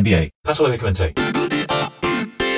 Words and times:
NBA. 0.00 0.30
Paso 0.42 0.66
a 0.66 0.76
Clemente. 0.76 1.14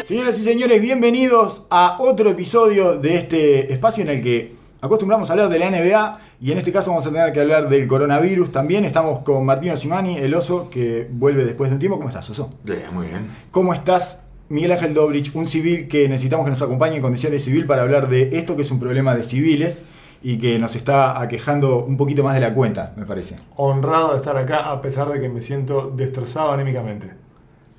Señoras 0.04 0.38
y 0.38 0.42
señores, 0.42 0.80
bienvenidos 0.80 1.62
a 1.70 1.96
otro 2.00 2.30
episodio 2.30 2.98
de 2.98 3.14
este 3.14 3.72
espacio 3.72 4.02
en 4.02 4.10
el 4.10 4.22
que 4.22 4.54
acostumbramos 4.80 5.30
a 5.30 5.32
hablar 5.34 5.48
de 5.48 5.58
la 5.58 5.70
NBA 5.70 6.18
y 6.40 6.52
en 6.52 6.58
este 6.58 6.72
caso 6.72 6.90
vamos 6.90 7.06
a 7.06 7.10
tener 7.10 7.32
que 7.32 7.40
hablar 7.40 7.68
del 7.68 7.86
coronavirus 7.86 8.50
también. 8.52 8.84
Estamos 8.84 9.20
con 9.20 9.44
Martino 9.46 9.76
Simani, 9.76 10.18
el 10.18 10.34
oso, 10.34 10.68
que 10.68 11.06
vuelve 11.10 11.44
después 11.44 11.70
de 11.70 11.74
un 11.74 11.80
tiempo. 11.80 11.96
¿Cómo 11.96 12.08
estás, 12.08 12.28
oso? 12.28 12.50
Bien, 12.64 12.92
muy 12.92 13.06
bien. 13.06 13.30
¿Cómo 13.50 13.72
estás, 13.72 14.26
Miguel 14.48 14.72
Ángel 14.72 14.94
Dobrich, 14.94 15.34
un 15.34 15.46
civil 15.46 15.88
que 15.88 16.08
necesitamos 16.08 16.44
que 16.44 16.50
nos 16.50 16.62
acompañe 16.62 16.96
en 16.96 17.02
condiciones 17.02 17.44
civil 17.44 17.66
para 17.66 17.82
hablar 17.82 18.08
de 18.08 18.30
esto 18.32 18.56
que 18.56 18.62
es 18.62 18.70
un 18.70 18.80
problema 18.80 19.14
de 19.14 19.24
civiles 19.24 19.82
y 20.22 20.38
que 20.38 20.58
nos 20.58 20.76
está 20.76 21.20
aquejando 21.20 21.84
un 21.84 21.96
poquito 21.96 22.22
más 22.22 22.34
de 22.34 22.40
la 22.40 22.52
cuenta, 22.52 22.92
me 22.96 23.06
parece. 23.06 23.38
honrado 23.56 24.10
de 24.10 24.16
estar 24.16 24.36
acá 24.36 24.70
a 24.70 24.82
pesar 24.82 25.08
de 25.08 25.20
que 25.20 25.28
me 25.28 25.40
siento 25.40 25.92
destrozado 25.94 26.52
anímicamente. 26.52 27.10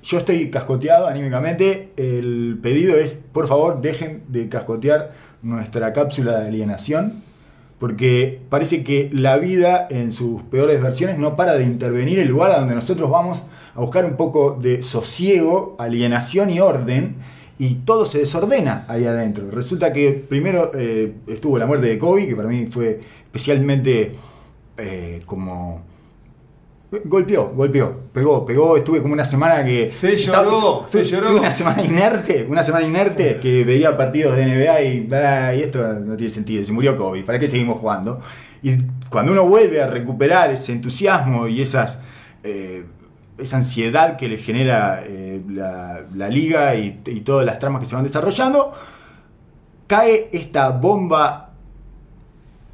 Yo 0.02 0.18
estoy 0.18 0.50
cascoteado 0.50 1.06
anímicamente. 1.06 1.92
El 1.96 2.58
pedido 2.60 2.96
es, 2.96 3.16
por 3.32 3.46
favor, 3.46 3.80
dejen 3.80 4.24
de 4.28 4.48
cascotear 4.48 5.10
nuestra 5.42 5.92
cápsula 5.92 6.40
de 6.40 6.48
alienación, 6.48 7.22
porque 7.78 8.40
parece 8.48 8.84
que 8.84 9.10
la 9.12 9.38
vida 9.38 9.86
en 9.90 10.12
sus 10.12 10.42
peores 10.42 10.82
versiones 10.82 11.18
no 11.18 11.36
para 11.36 11.54
de 11.54 11.64
intervenir 11.64 12.18
el 12.18 12.28
lugar 12.28 12.50
a 12.50 12.60
donde 12.60 12.74
nosotros 12.74 13.10
vamos 13.10 13.42
a 13.74 13.80
buscar 13.80 14.04
un 14.04 14.16
poco 14.16 14.58
de 14.60 14.82
sosiego, 14.82 15.76
alienación 15.78 16.50
y 16.50 16.60
orden, 16.60 17.16
y 17.58 17.76
todo 17.76 18.04
se 18.04 18.18
desordena 18.18 18.84
ahí 18.88 19.06
adentro. 19.06 19.50
Resulta 19.50 19.92
que 19.92 20.10
primero 20.12 20.72
eh, 20.74 21.12
estuvo 21.28 21.58
la 21.58 21.66
muerte 21.66 21.86
de 21.86 21.98
Kobe, 21.98 22.26
que 22.26 22.34
para 22.34 22.48
mí 22.48 22.66
fue 22.66 23.00
especialmente 23.24 24.14
eh, 24.76 25.22
como 25.26 25.82
Golpeó, 27.04 27.52
golpeó, 27.54 28.00
pegó, 28.12 28.44
pegó. 28.44 28.76
Estuve 28.76 29.00
como 29.00 29.14
una 29.14 29.24
semana 29.24 29.64
que. 29.64 29.88
Se 29.88 30.14
lloró, 30.14 30.84
se 30.86 31.02
lloró. 31.02 31.24
estuve 31.24 31.40
una 31.40 31.50
semana 31.50 31.82
inerte, 31.82 32.46
una 32.46 32.62
semana 32.62 32.86
inerte 32.86 33.38
que 33.40 33.64
veía 33.64 33.96
partidos 33.96 34.36
de 34.36 34.44
NBA 34.44 34.82
y, 34.82 35.08
ah, 35.14 35.54
y 35.54 35.62
esto 35.62 35.82
no 35.94 36.18
tiene 36.18 36.30
sentido. 36.30 36.62
Se 36.62 36.70
murió 36.70 36.94
Kobe, 36.98 37.22
¿para 37.22 37.38
qué 37.38 37.48
seguimos 37.48 37.78
jugando? 37.78 38.20
Y 38.62 38.76
cuando 39.08 39.32
uno 39.32 39.46
vuelve 39.46 39.80
a 39.80 39.86
recuperar 39.86 40.52
ese 40.52 40.72
entusiasmo 40.72 41.48
y 41.48 41.62
esas, 41.62 41.98
eh, 42.44 42.84
esa 43.38 43.56
ansiedad 43.56 44.18
que 44.18 44.28
le 44.28 44.36
genera 44.36 45.02
eh, 45.02 45.42
la, 45.48 46.02
la 46.14 46.28
liga 46.28 46.74
y, 46.74 47.00
y 47.06 47.20
todas 47.22 47.46
las 47.46 47.58
tramas 47.58 47.80
que 47.80 47.86
se 47.86 47.94
van 47.94 48.04
desarrollando, 48.04 48.70
cae 49.86 50.28
esta 50.32 50.68
bomba 50.68 51.54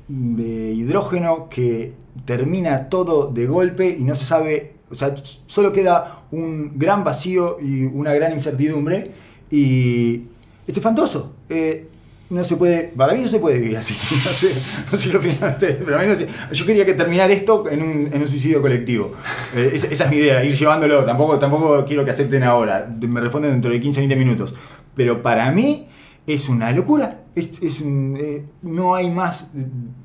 de 0.09 0.73
hidrógeno 0.73 1.49
que 1.49 1.93
termina 2.29 2.91
todo 2.91 3.31
de 3.33 3.47
golpe 3.47 3.89
y 3.89 4.05
no 4.05 4.15
se 4.15 4.27
sabe, 4.27 4.75
o 4.91 4.95
sea, 4.95 5.15
solo 5.47 5.73
queda 5.73 6.25
un 6.31 6.79
gran 6.79 7.03
vacío 7.03 7.57
y 7.59 7.85
una 7.85 8.13
gran 8.13 8.33
incertidumbre 8.33 9.13
y 9.51 10.25
es 10.67 10.77
espantoso. 10.77 11.37
Eh, 11.49 11.89
no 12.29 12.45
se 12.45 12.57
puede, 12.57 12.93
para 12.95 13.15
mí 13.15 13.23
no 13.23 13.29
se 13.29 13.39
puede 13.39 13.59
vivir 13.59 13.79
así. 13.79 13.95
No 14.27 14.31
sé, 14.31 14.53
no 14.93 14.99
sé 14.99 15.11
qué 15.11 15.17
opinan 15.17 15.53
ustedes, 15.53 15.79
pero 15.83 15.99
a 15.99 16.03
mí 16.03 16.07
no 16.07 16.15
sé. 16.15 16.29
Yo 16.53 16.67
quería 16.67 16.85
que 16.85 16.93
terminar 16.93 17.31
esto 17.31 17.67
en 17.71 17.83
un, 17.83 18.11
en 18.13 18.21
un 18.21 18.29
suicidio 18.29 18.61
colectivo. 18.61 19.15
Eh, 19.57 19.71
esa, 19.73 20.05
es 20.05 20.11
mi 20.11 20.19
idea, 20.19 20.45
ir 20.45 20.55
llevándolo. 20.55 21.07
Tampoco, 21.07 21.39
tampoco 21.39 21.83
quiero 21.87 22.05
que 22.05 22.11
acepten 22.11 22.43
ahora. 22.43 22.95
Me 23.09 23.23
responden 23.23 23.53
dentro 23.53 23.71
de 23.71 23.81
15, 23.81 24.01
20 24.01 24.17
minutos. 24.17 24.55
Pero 24.95 25.23
para 25.23 25.51
mí 25.51 25.89
es 26.27 26.47
una 26.51 26.73
locura. 26.73 27.23
Es 27.35 27.81
un, 27.81 28.19
eh, 28.21 28.45
no 28.61 28.95
hay 28.95 29.11
más 29.11 29.47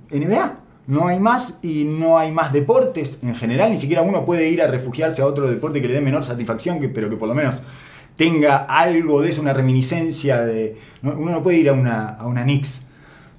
NBA. 0.09 0.63
No 0.87 1.07
hay 1.07 1.19
más 1.19 1.59
y 1.61 1.85
no 1.85 2.17
hay 2.19 2.31
más 2.31 2.51
deportes 2.53 3.19
en 3.23 3.35
general. 3.35 3.71
Ni 3.71 3.77
siquiera 3.77 4.01
uno 4.01 4.25
puede 4.25 4.49
ir 4.49 4.61
a 4.61 4.67
refugiarse 4.67 5.21
a 5.21 5.25
otro 5.25 5.47
deporte 5.49 5.81
que 5.81 5.87
le 5.87 5.93
dé 5.95 6.01
menor 6.01 6.23
satisfacción, 6.23 6.79
que, 6.81 6.89
pero 6.89 7.09
que 7.09 7.15
por 7.15 7.27
lo 7.29 7.35
menos 7.35 7.63
tenga 8.17 8.57
algo 8.57 9.21
de 9.21 9.29
eso, 9.29 9.41
una 9.41 9.53
reminiscencia 9.53 10.41
de... 10.41 10.77
no- 11.01 11.13
uno 11.13 11.31
no 11.31 11.43
puede 11.43 11.57
ir 11.57 11.69
a 11.69 11.73
una, 11.73 12.09
a 12.09 12.27
una 12.27 12.43
Knicks, 12.43 12.81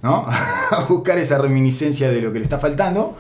¿no? 0.03 0.27
a 0.71 0.85
buscar 0.89 1.19
esa 1.19 1.39
reminiscencia 1.39 2.11
de 2.11 2.21
lo 2.23 2.33
que 2.33 2.39
le 2.39 2.45
está 2.45 2.59
faltando. 2.59 3.17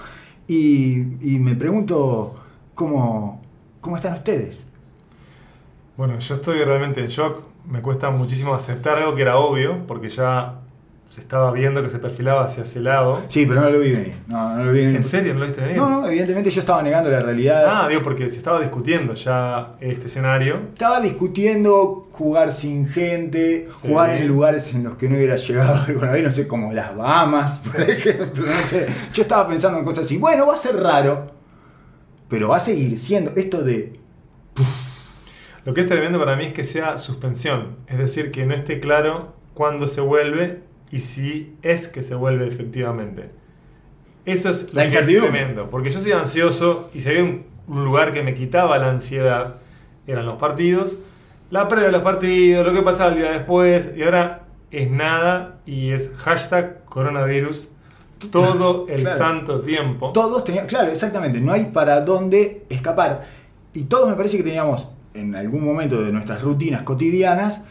Y, 0.49 1.01
y 1.23 1.39
me 1.39 1.55
pregunto, 1.55 2.35
¿cómo, 2.75 3.43
¿cómo 3.81 3.97
están 3.97 4.15
ustedes? 4.15 4.65
Bueno, 5.97 6.19
yo 6.19 6.35
estoy 6.35 6.65
realmente 6.65 7.01
en 7.01 7.07
shock. 7.09 7.43
Me 7.67 7.81
cuesta 7.81 8.11
muchísimo 8.11 8.55
aceptar 8.55 8.99
algo 8.99 9.15
que 9.15 9.23
era 9.23 9.37
obvio, 9.39 9.87
porque 9.87 10.09
ya 10.09 10.61
se 11.15 11.21
estaba 11.21 11.53
viendo 11.53 11.81
que 11.81 11.89
se 11.91 12.01
perfilaba 12.01 12.45
hacia 12.45 12.65
ese 12.65 12.81
lado. 12.81 13.21
Sí, 13.29 13.47
pero 13.47 13.61
no 13.61 13.71
lo 13.71 13.79
vi 13.79 13.93
venir. 13.93 14.15
No, 14.27 14.57
no 14.57 14.65
lo 14.65 14.73
vi 14.73 14.81
venir. 14.81 14.97
¿En 14.97 15.05
serio? 15.05 15.33
¿No 15.33 15.39
lo 15.39 15.45
viste 15.47 15.61
venir? 15.61 15.77
No, 15.77 15.89
no, 15.89 16.07
evidentemente 16.09 16.51
yo 16.51 16.59
estaba 16.59 16.83
negando 16.83 17.09
la 17.09 17.21
realidad. 17.21 17.65
Ah, 17.69 17.87
digo, 17.89 18.03
porque 18.03 18.29
se 18.29 18.39
estaba 18.39 18.59
discutiendo 18.59 19.15
ya 19.15 19.77
este 19.81 20.07
escenario. 20.09 20.57
Estaba 20.73 21.01
discutiendo 21.01 22.09
jugar 22.11 22.51
sin 22.51 22.89
gente, 22.89 23.69
Sí. 23.77 23.87
jugar 23.89 24.11
en 24.11 24.27
lugares 24.27 24.75
en 24.75 24.83
los 24.83 24.97
que 24.97 25.09
no 25.09 25.15
hubiera 25.15 25.37
llegado 25.37 25.87
el 25.87 25.95
coronavirus, 25.95 26.25
no 26.25 26.31
sé, 26.35 26.49
como 26.49 26.73
las 26.73 26.97
Bahamas, 26.97 27.61
por 27.61 27.81
ejemplo, 27.81 28.45
no 28.47 28.53
sé. 28.67 28.89
Yo 29.13 29.23
estaba 29.23 29.47
pensando 29.47 29.79
en 29.79 29.85
cosas 29.85 30.07
así, 30.07 30.17
bueno, 30.19 30.49
va 30.49 30.55
a 30.55 30.57
ser 30.57 30.75
raro, 30.83 31.31
pero 32.29 32.49
va 32.49 32.57
a 32.57 32.61
seguir 32.61 32.99
siendo 32.99 33.31
esto 33.37 33.63
de... 33.63 33.93
Lo 35.65 35.73
que 35.75 35.83
es 35.83 35.89
tremendo 35.89 36.19
para 36.19 36.35
mí 36.35 36.47
es 36.47 36.53
que 36.53 36.65
sea 36.65 36.99
suspensión, 36.99 37.77
es 37.87 37.99
decir, 37.99 38.33
que 38.33 38.45
no 38.47 38.55
esté 38.55 38.81
claro 38.81 39.33
cuándo 39.55 39.87
se 39.87 40.01
vuelve 40.01 40.74
y 40.95 41.01
si 41.01 41.57
es 41.63 41.89
que 41.89 42.03
se 42.03 42.15
vuelve 42.15 42.47
efectivamente. 42.47 43.31
Eso 44.25 44.51
es 44.51 44.63
lo 44.73 44.75
La 44.75 44.83
que 44.83 44.89
es 44.89 44.95
incertidumbre. 44.95 45.31
tremendo, 45.41 45.71
porque 45.71 45.91
yo 45.91 46.01
soy 46.01 46.13
ansioso 46.13 46.91
y 46.95 47.01
si 47.01 47.09
había 47.09 47.23
un, 47.25 47.45
un 47.69 47.85
lugar 47.85 48.13
que 48.13 48.23
me 48.23 48.33
quitaba 48.35 48.79
la 48.79 48.91
ansiedad, 48.91 49.57
eran 50.07 50.25
los 50.25 50.37
partidos, 50.37 50.99
la 51.51 51.69
previa 51.69 51.87
de 51.87 51.93
los 51.93 52.03
partidos, 52.03 52.67
lo 52.67 52.73
que 52.73 52.83
pasaba 52.83 53.11
el 53.13 53.19
día 53.19 53.31
después, 53.33 53.91
y 53.97 54.03
ahora 54.03 54.45
es 54.71 54.91
nada 54.91 55.59
y 55.67 55.91
es 55.91 56.11
hashtag 56.17 56.85
coronavirus 56.87 57.69
todo 58.33 58.87
el 58.89 59.03
Claro. 59.03 59.19
santo 59.19 59.61
tiempo. 59.61 60.13
Todos 60.13 60.45
teníamos, 60.45 60.69
claro, 60.71 60.91
exactamente, 60.91 61.41
no 61.41 61.53
hay 61.53 61.67
para 61.67 62.01
dónde 62.01 62.65
escapar. 62.71 63.27
Y 63.75 63.85
todos 63.85 64.09
me 64.09 64.15
parece 64.15 64.37
que 64.39 64.43
teníamos 64.45 64.91
en 65.15 65.35
algún 65.35 65.65
momento 65.65 66.01
de 66.03 66.13
nuestras 66.13 66.41
rutinas 66.43 66.83
cotidianas 66.83 67.67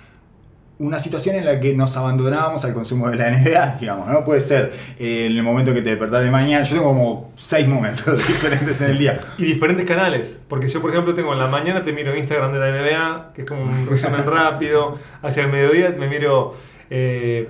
una 0.79 0.99
situación 0.99 1.35
en 1.35 1.45
la 1.45 1.59
que 1.59 1.73
nos 1.73 1.95
abandonábamos 1.95 2.65
al 2.65 2.73
consumo 2.73 3.09
de 3.09 3.15
la 3.15 3.29
NBA, 3.29 3.77
digamos, 3.81 4.07
¿no? 4.07 4.25
Puede 4.25 4.41
ser 4.41 4.73
eh, 4.99 5.27
en 5.27 5.37
el 5.37 5.43
momento 5.43 5.73
que 5.73 5.81
te 5.81 5.89
despertás 5.91 6.23
de 6.23 6.31
mañana, 6.31 6.63
yo 6.63 6.75
tengo 6.75 6.89
como 6.89 7.31
seis 7.37 7.67
momentos 7.67 8.27
diferentes 8.27 8.81
en 8.81 8.91
el 8.91 8.97
día. 8.97 9.19
Y 9.37 9.45
diferentes 9.45 9.85
canales, 9.85 10.41
porque 10.47 10.67
yo 10.67 10.81
por 10.81 10.91
ejemplo 10.91 11.13
tengo 11.13 11.33
en 11.33 11.39
la 11.39 11.47
mañana 11.47 11.83
te 11.83 11.93
miro 11.93 12.15
Instagram 12.15 12.53
de 12.53 12.59
la 12.59 12.71
NBA, 12.71 13.33
que 13.33 13.41
es 13.43 13.47
como 13.47 13.63
un 13.63 13.87
resumen 13.87 14.25
rápido, 14.25 14.97
hacia 15.21 15.43
el 15.43 15.51
mediodía 15.51 15.95
me 15.97 16.07
miro 16.07 16.55
eh, 16.89 17.49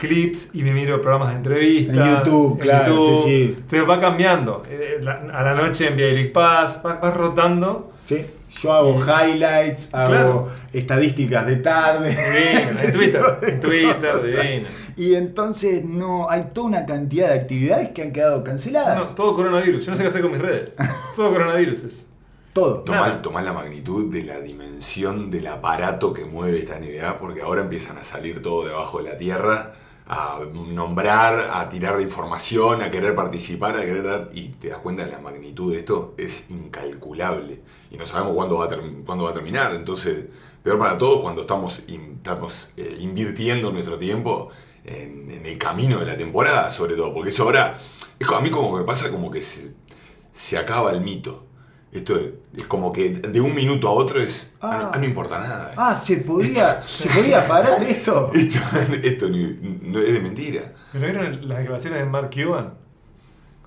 clips 0.00 0.50
y 0.54 0.62
me 0.62 0.72
miro 0.72 1.00
programas 1.00 1.30
de 1.30 1.36
entrevistas. 1.36 1.96
En 1.96 2.16
YouTube, 2.16 2.58
claro, 2.58 3.16
sí, 3.18 3.22
sí. 3.24 3.54
Entonces 3.58 3.88
va 3.88 4.00
cambiando. 4.00 4.62
Eh, 4.68 4.98
la- 5.02 5.20
a 5.32 5.42
la 5.44 5.54
noche 5.54 5.88
en 5.88 5.96
League 5.96 6.30
Pass, 6.30 6.82
vas 6.82 7.00
vas 7.00 7.14
rotando. 7.14 7.92
¿sí? 8.06 8.24
Yo 8.62 8.72
hago 8.72 8.98
highlights, 9.00 9.94
hago 9.94 10.08
Claro. 10.08 10.48
estadísticas 10.72 11.46
de 11.46 11.56
tarde. 11.56 12.08
Divino, 12.10 12.80
en 12.82 12.92
Twitter, 12.92 13.22
en 13.42 13.60
Twitter, 13.60 14.22
divino. 14.22 14.68
Y 14.96 15.14
entonces 15.14 15.84
no 15.84 16.28
hay 16.28 16.46
toda 16.52 16.66
una 16.66 16.86
cantidad 16.86 17.28
de 17.28 17.34
actividades 17.34 17.90
que 17.90 18.02
han 18.02 18.12
quedado 18.12 18.42
canceladas. 18.42 18.96
No, 19.10 19.14
todo 19.14 19.34
coronavirus. 19.34 19.84
Yo 19.84 19.90
no 19.92 19.96
sé 19.96 20.02
qué 20.02 20.08
hacer 20.08 20.22
con 20.22 20.32
mis 20.32 20.40
redes. 20.42 20.70
Todo 21.14 21.30
coronavirus 21.32 21.84
es. 21.84 22.06
Todo. 22.52 22.80
Tomás 22.80 23.44
la 23.44 23.52
magnitud 23.52 24.12
de 24.12 24.24
la 24.24 24.40
dimensión 24.40 25.30
del 25.30 25.46
aparato 25.46 26.12
que 26.12 26.24
mueve 26.24 26.58
esta 26.58 26.80
NBA, 26.80 27.16
porque 27.18 27.42
ahora 27.42 27.60
empiezan 27.60 27.96
a 27.98 28.02
salir 28.02 28.42
todo 28.42 28.66
debajo 28.66 29.00
de 29.00 29.10
la 29.10 29.16
tierra, 29.16 29.70
a 30.12 30.40
nombrar, 30.52 31.50
a 31.52 31.68
tirar 31.68 32.00
información, 32.00 32.82
a 32.82 32.90
querer 32.90 33.14
participar, 33.14 33.76
a 33.76 33.82
querer 33.82 34.02
dar. 34.02 34.28
Y 34.32 34.48
te 34.48 34.70
das 34.70 34.78
cuenta 34.78 35.04
de 35.04 35.12
la 35.12 35.20
magnitud 35.20 35.72
de 35.72 35.78
esto, 35.78 36.14
es 36.18 36.46
incalculable. 36.50 37.60
Y 37.92 37.96
no 37.96 38.04
sabemos 38.04 38.34
cuándo 38.34 38.58
va 38.58 38.64
a, 38.64 39.32
terminar. 39.32 39.72
Entonces, 39.72 40.24
peor 40.64 40.80
para 40.80 40.98
todos 40.98 41.20
cuando 41.20 41.42
estamos, 41.42 41.82
estamos 41.86 42.70
eh, 42.76 42.96
invirtiendo 42.98 43.70
nuestro 43.70 44.00
tiempo 44.00 44.48
en, 44.84 45.46
el 45.46 45.56
camino 45.58 46.00
de 46.00 46.06
la 46.06 46.16
temporada, 46.16 46.72
sobre 46.72 46.96
todo. 46.96 47.14
Porque 47.14 47.30
eso 47.30 47.44
ahora, 47.44 47.78
es 48.18 48.28
a 48.28 48.40
mí 48.40 48.50
como 48.50 48.76
me 48.76 48.82
pasa 48.82 49.12
como 49.12 49.30
que 49.30 49.42
se 49.42 50.58
acaba 50.58 50.90
el 50.90 51.02
mito. 51.02 51.44
Esto 51.92 52.14
es 52.56 52.66
como 52.66 52.92
que 52.92 53.10
de 53.10 53.40
un 53.40 53.52
minuto 53.54 53.88
a 53.88 53.90
otro 53.92 54.20
es. 54.20 54.52
Ah, 54.60 54.76
no, 54.78 54.84
Ah. 54.86 54.90
ah, 54.94 54.98
no 54.98 55.04
importa 55.04 55.38
nada. 55.40 55.72
Ah, 55.76 55.94
se 55.94 56.18
podía, 56.18 56.80
se 56.82 57.08
podía 57.08 57.44
parar 57.48 57.82
esto. 57.82 58.30
Esto, 58.34 58.60
esto 59.02 59.28
ni- 59.28 59.58
no 59.82 59.98
es 59.98 60.12
de 60.14 60.20
mentira. 60.20 60.72
¿Pero 60.92 61.04
vieron 61.06 61.48
las 61.48 61.58
declaraciones 61.58 61.98
de 62.00 62.04
Mark 62.06 62.30
Cuban? 62.32 62.74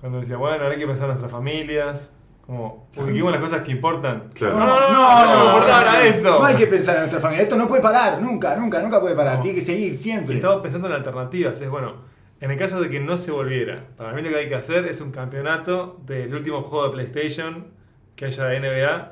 Cuando 0.00 0.20
decía, 0.20 0.36
bueno, 0.36 0.56
ahora 0.62 0.70
hay 0.74 0.78
que 0.80 0.86
pensar 0.86 1.04
en 1.04 1.08
nuestras 1.10 1.32
familias. 1.32 2.10
Como, 2.46 2.88
ubiquemos 2.96 3.32
las 3.32 3.40
cosas 3.40 3.62
que 3.62 3.72
importan. 3.72 4.28
Claro. 4.34 4.58
No, 4.58 4.66
no, 4.66 4.80
no, 4.80 4.92
no, 4.92 5.24
no, 5.24 5.38
me 5.38 5.44
importa 5.46 5.78
ahora 5.78 6.02
esto. 6.06 6.38
No 6.40 6.44
hay 6.44 6.56
que 6.56 6.66
pensar 6.66 6.94
en 6.96 7.00
nuestra 7.02 7.20
familia. 7.20 7.42
Esto 7.42 7.56
no 7.56 7.66
puede 7.68 7.80
parar, 7.82 8.20
nunca, 8.20 8.54
nunca, 8.56 8.82
nunca 8.82 9.00
puede 9.00 9.14
parar. 9.14 9.36
No. 9.38 9.42
Tiene 9.42 9.58
que 9.58 9.64
seguir 9.64 9.94
Y 9.94 9.96
siempre. 9.98 10.34
estaba 10.34 10.60
pensando 10.60 10.88
en 10.88 10.94
alternativas. 10.94 11.58
Es 11.60 11.70
bueno, 11.70 11.94
en 12.40 12.50
el 12.50 12.58
caso 12.58 12.80
de 12.82 12.90
que 12.90 13.00
no 13.00 13.16
se 13.16 13.30
volviera, 13.30 13.86
para 13.96 14.12
mí 14.12 14.20
lo 14.20 14.28
que 14.28 14.36
hay 14.36 14.48
que 14.50 14.54
hacer 14.56 14.84
es 14.86 15.00
un 15.00 15.10
campeonato 15.10 16.00
del 16.04 16.34
último 16.34 16.62
juego 16.62 16.84
de 16.84 16.90
PlayStation 16.90 17.68
que 18.16 18.26
haya 18.26 18.44
de 18.44 18.60
NBA 18.60 19.10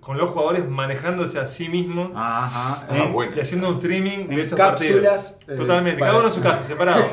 con 0.00 0.16
los 0.18 0.30
jugadores 0.30 0.68
manejándose 0.68 1.38
a 1.38 1.46
sí 1.46 1.68
mismos 1.68 2.10
Ajá. 2.14 2.86
Bueno. 3.12 3.32
y 3.36 3.40
haciendo 3.40 3.68
un 3.68 3.74
streaming 3.76 4.18
En 4.20 4.28
de 4.28 4.42
esos 4.42 4.58
cápsulas, 4.58 5.32
partidos. 5.34 5.48
eh, 5.48 5.56
Totalmente, 5.62 6.00
para- 6.00 6.10
cada 6.12 6.20
uno 6.24 6.28
en 6.30 6.34
su 6.34 6.40
casa, 6.48 6.64
separado. 6.64 7.04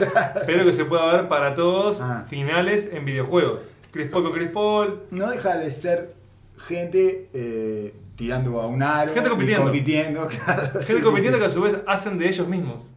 pero 0.48 0.66
que 0.66 0.74
se 0.74 0.86
pueda 0.86 1.06
ver 1.14 1.28
para 1.28 1.54
todos 1.54 2.02
Ah. 2.02 2.26
finales 2.28 2.90
en 2.92 3.06
videojuegos. 3.06 3.60
Chris 3.92 4.08
Paul 4.10 4.24
con 4.24 4.34
Chris 4.34 4.50
Paul. 4.50 5.02
no 5.12 5.30
deja 5.30 5.58
de 5.58 5.70
ser 5.72 6.16
gente 6.58 7.30
eh, 7.34 7.94
tirando 8.16 8.60
a 8.62 8.68
un 8.68 8.82
aro. 8.84 9.14
Gente 9.14 9.28
y 9.28 9.32
compitiendo. 9.32 9.64
compitiendo, 9.64 10.28
claro, 10.46 10.64
sí, 10.64 10.88
Gente 10.88 10.94
sí, 10.98 11.02
compitiendo 11.02 11.38
sí. 11.38 11.42
que 11.42 11.46
a 11.46 11.50
su 11.50 11.62
vez 11.62 11.78
hacen 11.88 12.18
de 12.18 12.28
ellos 12.28 12.48
mismos. 12.48 12.92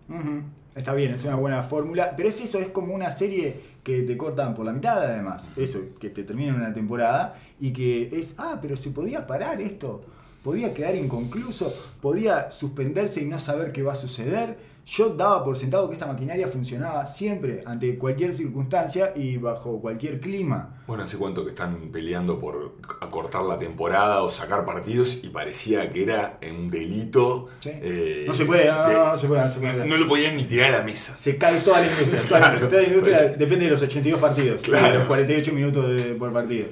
Está 0.74 0.94
bien, 0.94 1.10
es 1.10 1.24
una 1.24 1.36
buena 1.36 1.62
fórmula, 1.62 2.14
pero 2.16 2.30
es 2.30 2.40
eso, 2.40 2.58
es 2.58 2.68
como 2.68 2.94
una 2.94 3.10
serie 3.10 3.60
que 3.82 4.02
te 4.02 4.16
cortan 4.16 4.54
por 4.54 4.64
la 4.64 4.72
mitad 4.72 5.02
además, 5.02 5.50
eso, 5.56 5.80
que 6.00 6.08
te 6.08 6.24
termina 6.24 6.54
una 6.54 6.72
temporada 6.72 7.34
y 7.60 7.72
que 7.72 8.08
es, 8.12 8.34
ah, 8.38 8.58
pero 8.62 8.74
se 8.76 8.90
podía 8.90 9.26
parar 9.26 9.60
esto, 9.60 10.02
podía 10.42 10.74
quedar 10.74 10.94
inconcluso, 10.96 11.72
podía 12.00 12.50
suspenderse 12.50 13.22
y 13.22 13.26
no 13.26 13.38
saber 13.38 13.72
qué 13.72 13.82
va 13.82 13.92
a 13.92 13.96
suceder. 13.96 14.72
Yo 14.84 15.10
daba 15.10 15.44
por 15.44 15.56
sentado 15.56 15.86
que 15.88 15.92
esta 15.94 16.06
maquinaria 16.06 16.48
funcionaba 16.48 17.06
siempre, 17.06 17.62
ante 17.66 17.96
cualquier 17.96 18.32
circunstancia 18.32 19.12
y 19.14 19.36
bajo 19.36 19.80
cualquier 19.80 20.18
clima. 20.18 20.82
Bueno, 20.88 21.04
hace 21.04 21.16
cuánto 21.18 21.44
que 21.44 21.50
están 21.50 21.90
peleando 21.92 22.40
por 22.40 22.74
acortar 23.00 23.42
la 23.44 23.60
temporada 23.60 24.24
o 24.24 24.30
sacar 24.32 24.66
partidos 24.66 25.20
y 25.22 25.28
parecía 25.28 25.92
que 25.92 26.02
era 26.02 26.40
un 26.50 26.68
delito. 26.68 27.48
Sí. 27.60 27.70
eh, 27.74 28.24
No 28.26 28.34
se 28.34 28.44
puede, 28.44 28.66
no, 28.66 28.88
de- 28.88 28.94
no, 28.94 29.06
no 29.06 29.16
se 29.16 29.28
puede, 29.28 29.42
no 29.42 29.48
se 29.48 29.60
puede. 29.60 29.86
no 29.86 29.96
lo 29.96 30.08
podían 30.08 30.34
ni 30.34 30.42
tirar 30.42 30.74
a 30.74 30.78
la 30.78 30.84
mesa. 30.84 31.14
Se 31.16 31.38
cae 31.38 31.60
toda 31.60 31.78
la 31.80 31.86
industria. 31.86 32.20
Toda 32.28 32.40
la, 32.40 32.50
Claro, 32.50 32.68
toda 32.68 32.82
la 32.82 32.88
industria 32.88 33.18
pues. 33.18 33.38
depende 33.38 33.64
de 33.66 33.70
los 33.70 33.82
82 33.82 34.20
partidos, 34.20 34.62
Claro. 34.62 34.86
de 34.92 34.98
los 34.98 35.06
48 35.06 35.52
minutos 35.52 35.88
de- 35.90 36.14
por 36.16 36.32
partido. 36.32 36.66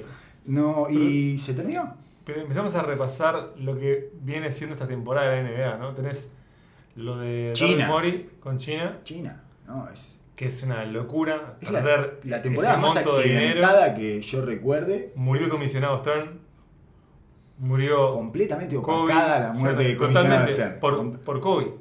No, 0.47 0.89
y 0.89 1.37
se 1.37 1.53
terminó. 1.53 1.95
Pero 2.25 2.41
empezamos 2.41 2.75
a 2.75 2.83
repasar 2.83 3.53
lo 3.57 3.77
que 3.77 4.11
viene 4.21 4.51
siendo 4.51 4.73
esta 4.73 4.87
temporada 4.87 5.31
de 5.31 5.43
la 5.43 5.49
NBA, 5.49 5.77
¿no? 5.77 5.93
Tenés 5.93 6.31
lo 6.95 7.17
de 7.17 7.51
China. 7.53 7.87
Morey 7.87 8.29
con 8.39 8.57
China, 8.57 8.99
China, 9.03 9.43
no, 9.65 9.89
es, 9.89 10.19
que 10.35 10.47
es 10.47 10.63
una 10.63 10.85
locura. 10.85 11.57
es 11.61 11.71
la, 11.71 11.81
perder 11.81 12.19
la 12.23 12.41
temporada 12.41 12.73
ese 12.73 12.81
más 12.81 12.95
monto 12.95 13.17
de 13.17 13.23
dinero. 13.23 13.47
accidentada 13.47 13.95
que 13.95 14.21
yo 14.21 14.45
recuerde. 14.45 15.11
Murió 15.15 15.45
el 15.45 15.49
comisionado 15.49 15.97
Stern. 15.99 16.39
Murió 17.59 18.09
Completamente 18.11 18.75
opacada 18.75 19.39
la 19.39 19.53
muerte 19.53 19.83
de 19.83 19.97
comisionado. 19.97 20.47
Stern. 20.47 20.79
Por, 20.79 21.19
por 21.19 21.39
Kobe, 21.39 21.73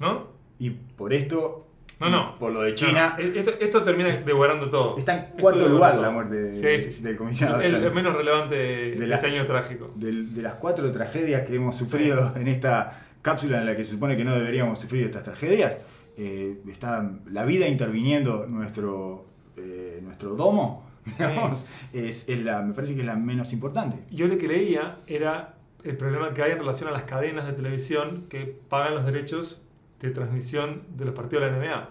¿no? 0.00 0.28
Y 0.58 0.70
por 0.70 1.12
esto, 1.12 1.67
No, 2.00 2.08
no. 2.10 2.38
por 2.38 2.52
lo 2.52 2.62
de 2.62 2.74
China, 2.74 3.16
no, 3.18 3.24
Esto, 3.24 3.52
esto 3.60 3.82
termina 3.82 4.08
devorando 4.16 4.70
todo. 4.70 4.96
está 4.98 5.14
en 5.16 5.40
cuarto 5.40 5.68
lugar 5.68 5.96
la 5.98 6.10
muerte 6.10 6.34
de- 6.36 6.54
Sí, 6.54 6.84
sí, 6.84 6.92
sí. 6.98 7.02
del 7.02 7.16
comisionado 7.16 7.60
El, 7.60 7.74
el 7.74 7.92
menos 7.92 8.14
relevante 8.16 8.54
de, 8.54 8.90
De 8.96 9.06
la- 9.06 9.16
este 9.16 9.26
año 9.28 9.44
trágico. 9.46 9.90
De 9.96 10.12
las 10.42 10.54
cuatro 10.54 10.90
tragedias 10.92 11.46
que 11.46 11.56
hemos 11.56 11.76
sufrido 11.76 12.32
en 12.36 12.46
esta 12.48 13.02
cápsula 13.22 13.58
en 13.58 13.66
la 13.66 13.76
que 13.76 13.82
se 13.84 13.90
supone 13.92 14.16
que 14.16 14.24
no 14.24 14.34
deberíamos 14.34 14.78
sufrir 14.78 15.06
estas 15.06 15.24
tragedias, 15.24 15.80
eh, 16.16 16.58
está 16.68 17.10
la 17.30 17.44
vida 17.44 17.66
interviniendo 17.68 18.46
nuestro, 18.46 19.26
eh, 19.56 20.00
nuestro 20.02 20.34
domo, 20.36 20.86
digamos, 21.18 21.66
es, 21.92 22.28
es 22.28 22.38
la, 22.42 22.62
me 22.62 22.74
parece 22.74 22.94
que 22.94 23.00
es 23.00 23.06
la 23.06 23.16
menos 23.16 23.52
importante. 23.52 23.98
Yo 24.10 24.28
lo 24.28 24.38
que 24.38 24.46
leía 24.46 24.98
era 25.06 25.54
el 25.84 25.96
problema 25.96 26.32
que 26.34 26.42
hay 26.42 26.52
en 26.52 26.58
relación 26.58 26.88
a 26.90 26.92
las 26.92 27.02
cadenas 27.04 27.46
de 27.46 27.52
televisión 27.54 28.26
que 28.28 28.56
pagan 28.68 28.94
los 28.94 29.04
derechos 29.06 29.62
de 30.00 30.10
transmisión 30.10 30.82
de 30.90 31.04
los 31.04 31.14
partidos 31.14 31.44
de 31.44 31.50
la 31.50 31.58
NBA. 31.58 31.88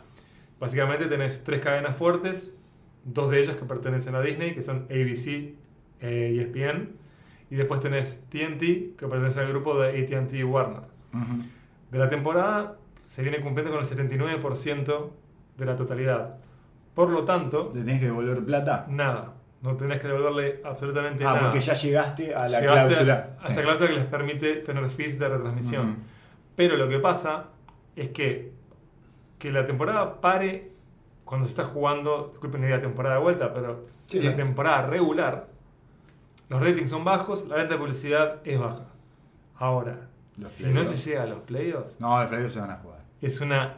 Básicamente 0.60 1.06
tenés 1.08 1.44
tres 1.44 1.60
cadenas 1.64 1.96
fuertes, 1.96 2.58
dos 3.04 3.30
de 3.30 3.40
ellas 3.42 3.56
que 3.56 3.66
pertenecen 3.66 4.16
a 4.16 4.22
Disney, 4.22 4.54
que 4.54 4.62
son 4.62 4.88
ABC 4.90 5.54
eh, 6.02 6.32
y 6.34 6.40
ESPN, 6.40 6.92
y 7.50 7.56
después 7.56 7.80
tenés 7.80 8.24
TNT, 8.30 8.96
que 8.98 9.08
pertenece 9.08 9.40
al 9.40 9.50
grupo 9.50 9.80
de 9.80 9.90
AT&T 10.02 10.38
y 10.38 10.44
Warner. 10.44 10.82
De 11.92 11.98
la 11.98 12.10
temporada 12.10 12.78
se 13.02 13.22
viene 13.22 13.40
cumpliendo 13.40 13.72
con 13.72 13.80
el 13.82 13.88
79% 13.88 15.10
de 15.58 15.66
la 15.66 15.76
totalidad. 15.76 16.38
Por 16.94 17.10
lo 17.10 17.24
tanto, 17.24 17.68
¿Te 17.68 17.80
tenés 17.80 18.00
que 18.00 18.06
devolver 18.08 18.44
plata? 18.44 18.86
nada. 18.90 19.34
No 19.62 19.76
tenés 19.76 20.00
que 20.00 20.08
devolverle 20.08 20.62
absolutamente 20.64 21.24
Ah, 21.24 21.34
nada. 21.34 21.40
porque 21.42 21.60
ya 21.60 21.74
llegaste 21.74 22.34
a 22.36 22.48
la 22.48 22.60
Llegaste 22.60 22.88
cláusula. 22.94 23.30
A 23.40 23.44
esa 23.44 23.54
Sí. 23.54 23.62
cláusula 23.62 23.90
que 23.90 23.96
les 23.96 24.06
permite 24.06 24.54
tener 24.58 24.90
fees 24.90 25.18
de 25.18 25.28
retransmisión. 25.30 25.98
Pero 26.56 26.76
lo 26.78 26.88
que 26.90 27.00
pasa 27.00 27.46
es 27.98 28.10
que, 28.10 28.54
que 29.40 29.52
la 29.52 29.66
temporada 29.66 30.22
pare 30.22 30.72
cuando 31.26 31.46
se 31.46 31.50
está 31.52 31.66
jugando, 31.66 32.30
disculpen 32.32 32.62
que 32.62 32.68
diga 32.68 32.80
temporada 32.80 33.16
de 33.16 33.22
vuelta, 33.22 33.54
pero 33.54 33.86
Sí, 34.06 34.22
la 34.22 34.34
temporada 34.36 34.84
regular, 34.84 35.48
los 36.48 36.62
ratings 36.62 36.90
son 36.90 37.04
bajos, 37.04 37.46
la 37.48 37.56
venta 37.58 37.74
de 37.74 37.80
publicidad 37.80 38.40
es 38.46 38.58
baja. 38.58 38.86
Ahora, 39.58 40.08
Los 40.38 40.50
si 40.50 40.64
no 40.66 40.86
se 40.86 40.96
llega 40.96 41.24
a 41.24 41.26
los 41.26 41.40
playoffs, 41.40 42.00
No, 42.00 42.18
los 42.20 42.30
playoffs 42.30 42.54
se 42.54 42.62
van 42.62 42.72
a 42.72 42.78
jugar. 42.78 43.00
es 43.22 43.42
una, 43.42 43.76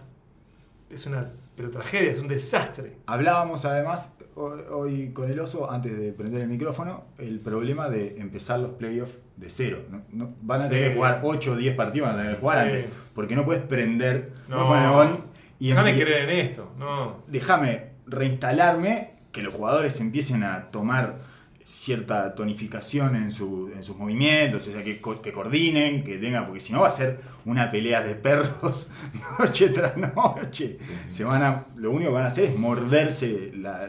es 0.91 1.07
una 1.07 1.31
pero 1.55 1.71
tragedia, 1.71 2.11
es 2.11 2.19
un 2.19 2.27
desastre. 2.27 2.97
Hablábamos 3.07 3.65
además 3.65 4.13
hoy, 4.43 5.11
con 5.13 5.29
el 5.29 5.39
oso, 5.39 5.69
antes 5.71 5.97
de 5.97 6.11
prender 6.13 6.41
el 6.41 6.47
micrófono, 6.47 7.05
el 7.17 7.39
problema 7.39 7.89
de 7.89 8.19
empezar 8.19 8.59
los 8.59 8.71
playoffs 8.71 9.17
de 9.37 9.49
cero. 9.49 9.79
No- 9.89 10.01
no- 10.11 10.33
van 10.41 10.61
a 10.61 10.63
Sí. 10.65 10.69
tener 10.69 10.89
que 10.89 10.95
jugar 10.95 11.19
8 11.23 11.51
o 11.53 11.55
10 11.55 11.75
partidos, 11.75 12.07
van 12.09 12.15
a 12.17 12.21
tener 12.21 12.35
que 12.35 12.41
jugar 12.41 12.57
Sí. 12.69 12.75
antes. 12.77 12.85
Porque 13.13 13.35
no 13.35 13.45
puedes 13.45 13.63
prender, 13.63 14.31
No, 14.47 14.67
on 14.69 15.25
y 15.59 15.69
déjame 15.69 15.95
creer 15.95 16.29
en 16.29 16.39
esto. 16.47 16.71
No. 16.79 17.23
déjame 17.27 17.89
reinstalarme, 18.07 19.11
que 19.31 19.41
los 19.43 19.53
jugadores 19.53 19.99
empiecen 19.99 20.43
a 20.43 20.71
tomar 20.71 21.17
cierta 21.63 22.33
tonificación 22.33 23.15
en, 23.15 23.31
su- 23.31 23.69
en 23.75 23.83
sus 23.83 23.95
movimientos, 23.95 24.67
o 24.67 24.71
sea, 24.71 24.83
que, 24.83 24.99
que 25.21 25.31
coordinen, 25.31 26.03
que 26.03 26.17
tengan, 26.17 26.45
porque 26.45 26.59
si 26.59 26.73
no 26.73 26.81
va 26.81 26.87
a 26.87 26.91
ser 26.91 27.19
una 27.45 27.69
pelea 27.69 28.01
de 28.01 28.15
perros 28.15 28.89
noche 29.39 29.69
tras 29.69 29.95
noche. 29.97 30.77
Se 31.09 31.23
van 31.23 31.43
a, 31.43 31.65
lo 31.75 31.91
único 31.91 32.09
que 32.09 32.15
van 32.15 32.23
a 32.23 32.27
hacer 32.27 32.45
es 32.45 32.57
morderse 32.57 33.51
la- 33.55 33.87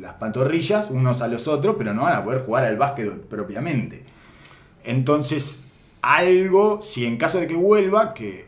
las 0.00 0.14
pantorrillas 0.14 0.90
unos 0.90 1.22
a 1.22 1.28
los 1.28 1.48
otros, 1.48 1.76
pero 1.78 1.94
no 1.94 2.02
van 2.02 2.14
a 2.14 2.24
poder 2.24 2.42
jugar 2.42 2.64
al 2.64 2.76
básquet 2.76 3.10
propiamente. 3.26 4.04
Entonces, 4.84 5.60
algo, 6.02 6.80
si 6.82 7.04
en 7.04 7.16
caso 7.16 7.40
de 7.40 7.46
que 7.46 7.54
vuelva, 7.54 8.14
que 8.14 8.46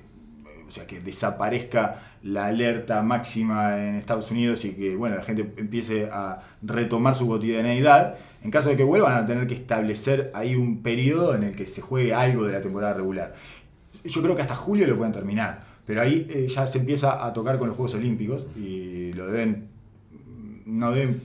o 0.69 0.71
sea, 0.71 0.87
que 0.87 1.01
desaparezca 1.01 2.03
la 2.23 2.47
alerta 2.47 3.03
máxima 3.03 3.79
en 3.79 3.95
Estados 3.95 4.31
Unidos 4.31 4.65
y 4.65 4.73
que 4.73 4.95
bueno, 4.97 5.17
la 5.17 5.23
gente 5.23 5.51
empiece 5.57 6.09
a 6.13 6.43
retomar 6.63 7.15
su 7.15 7.27
cotidianeidad, 7.27 8.17
en 8.43 8.51
caso 8.51 8.69
de 8.69 8.77
que 8.77 8.85
vuelvan 8.85 9.17
a 9.17 9.27
tener 9.27 9.47
que 9.47 9.55
establecer 9.55 10.31
ahí 10.35 10.55
un 10.55 10.83
periodo 10.83 11.35
en 11.35 11.45
el 11.45 11.57
que 11.57 11.67
se 11.67 11.81
juegue 11.81 12.13
algo 12.13 12.45
de 12.45 12.53
la 12.53 12.61
temporada 12.61 12.95
regular. 12.95 13.35
Yo 14.05 14.23
creo 14.23 14.37
que 14.37 14.43
hasta 14.43 14.55
julio 14.55 14.87
lo 14.87 14.97
pueden 14.97 15.13
terminar, 15.13 15.61
pero 15.87 16.03
ahí 16.03 16.27
eh, 16.31 16.47
ya 16.49 16.67
se 16.67 16.79
empieza 16.79 17.25
a 17.25 17.33
tocar 17.33 17.59
con 17.59 17.69
los 17.69 17.77
Juegos 17.77 17.95
Olímpicos 17.95 18.47
y 18.57 19.13
lo 19.15 19.27
deben, 19.27 19.69
no 20.69 20.93
deben, 20.93 21.23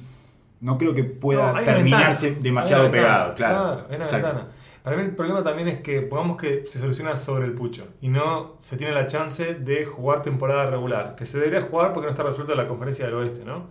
no 0.62 0.78
creo 0.78 0.94
que 0.94 1.04
pueda 1.04 1.52
No, 1.54 1.62
terminarse 1.64 2.28
ventana. 2.28 2.44
demasiado 2.44 2.92
pegado, 2.92 3.36
claro. 3.36 3.86
una 3.88 3.98
Exacto. 3.98 4.28
ventana. 4.28 4.48
Para 4.84 4.98
mí 4.98 5.04
el 5.04 5.16
problema 5.16 5.42
también 5.44 5.68
es 5.70 5.82
que 5.82 6.02
pongamos 6.02 6.36
que 6.38 6.66
se 6.68 6.78
soluciona 6.80 7.16
sobre 7.16 7.46
el 7.46 7.54
pucho 7.54 7.88
y 8.02 8.10
no 8.10 8.56
se 8.58 8.76
tiene 8.76 8.92
la 8.94 9.08
chance 9.08 9.54
de 9.56 9.86
jugar 9.86 10.22
temporada 10.22 10.66
regular, 10.70 11.16
que 11.16 11.26
se 11.26 11.38
debería 11.40 11.62
jugar 11.62 11.94
porque 11.94 12.06
no 12.08 12.12
está 12.12 12.24
resuelta 12.24 12.54
la 12.56 12.68
conferencia 12.68 13.06
del 13.06 13.16
oeste, 13.16 13.46
¿no? 13.46 13.68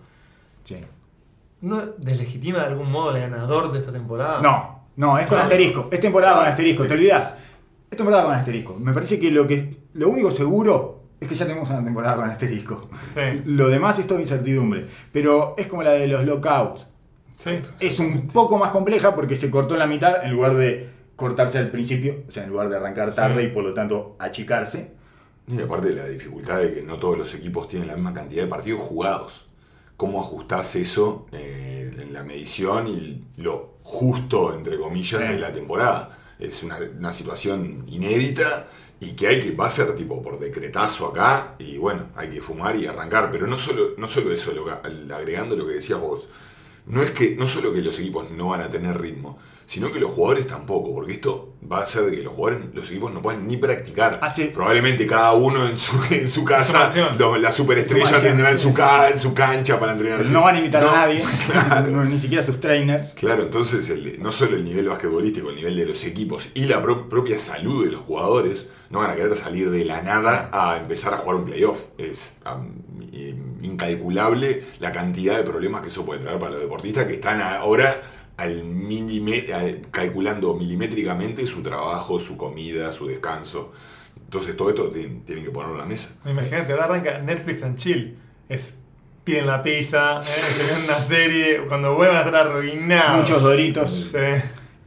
Sí. 0.65 0.77
¿No 1.61 1.83
deslegitima 1.99 2.61
de 2.61 2.67
algún 2.67 2.91
modo 2.91 3.11
al 3.11 3.21
ganador 3.21 3.73
de 3.73 3.79
esta 3.79 3.93
temporada? 3.93 4.41
No, 4.41 4.87
no, 4.97 5.19
es 5.19 5.27
con 5.27 5.37
No. 5.39 5.43
asterisco. 5.45 5.89
Es 5.91 6.01
temporada 6.01 6.37
con 6.39 6.47
asterisco, 6.47 6.85
te 6.87 6.95
olvidás. 6.95 7.37
Es 7.91 7.97
temporada 7.97 8.25
con 8.25 8.35
asterisco. 8.35 8.77
Me 8.79 8.93
parece 8.93 9.21
que 9.21 9.31
lo 9.31 9.47
que 9.47 9.77
lo 9.93 10.09
único 10.09 10.31
seguro 10.31 11.02
es 11.23 11.29
que 11.29 11.35
ya 11.35 11.47
tenemos 11.47 11.71
una 11.71 11.83
temporada 11.85 12.17
con 12.17 12.29
asterisco. 12.29 12.89
Sí. 13.15 13.21
Lo 13.47 13.69
demás 13.69 13.99
es 13.99 14.07
todo 14.07 14.21
incertidumbre. 14.21 14.89
Pero 15.13 15.55
es 15.57 15.67
como 15.67 15.83
la 15.83 15.93
de 15.93 16.07
los 16.07 16.25
lockouts. 16.25 16.87
Sí. 17.37 17.59
Es 17.81 17.99
un 17.99 18.29
poco 18.29 18.59
más 18.59 18.71
compleja 18.71 19.15
porque 19.15 19.37
se 19.37 19.51
cortó 19.51 19.75
en 19.75 19.81
la 19.81 19.87
mitad 19.87 20.25
en 20.25 20.31
lugar 20.33 20.55
de 20.57 20.91
cortarse 21.17 21.59
al 21.59 21.71
principio, 21.71 22.25
o 22.29 22.31
sea, 22.31 22.45
en 22.45 22.51
lugar 22.51 22.69
de 22.69 22.77
arrancar 22.77 23.15
tarde 23.15 23.43
Sí. 23.43 23.49
y 23.49 23.51
por 23.53 23.65
lo 23.65 23.73
tanto 23.75 24.17
achicarse. 24.19 24.93
Y 25.49 25.61
aparte 25.61 25.89
de 25.89 25.95
la 25.97 26.07
dificultad 26.07 26.61
de 26.61 26.73
que 26.75 26.83
no 26.83 26.97
todos 26.99 27.19
los 27.19 27.35
equipos 27.35 27.69
tienen 27.69 27.89
la 27.89 27.95
misma 27.95 28.15
cantidad 28.15 28.43
de 28.45 28.49
partidos 28.49 28.81
jugados. 28.81 29.47
¿Cómo 29.97 30.21
ajustás 30.21 30.75
eso 30.77 31.27
eh, 31.33 31.93
en 32.01 32.13
la 32.13 32.23
medición 32.23 32.87
y 32.89 33.25
lo 33.37 33.75
justo, 33.83 34.55
entre 34.55 34.79
comillas, 34.79 35.21
Sí. 35.21 35.33
de 35.33 35.39
la 35.39 35.53
temporada? 35.53 36.19
Es 36.39 36.63
una, 36.63 36.77
una 36.99 37.13
situación 37.13 37.85
inédita 37.89 38.67
y 39.03 39.15
que 39.15 39.27
hay 39.27 39.43
que, 39.43 39.51
va 39.51 39.67
a 39.67 39.71
ser 39.71 39.97
tipo 39.97 40.23
por 40.23 40.39
decretazo 40.39 41.09
acá 41.09 41.57
y 41.59 41.77
bueno, 41.77 42.11
hay 42.15 42.31
que 42.31 42.41
fumar 42.41 42.77
y 42.77 42.87
arrancar. 42.87 43.33
Pero 43.33 43.49
no 43.49 43.59
solo, 43.59 43.95
no 43.97 44.07
solo 44.07 44.31
eso, 44.31 44.53
lo 44.53 44.71
agregando 45.13 45.57
lo 45.57 45.67
que 45.67 45.75
decías 45.75 46.01
vos, 46.01 46.29
no 46.87 47.03
es 47.03 47.11
que, 47.11 47.35
no 47.35 47.49
solo 47.49 47.73
que 47.73 47.83
los 47.83 47.99
equipos 47.99 48.31
no 48.31 48.51
van 48.51 48.61
a 48.61 48.71
tener 48.71 49.01
ritmo, 49.01 49.41
sino 49.73 49.91
que 49.91 49.99
los 50.01 50.11
jugadores 50.11 50.47
tampoco, 50.47 50.93
porque 50.95 51.13
esto 51.13 51.55
va 51.73 51.79
a 51.79 51.83
hacer 51.85 52.03
de 52.03 52.17
que 52.19 52.23
los 52.23 52.35
jugadores, 52.35 52.67
los 52.75 52.91
equipos 52.91 53.11
no 53.15 53.23
puedan 53.23 53.49
ni 53.49 53.57
practicar. 53.57 54.19
Hace- 54.21 54.47
Probablemente 54.49 55.07
cada 55.07 55.33
uno 55.33 55.67
en 55.67 55.79
su, 55.79 55.93
en 56.11 56.29
su 56.29 56.45
casa, 56.45 56.81
mansión. 56.81 57.17
lo- 57.17 57.39
la 57.39 57.51
superestrella 57.51 58.21
tendrá 58.21 58.51
en 58.51 58.59
su, 58.59 58.69
sí. 58.69 58.75
ca- 58.75 59.09
en 59.09 59.19
su 59.19 59.33
cancha 59.33 59.81
para 59.81 59.93
entrenar. 59.93 60.19
Pero 60.19 60.27
así. 60.27 60.35
no 60.35 60.43
van 60.43 60.57
a 60.57 60.59
invitar 60.59 60.83
No, 60.83 60.91
a 60.91 60.93
nadie, 60.93 61.25
ni 62.11 62.19
siquiera 62.19 62.43
a 62.43 62.47
sus 62.47 62.61
trainers. 62.61 63.13
Claro, 63.13 63.45
entonces 63.45 63.89
el- 63.89 64.21
no 64.23 64.31
solo 64.31 64.57
el 64.57 64.65
nivel 64.65 64.89
basquetbolístico, 64.91 65.49
el 65.49 65.57
nivel 65.57 65.75
de 65.77 65.87
los 65.87 66.05
equipos 66.05 66.51
y 66.53 66.67
la 66.67 66.83
pro- 66.83 67.09
propia 67.09 67.39
salud 67.39 67.87
de 67.87 67.93
los 67.93 68.03
jugadores 68.03 68.67
no 68.91 68.99
van 68.99 69.11
a 69.11 69.17
querer 69.17 69.33
salir 69.33 69.71
de 69.71 69.87
la 69.87 70.03
nada 70.03 70.51
a 70.53 70.77
empezar 70.77 71.15
a 71.15 71.17
jugar 71.17 71.37
un 71.37 71.47
playoff. 71.47 71.79
Es 71.97 72.33
incalculable 73.63 74.63
la 74.81 74.93
cantidad 74.93 75.37
de 75.37 75.45
problemas 75.45 75.83
que 75.83 75.89
eso 75.89 76.05
puede 76.05 76.21
traer 76.21 76.39
para 76.39 76.53
los 76.53 76.61
deportistas 76.61 77.05
que 77.07 77.15
están 77.15 77.41
ahora 77.41 78.01
al 78.43 78.65
milime- 78.65 79.53
al- 79.53 79.81
calculando 79.91 80.55
milimétricamente 80.55 81.47
su 81.47 81.63
trabajo, 81.63 82.19
su 82.19 82.37
comida, 82.37 82.93
su 82.93 83.07
descanso. 83.07 83.73
Entonces 84.25 84.57
todo 84.57 84.71
esto 84.71 84.89
tienen, 84.89 85.23
tienen 85.25 85.45
que 85.45 85.51
ponerlo 85.51 85.75
en 85.75 85.81
la 85.81 85.87
mesa. 85.87 86.11
Imagínate, 86.25 86.73
ahora 86.73 86.85
arranca 86.87 87.19
Netflix 87.19 87.63
and 87.63 87.77
Chill. 87.77 88.17
Es 88.49 88.75
piden 89.25 89.47
la 89.47 89.63
pizza, 89.63 90.21
eh, 90.21 90.85
una 90.85 90.99
serie, 91.01 91.63
cuando 91.69 91.95
vuelvan 91.95 92.17
a 92.17 92.21
estar 92.21 92.35
arruinados. 92.47 93.21
Muchos 93.23 93.43
doritos. 93.43 94.11
Sí. 94.11 94.19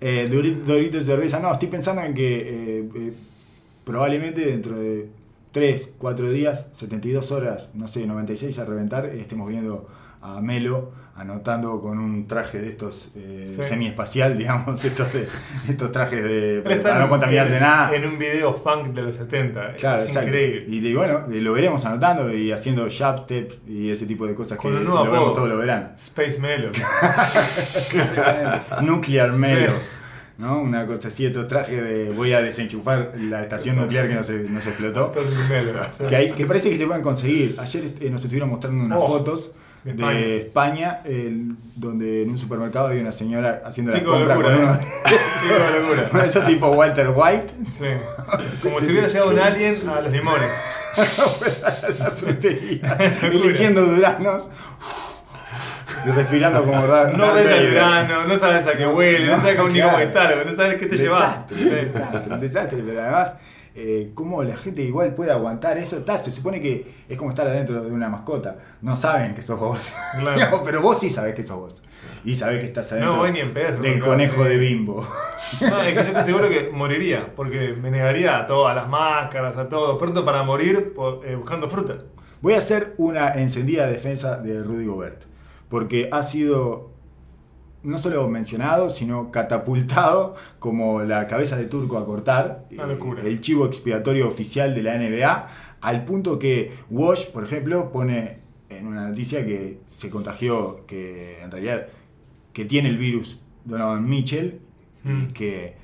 Eh, 0.01 0.27
Dori- 0.29 0.61
Doritos 0.63 1.05
de 1.05 1.13
cerveza. 1.13 1.39
No, 1.39 1.51
estoy 1.53 1.69
pensando 1.69 2.01
en 2.01 2.13
que 2.13 2.37
eh, 2.79 2.89
eh, 2.95 3.13
probablemente 3.83 4.41
dentro 4.45 4.77
de 4.77 5.07
3, 5.51 5.93
4 5.97 6.31
días, 6.31 6.67
72 6.73 7.31
horas, 7.31 7.69
no 7.73 7.87
sé, 7.87 8.05
96 8.05 8.57
a 8.59 8.65
reventar, 8.65 9.05
estemos 9.05 9.47
viendo 9.49 9.87
a 10.21 10.41
Melo 10.41 10.91
anotando 11.17 11.79
con 11.81 11.97
un 11.97 12.27
traje 12.27 12.59
de 12.59 12.67
estos 12.69 13.11
eh, 13.15 13.49
Sí. 13.55 13.63
semi-espacial, 13.63 14.37
digamos, 14.37 14.83
estos, 14.83 15.13
de- 15.13 15.27
estos 15.69 15.91
trajes 15.91 16.21
de, 16.23 16.61
para 16.83 16.99
no 16.99 17.07
contaminar 17.09 17.49
de 17.49 17.59
nada. 17.59 17.95
En 17.95 18.05
un 18.05 18.19
video 18.19 18.53
funk 18.53 18.87
de 18.87 19.01
los 19.01 19.15
70. 19.15 19.75
Claro, 19.75 20.01
es 20.01 20.07
exacto. 20.09 20.27
increíble. 20.27 20.65
Y, 20.67 20.81
de- 20.81 20.93
bueno, 20.95 21.25
eh, 21.31 21.39
lo 21.39 21.53
veremos 21.53 21.85
anotando 21.85 22.33
y 22.33 22.51
haciendo 22.51 22.85
jab 22.89 23.19
steps 23.19 23.59
y 23.65 23.89
ese 23.91 24.05
tipo 24.05 24.27
de 24.27 24.35
cosas 24.35 24.57
Con 24.57 24.71
que 24.71 24.77
un 24.77 24.83
lo 24.83 24.89
nuevo 24.89 25.05
vemos 25.05 25.19
apodo. 25.19 25.33
todos 25.33 25.49
los 25.49 25.57
veranos. 25.59 26.01
Space 26.03 26.39
Melo. 26.41 26.69
Nuclear 28.81 29.31
Melo. 29.31 29.71
Sí. 29.71 29.77
¿No? 30.37 30.59
Una 30.59 30.85
cosa 30.85 31.07
así, 31.07 31.25
estos 31.25 31.47
trajes 31.47 31.81
de 31.81 32.09
voy 32.13 32.33
a 32.33 32.41
desenchufar 32.41 33.13
la 33.17 33.41
estación 33.41 33.77
nuclear 33.77 34.09
que 34.09 34.15
nos, 34.15 34.29
nos 34.29 34.67
explotó. 34.67 35.13
Que, 36.09 36.13
hay- 36.15 36.31
que 36.33 36.45
parece 36.45 36.69
que 36.69 36.75
se 36.75 36.85
pueden 36.85 37.03
conseguir. 37.03 37.55
Ayer 37.57 37.93
eh, 38.01 38.09
nos 38.09 38.19
estuvieron 38.21 38.49
mostrando 38.49 38.83
unas 38.83 38.99
Oh, 39.01 39.07
fotos 39.07 39.51
de 39.85 39.93
de 39.93 40.37
España, 40.39 41.01
el- 41.05 41.53
donde 41.75 42.23
en 42.23 42.31
un 42.31 42.37
supermercado 42.39 42.87
había 42.87 43.01
una 43.01 43.11
señora 43.11 43.61
haciendo 43.65 43.91
la 43.93 44.03
compra 44.03 44.35
locura, 44.35 44.55
con 44.55 44.63
uno 44.63 44.77
locura. 46.09 46.25
esos 46.25 46.45
tipo 46.45 46.67
Walter 46.69 47.09
White. 47.15 47.53
Sí. 47.77 47.85
Como 48.63 48.81
si 48.81 48.91
hubiera 48.91 49.07
llegado 49.07 49.29
un 49.31 49.39
alien 49.39 49.75
a 49.89 50.01
los 50.01 50.11
limones. 50.11 50.49
la 51.99 52.11
frutería, 52.11 52.97
eligiendo 53.23 53.81
duranos. 53.85 54.49
Y 56.05 56.11
respirando 56.11 56.63
como 56.63 56.85
raro. 56.85 57.17
No 57.17 57.33
ves 57.33 57.47
al 57.51 57.67
grano, 57.71 58.25
no 58.25 58.37
sabes 58.37 58.65
a 58.67 58.77
qué 58.77 58.85
huele, 58.85 59.25
no, 59.27 59.35
No, 59.35 59.41
sabes 59.41 59.55
cómo 59.55 59.69
ni 59.69 59.75
claro. 59.75 59.91
cómo 59.93 60.03
está, 60.03 60.35
no 60.45 60.55
sabes 60.55 60.75
qué 60.75 60.85
te 60.85 60.97
llevas. 60.97 61.49
Desastre, 61.49 61.63
un 61.65 61.81
desastre, 61.81 62.33
un 62.35 62.39
desastre, 62.39 62.83
pero 62.85 63.01
además, 63.01 63.33
eh, 63.75 64.11
cómo 64.13 64.41
la 64.43 64.55
gente 64.55 64.81
igual 64.81 65.13
puede 65.13 65.31
aguantar 65.31 65.77
eso, 65.77 65.97
ta, 66.03 66.17
se 66.17 66.31
supone 66.31 66.61
que 66.61 66.93
es 67.09 67.17
como 67.17 67.29
estar 67.29 67.47
adentro 67.47 67.83
de 67.83 67.91
una 67.91 68.07
mascota, 68.09 68.57
no 68.81 68.95
saben 68.95 69.33
que 69.35 69.41
sos 69.41 69.59
vos, 69.59 69.93
Claro. 70.19 70.61
pero 70.63 70.81
vos 70.81 70.97
sí 70.99 71.09
sabés 71.09 71.35
que 71.35 71.43
sos 71.43 71.57
vos, 71.57 71.83
y 72.23 72.35
sabés 72.35 72.59
que 72.61 72.65
estás 72.67 72.91
adentro 72.93 73.13
No 73.13 73.19
voy 73.19 73.31
ni 73.33 73.39
en 73.39 73.53
pedo, 73.53 73.79
del 73.81 73.99
conejo 73.99 74.43
sí. 74.43 74.49
de 74.49 74.57
bimbo. 74.57 75.05
No, 75.61 75.81
es 75.81 75.89
que 75.89 75.93
yo 75.95 76.01
estoy 76.01 76.25
seguro 76.25 76.49
que 76.49 76.69
moriría, 76.71 77.33
porque 77.35 77.73
me 77.73 77.91
negaría 77.91 78.39
a 78.39 78.47
todo, 78.47 78.67
a 78.67 78.73
las 78.73 78.87
máscaras, 78.87 79.57
a 79.57 79.67
todo, 79.69 79.97
pronto 79.97 80.23
para 80.23 80.43
morir 80.43 80.93
eh, 81.25 81.35
buscando 81.35 81.69
fruta. 81.69 81.97
Voy 82.41 82.53
a 82.53 82.57
hacer 82.57 82.93
una 82.97 83.33
encendida 83.33 83.87
defensa 83.87 84.37
de 84.37 84.63
Rudy 84.63 84.85
Gobert, 84.85 85.23
porque 85.69 86.09
ha 86.11 86.23
sido 86.23 86.91
no 87.85 87.97
solo 87.97 88.27
mencionado, 88.27 88.89
sino 88.89 89.31
catapultado 89.31 90.35
como 90.59 91.01
la 91.03 91.27
cabeza 91.27 91.55
de 91.57 91.65
turco 91.65 91.97
a 91.97 92.05
cortar, 92.05 92.65
eh, 92.71 92.75
el 93.25 93.41
chivo 93.41 93.65
expiatorio 93.65 94.27
oficial 94.27 94.73
de 94.75 94.83
la 94.83 94.95
NBA, 94.97 95.47
al 95.81 96.03
punto 96.05 96.39
que 96.39 96.71
Wash, 96.89 97.27
por 97.27 97.43
ejemplo, 97.43 97.91
pone 97.91 98.39
en 98.69 98.87
una 98.87 99.07
noticia 99.07 99.45
que 99.45 99.79
se 99.87 100.09
contagió, 100.09 100.85
que 100.87 101.41
en 101.41 101.51
realidad 101.51 101.87
que 102.53 102.65
tiene 102.65 102.89
el 102.89 102.97
virus 102.97 103.41
Donovan 103.65 104.07
Mitchell, 104.09 104.59
y, 105.03 105.07
Mm. 105.07 105.27
que 105.27 105.75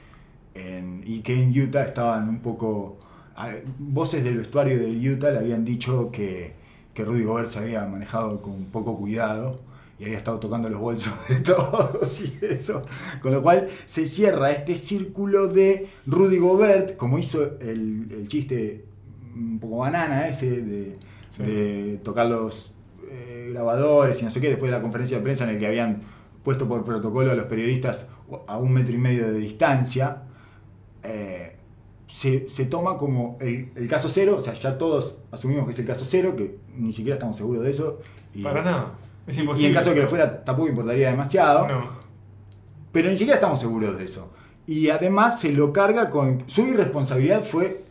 en, 0.56 1.04
y 1.06 1.20
que 1.20 1.34
en 1.42 1.50
Utah 1.62 1.84
estaban 1.84 2.28
un 2.28 2.40
poco... 2.40 3.00
a- 3.36 3.52
Voces 3.78 4.24
del 4.24 4.38
vestuario 4.40 4.78
de 4.80 5.10
Utah 5.12 5.32
le 5.32 5.40
habían 5.40 5.64
dicho 5.64 6.12
que, 6.12 6.54
que 6.94 7.06
Rudy 7.06 7.24
Gobert 7.24 7.48
se 7.50 7.60
había 7.60 7.86
manejado 7.86 8.42
con 8.42 8.66
poco 8.66 8.98
cuidado 8.98 9.60
y 10.02 10.06
había 10.06 10.18
estado 10.18 10.40
tocando 10.40 10.68
los 10.68 10.82
bolsos 10.82 11.14
de 11.30 11.36
todos 11.42 12.22
y 12.26 12.40
eso. 12.44 12.84
Con 13.22 13.32
lo 13.34 13.42
cual 13.44 13.68
se 13.86 14.08
cierra 14.08 14.50
este 14.50 14.76
círculo 14.76 15.48
de 15.48 15.90
Rudy 16.08 16.40
Gobert, 16.40 16.96
como 16.98 17.20
hizo 17.20 17.60
el, 17.60 18.08
el 18.12 18.28
chiste 18.28 18.86
un 19.36 19.60
poco 19.60 19.78
banana 19.78 20.28
ese 20.28 20.62
de, 20.62 20.94
Sí. 21.30 21.44
de 21.44 22.00
tocar 22.04 22.26
los 22.26 22.74
eh, 23.10 23.52
grabadores 23.54 24.20
y 24.22 24.26
no 24.26 24.32
sé 24.32 24.42
qué, 24.42 24.50
después 24.50 24.70
de 24.70 24.76
la 24.78 24.82
conferencia 24.82 25.16
de 25.18 25.24
prensa 25.24 25.44
en 25.46 25.52
el 25.52 25.60
que 25.60 25.68
habían 25.68 26.02
puesto 26.44 26.68
por 26.68 26.84
protocolo 26.84 27.32
a 27.32 27.36
los 27.36 27.46
periodistas 27.46 28.08
a 28.48 28.58
un 28.58 28.74
metro 28.74 28.94
y 28.94 28.98
medio 28.98 29.32
de 29.32 29.38
distancia, 29.40 30.24
eh, 31.04 31.56
se, 32.08 32.50
se 32.50 32.66
toma 32.66 32.98
como 32.98 33.38
el, 33.40 33.72
el 33.76 33.88
caso 33.88 34.10
cero, 34.10 34.36
o 34.40 34.42
sea, 34.42 34.54
ya 34.56 34.78
todos 34.78 35.20
asumimos 35.32 35.66
que 35.66 35.72
es 35.72 35.80
el 35.80 35.86
caso 35.86 36.04
cero, 36.06 36.36
que 36.36 36.58
ni 36.76 36.92
siquiera 36.92 37.16
estamos 37.16 37.38
seguros 37.38 37.64
de 37.64 37.72
eso. 37.72 38.00
Y, 38.34 38.44
Para 38.44 38.64
nada. 38.64 38.94
Es 39.28 39.38
y- 39.38 39.42
imposible. 39.42 39.68
Y 39.68 39.72
en 39.72 39.76
caso 39.78 39.90
de 39.90 39.96
que 39.96 40.02
lo 40.04 40.08
fuera, 40.10 40.44
tampoco 40.44 40.70
importaría 40.70 41.10
demasiado. 41.10 41.68
No. 41.68 41.84
Pero 42.92 43.10
ni 43.10 43.16
siquiera 43.16 43.36
estamos 43.36 43.60
seguros 43.60 43.98
de 43.98 44.06
eso. 44.06 44.32
Y 44.68 44.90
además 44.90 45.40
se 45.40 45.52
lo 45.52 45.72
carga 45.74 46.10
con. 46.10 46.44
Su 46.48 46.68
irresponsabilidad 46.68 47.44
fue 47.44 47.84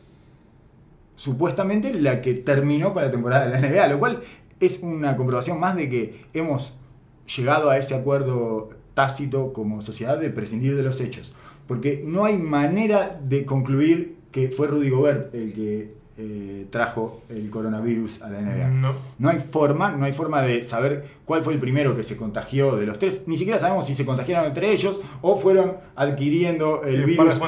supuestamente 1.17 1.93
la 1.95 2.23
que 2.23 2.35
terminó 2.35 2.93
con 2.93 3.03
la 3.05 3.11
temporada 3.11 3.47
de 3.47 3.51
la 3.51 3.61
NBA, 3.69 3.87
lo 3.89 3.99
cual 3.99 4.23
es 4.59 4.81
una 4.83 5.17
comprobación 5.17 5.59
más 5.61 5.77
de 5.77 5.89
que 5.89 6.25
hemos 6.33 6.75
llegado 7.37 7.71
a 7.71 7.79
ese 7.79 7.95
acuerdo 7.95 8.71
tácito 8.95 9.53
como 9.53 9.81
sociedad 9.81 10.19
de 10.19 10.31
prescindir 10.31 10.77
de 10.77 10.83
los 10.83 11.01
hechos. 11.01 11.35
Porque 11.67 12.03
no 12.05 12.25
hay 12.25 12.37
manera 12.39 13.21
de 13.23 13.45
concluir 13.45 14.17
que 14.33 14.49
fue 14.49 14.67
Rudy 14.69 14.91
Gobert 14.91 15.35
el 15.35 15.53
que 15.53 15.95
eh, 16.23 16.67
trajo 16.69 17.23
el 17.31 17.49
coronavirus 17.49 18.21
a 18.21 18.29
la 18.29 18.43
NBA. 18.43 18.69
No. 18.69 18.93
No 19.19 19.31
hay 19.31 19.39
forma, 19.39 19.93
no 19.93 20.05
hay 20.05 20.12
forma 20.12 20.43
de 20.43 20.62
saber 20.62 21.07
cuál 21.25 21.43
fue 21.43 21.55
el 21.55 21.59
primero 21.59 21.97
que 21.97 22.03
se 22.03 22.19
contagió 22.19 22.77
de 22.77 22.85
los 22.85 22.99
tres. 22.99 23.23
Ni 23.27 23.39
siquiera 23.39 23.59
sabemos 23.59 23.87
si 23.87 23.95
se 23.95 24.05
contagiaron 24.05 24.45
entre 24.45 24.71
ellos 24.71 25.00
o 25.23 25.37
fueron 25.39 25.79
adquiriendo 25.97 26.83
el 26.85 27.07
Sí, 27.07 27.12
virus 27.12 27.41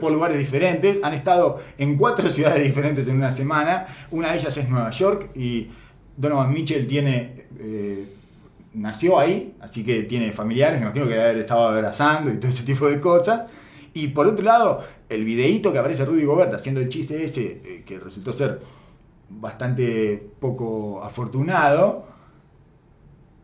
por 0.00 0.10
lugares 0.10 0.36
diferentes. 0.36 0.98
Han 1.04 1.14
estado 1.14 1.60
en 1.78 1.96
cuatro 1.96 2.28
ciudades 2.36 2.64
diferentes 2.64 3.06
en 3.06 3.14
una 3.16 3.30
semana. 3.30 3.86
Una 4.10 4.32
de 4.32 4.38
ellas 4.38 4.56
es 4.56 4.68
Nueva 4.68 4.90
York 4.90 5.30
y 5.36 5.68
Donovan 6.16 6.52
Mitchell 6.52 6.88
tiene 6.88 7.46
eh, 7.60 8.04
nació 8.74 9.20
ahí, 9.20 9.54
así 9.60 9.84
que 9.84 10.02
tiene 10.02 10.32
familiares. 10.32 10.80
Me 10.80 10.86
imagino 10.86 11.04
que 11.06 11.12
debe 11.12 11.24
haber 11.24 11.38
estado 11.38 11.68
abrazando 11.68 12.32
y 12.32 12.38
todo 12.38 12.50
ese 12.50 12.64
tipo 12.64 12.88
de 12.88 13.00
cosas. 13.00 13.46
Y 13.94 14.08
por 14.08 14.26
otro 14.26 14.44
lado, 14.44 14.84
el 15.08 15.24
videíto 15.24 15.72
que 15.72 15.78
aparece 15.78 16.04
Rudy 16.04 16.24
Gobert 16.24 16.52
haciendo 16.54 16.80
el 16.80 16.88
chiste 16.88 17.24
ese, 17.24 17.60
eh, 17.64 17.82
que 17.86 17.98
resultó 17.98 18.32
ser 18.32 18.60
bastante 19.30 20.30
poco 20.40 21.02
afortunado, 21.02 22.06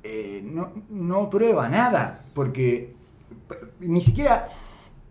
eh, 0.02 0.42
no, 0.44 0.72
no 0.90 1.30
prueba 1.30 1.68
nada, 1.68 2.24
porque 2.34 2.94
p- 3.48 3.56
ni 3.80 4.00
siquiera 4.02 4.46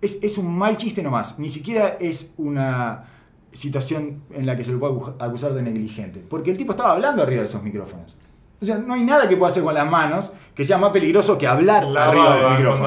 es, 0.02 0.20
es 0.22 0.38
un 0.38 0.56
mal 0.56 0.78
chiste 0.78 1.02
nomás, 1.02 1.40
ni 1.40 1.50
siquiera 1.50 1.98
es 2.00 2.32
una 2.38 3.06
situación 3.52 4.22
en 4.32 4.46
la 4.46 4.56
que 4.56 4.64
se 4.64 4.72
lo 4.72 4.80
puede 4.80 4.94
acu- 4.94 5.16
acusar 5.20 5.54
de 5.54 5.62
negligente, 5.64 6.24
porque 6.28 6.52
el 6.52 6.58
tipo 6.58 6.72
estaba 6.74 6.92
hablando 6.92 7.24
arriba 7.24 7.42
de 7.42 7.48
esos 7.48 7.64
micrófonos. 7.64 8.16
O 8.62 8.66
sea, 8.66 8.78
no 8.78 8.94
hay 8.94 9.04
nada 9.04 9.28
que 9.28 9.36
pueda 9.36 9.52
hacer 9.52 9.64
con 9.64 9.74
las 9.74 9.90
manos 9.90 10.32
que 10.56 10.64
sea 10.64 10.78
más 10.78 10.92
peligroso 10.92 11.38
que 11.38 11.48
hablar 11.48 11.84
La 11.86 12.06
arriba 12.06 12.36
del 12.36 12.58
micrófono. 12.58 12.84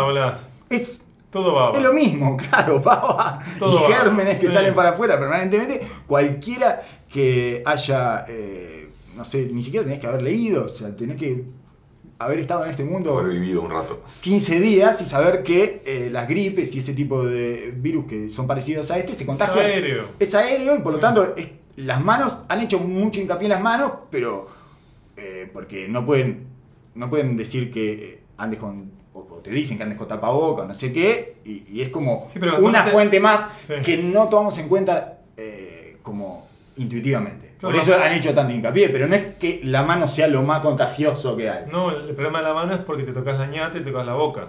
Es, 0.70 1.02
Todo 1.42 1.76
es 1.76 1.82
lo 1.82 1.92
mismo, 1.92 2.36
claro, 2.50 2.80
baba 2.80 3.38
Todo 3.58 3.78
y 3.78 3.82
baba, 3.82 3.96
gérmenes 3.96 4.40
que 4.40 4.48
sí. 4.48 4.54
salen 4.54 4.74
para 4.74 4.90
afuera 4.90 5.18
permanentemente. 5.18 5.82
Cualquiera 6.06 6.82
que 7.12 7.62
haya, 7.64 8.24
eh, 8.28 8.88
no 9.14 9.24
sé, 9.24 9.48
ni 9.52 9.62
siquiera 9.62 9.84
tenés 9.84 10.00
que 10.00 10.06
haber 10.06 10.22
leído, 10.22 10.64
o 10.66 10.68
sea, 10.68 10.94
tenés 10.96 11.16
que 11.18 11.44
haber 12.18 12.38
estado 12.40 12.64
en 12.64 12.70
este 12.70 12.82
mundo 12.84 13.18
Haber 13.18 13.32
vivido 13.32 13.60
un 13.60 13.70
rato. 13.70 14.00
15 14.22 14.58
días 14.60 15.02
y 15.02 15.04
saber 15.06 15.42
que 15.42 15.82
eh, 15.84 16.08
las 16.10 16.26
gripes 16.26 16.74
y 16.74 16.78
ese 16.78 16.94
tipo 16.94 17.22
de 17.24 17.74
virus 17.76 18.06
que 18.06 18.30
son 18.30 18.46
parecidos 18.46 18.90
a 18.90 18.98
este 18.98 19.14
se 19.14 19.26
contagian. 19.26 19.58
Es 19.58 19.64
aéreo. 19.74 20.08
Es 20.18 20.34
aéreo 20.34 20.76
y 20.76 20.78
por 20.80 20.92
lo 20.94 20.98
tanto 20.98 21.34
es- 21.36 21.50
las 21.76 22.02
manos 22.02 22.38
han 22.48 22.62
hecho 22.62 22.78
mucho 22.78 23.20
hincapié 23.20 23.46
en 23.46 23.50
las 23.52 23.60
manos, 23.60 23.92
pero 24.10 24.46
eh, 25.18 25.50
porque 25.52 25.88
no 25.88 26.06
pueden, 26.06 26.46
no 26.94 27.10
pueden 27.10 27.36
decir 27.36 27.70
que 27.70 28.22
andes 28.38 28.58
con, 28.58 28.90
o, 29.36 29.42
te 29.42 29.50
dicen 29.50 29.76
que 29.76 29.82
andes 29.84 29.98
con 29.98 30.08
tapaboca, 30.08 30.62
o 30.62 30.66
no 30.66 30.74
sé 30.74 30.92
qué, 30.92 31.36
y, 31.44 31.64
y 31.70 31.80
es 31.82 31.88
como 31.90 32.28
Sí, 32.32 32.38
pero 32.38 32.56
una 32.58 32.66
entonces- 32.68 32.92
fuente 32.92 33.20
más 33.20 33.48
Sí. 33.56 33.74
que 33.84 33.98
no 33.98 34.28
tomamos 34.28 34.56
en 34.58 34.68
cuenta 34.68 35.18
eh, 35.36 35.96
como 36.02 36.46
intuitivamente. 36.76 37.46
Por 37.60 37.74
eso 37.74 37.94
han 38.00 38.12
hecho 38.12 38.34
tanto 38.34 38.52
hincapié, 38.52 38.90
pero 38.90 39.08
no 39.08 39.14
es 39.14 39.34
que 39.40 39.60
la 39.64 39.82
mano 39.82 40.06
sea 40.08 40.28
lo 40.28 40.42
más 40.42 40.60
contagioso 40.60 41.36
que 41.36 41.48
hay. 41.48 41.64
No, 41.72 41.90
el 41.90 42.14
problema 42.14 42.38
de 42.40 42.44
la 42.44 42.54
mano 42.54 42.74
es 42.74 42.80
porque 42.80 43.02
te 43.02 43.12
tocas 43.12 43.38
la 43.38 43.46
ñata 43.46 43.78
y 43.78 43.82
te 43.82 43.90
tocas 43.90 44.04
la 44.06 44.14
boca. 44.14 44.48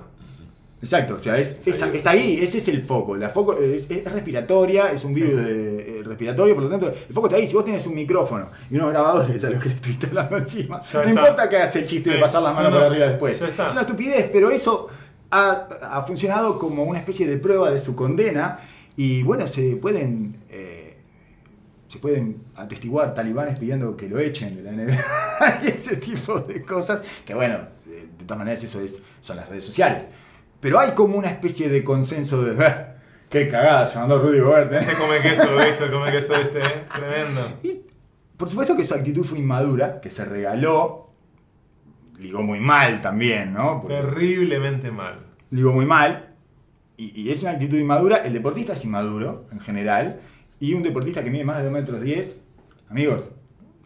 Exacto, 0.81 1.15
o 1.15 1.19
sea, 1.19 1.37
es, 1.37 1.65
es- 1.67 1.81
está 1.81 2.11
ahí, 2.11 2.37
ese 2.41 2.59
es 2.59 2.67
el 2.67 2.83
foco. 2.83 3.15
La 3.17 3.29
foco 3.29 3.57
es, 3.57 3.89
es 3.89 4.11
respiratoria, 4.11 4.91
es 4.91 5.03
un 5.05 5.13
Sí. 5.15 5.21
virus 5.21 5.43
de- 5.43 5.96
respiratorio, 6.07 6.53
por 6.55 6.63
lo 6.63 6.69
tanto, 6.69 6.87
el 6.89 7.13
foco 7.13 7.27
está 7.27 7.37
ahí. 7.37 7.47
Si 7.47 7.53
vos 7.55 7.65
tenés 7.65 7.85
un 7.87 7.95
micrófono 7.95 8.49
y 8.69 8.75
unos 8.75 8.89
grabadores 8.91 9.43
a 9.43 9.49
los 9.49 9.61
que 9.61 9.69
le 9.69 9.75
estuviste 9.75 10.07
hablando 10.07 10.37
encima, 10.39 10.81
Ya 10.81 10.99
no 11.03 11.07
está. 11.09 11.21
importa 11.21 11.49
que 11.49 11.57
hagas 11.57 11.75
el 11.75 11.85
chiste 11.85 12.09
de 12.11 12.19
pasar 12.19 12.41
las 12.43 12.53
manos 12.55 12.71
No, 12.71 12.77
por 12.77 12.85
arriba 12.87 13.05
después. 13.07 13.41
Es 13.41 13.71
una 13.71 13.81
estupidez, 13.81 14.29
pero 14.31 14.49
eso 14.51 14.87
ha, 15.31 15.67
ha 15.81 16.01
funcionado 16.03 16.57
como 16.57 16.83
una 16.83 16.99
especie 16.99 17.27
de 17.27 17.37
prueba 17.37 17.69
de 17.71 17.79
su 17.79 17.95
condena 17.95 18.59
y 18.95 19.23
bueno, 19.23 19.45
se 19.47 19.75
pueden. 19.77 20.37
eh, 20.49 20.83
se 21.87 21.99
pueden 21.99 22.43
atestiguar 22.57 23.13
talibanes 23.13 23.57
pidiendo 23.59 23.95
que 23.95 24.09
lo 24.09 24.19
echen 24.19 24.57
de 24.57 24.63
la 24.63 24.71
NBA 24.73 25.61
y 25.63 25.67
ese 25.67 25.95
tipo 25.95 26.37
de 26.41 26.61
cosas, 26.63 27.01
que 27.25 27.33
bueno, 27.33 27.59
de, 27.85 28.01
de 28.01 28.07
todas 28.25 28.39
maneras 28.39 28.61
eso 28.61 28.81
es, 28.81 29.01
son 29.21 29.37
las 29.37 29.47
redes 29.47 29.63
sociales. 29.63 30.05
Pero 30.59 30.79
hay 30.79 30.91
como 30.91 31.17
una 31.17 31.29
especie 31.29 31.69
de 31.69 31.85
consenso 31.85 32.43
de, 32.43 32.61
"Ah, 32.65 32.96
qué 33.29 33.47
cagada 33.47 33.85
se 33.87 33.99
mandó 33.99 34.19
Rudy 34.19 34.39
Gobert. 34.39 34.71
¿eh?". 34.73 34.77
Este 34.81 34.93
come 34.95 35.19
queso, 35.21 35.59
eso, 35.61 35.91
come 35.91 36.11
queso 36.11 36.35
este, 36.35 36.59
¿eh? 36.59 36.85
Tremendo. 36.93 37.57
Y 37.63 37.81
por 38.37 38.49
supuesto 38.49 38.75
que 38.77 38.83
su 38.83 38.93
actitud 38.93 39.23
fue 39.25 39.39
inmadura, 39.39 39.99
que 40.01 40.09
se 40.09 40.23
regaló, 40.25 41.11
ligó 42.19 42.41
muy 42.43 42.59
mal 42.59 43.01
también, 43.01 43.53
¿no? 43.53 43.81
Porque- 43.81 43.95
Terriblemente 43.95 44.91
mal. 44.91 45.19
digo 45.49 45.71
muy 45.73 45.85
mal, 45.85 46.35
y, 46.97 47.21
y 47.21 47.29
es 47.31 47.41
una 47.43 47.51
actitud 47.51 47.77
inmadura, 47.77 48.17
el 48.17 48.33
deportista 48.33 48.73
es 48.73 48.83
inmaduro 48.85 49.45
en 49.51 49.59
general, 49.59 50.19
y 50.59 50.73
un 50.73 50.81
deportista 50.83 51.23
que 51.23 51.29
mide 51.29 51.43
más 51.45 51.57
de 51.57 51.63
2 51.65 51.71
metros 51.73 52.01
10, 52.01 52.37
amigos, 52.89 53.31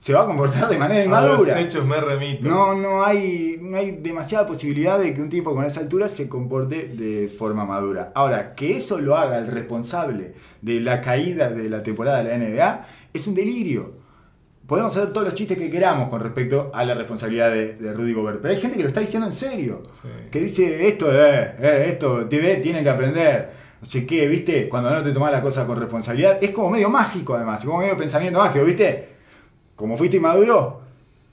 se 0.02 0.14
va 0.16 0.24
a 0.24 0.26
comportar 0.26 0.68
de 0.68 0.80
manera 0.80 1.04
A 1.04 1.22
los 1.22 1.32
inmadura. 1.42 1.60
hechos 1.62 1.86
me 1.86 2.02
remito. 2.02 2.48
No, 2.48 2.74
no 2.74 3.04
hay, 3.06 3.60
no 3.62 3.78
hay 3.78 3.92
demasiada 4.02 4.48
posibilidad 4.48 4.98
de 4.98 5.14
que 5.14 5.22
un 5.22 5.30
tipo 5.30 5.54
con 5.54 5.64
esa 5.64 5.82
altura 5.82 6.10
se 6.10 6.28
comporte 6.28 6.88
de 6.88 7.28
forma 7.30 7.66
madura. 7.66 8.12
Ahora, 8.16 8.56
que 8.56 8.76
eso 8.76 9.00
lo 9.00 9.16
haga 9.16 9.38
el 9.38 9.46
responsable 9.46 10.34
de 10.60 10.80
la 10.80 11.02
caída 11.02 11.52
de 11.52 11.70
la 11.70 11.84
temporada 11.84 12.24
de 12.24 12.36
la 12.36 12.38
NBA 12.44 12.86
es 13.14 13.28
un 13.28 13.36
delirio. 13.36 13.94
Podemos 14.66 14.98
hacer 14.98 15.14
todos 15.14 15.26
los 15.28 15.36
chistes 15.36 15.56
que 15.60 15.70
queramos 15.70 16.10
con 16.10 16.20
respecto 16.20 16.72
a 16.74 16.84
la 16.84 16.96
responsabilidad 16.96 17.52
de, 17.52 17.74
de 17.76 17.94
Rudy 17.94 18.14
Gobert, 18.14 18.42
pero 18.42 18.56
hay 18.56 18.60
gente 18.60 18.78
que 18.78 18.82
lo 18.84 18.88
está 18.88 19.02
diciendo 19.02 19.28
en 19.28 19.34
serio 19.34 19.82
Sí. 20.02 20.08
que 20.32 20.40
dice 20.40 20.88
esto, 20.88 21.12
eh, 21.14 21.56
eh, 21.60 21.86
esto, 21.90 22.26
TV 22.28 22.56
tienen 22.56 22.84
que 22.84 22.90
aprender. 22.90 23.50
No 23.80 23.86
sé 23.86 24.06
qué, 24.08 24.28
¿viste? 24.28 24.68
Cuando 24.68 24.90
no 24.90 25.04
te 25.04 25.12
tomas 25.12 25.32
la 25.32 25.42
cosa 25.44 25.68
con 25.68 25.78
responsabilidad, 25.80 26.38
es 26.42 26.50
como 26.50 26.72
medio 26.72 26.90
mágico 26.90 27.36
además, 27.36 27.60
es 27.60 27.66
como 27.68 27.80
medio 27.80 27.96
pensamiento 27.96 28.40
mágico, 28.40 28.66
¿viste? 28.66 29.11
Como 29.82 29.98
fuiste 29.98 30.18
inmaduro, 30.18 30.82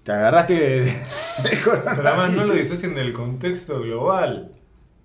te 0.02 0.12
agarraste 0.12 0.54
de, 0.54 0.80
de 0.80 0.94
Pero 1.64 2.08
además 2.08 2.32
no 2.32 2.44
lo 2.46 2.54
disocien 2.54 2.94
del 2.94 3.12
contexto 3.12 3.80
global. 3.80 4.52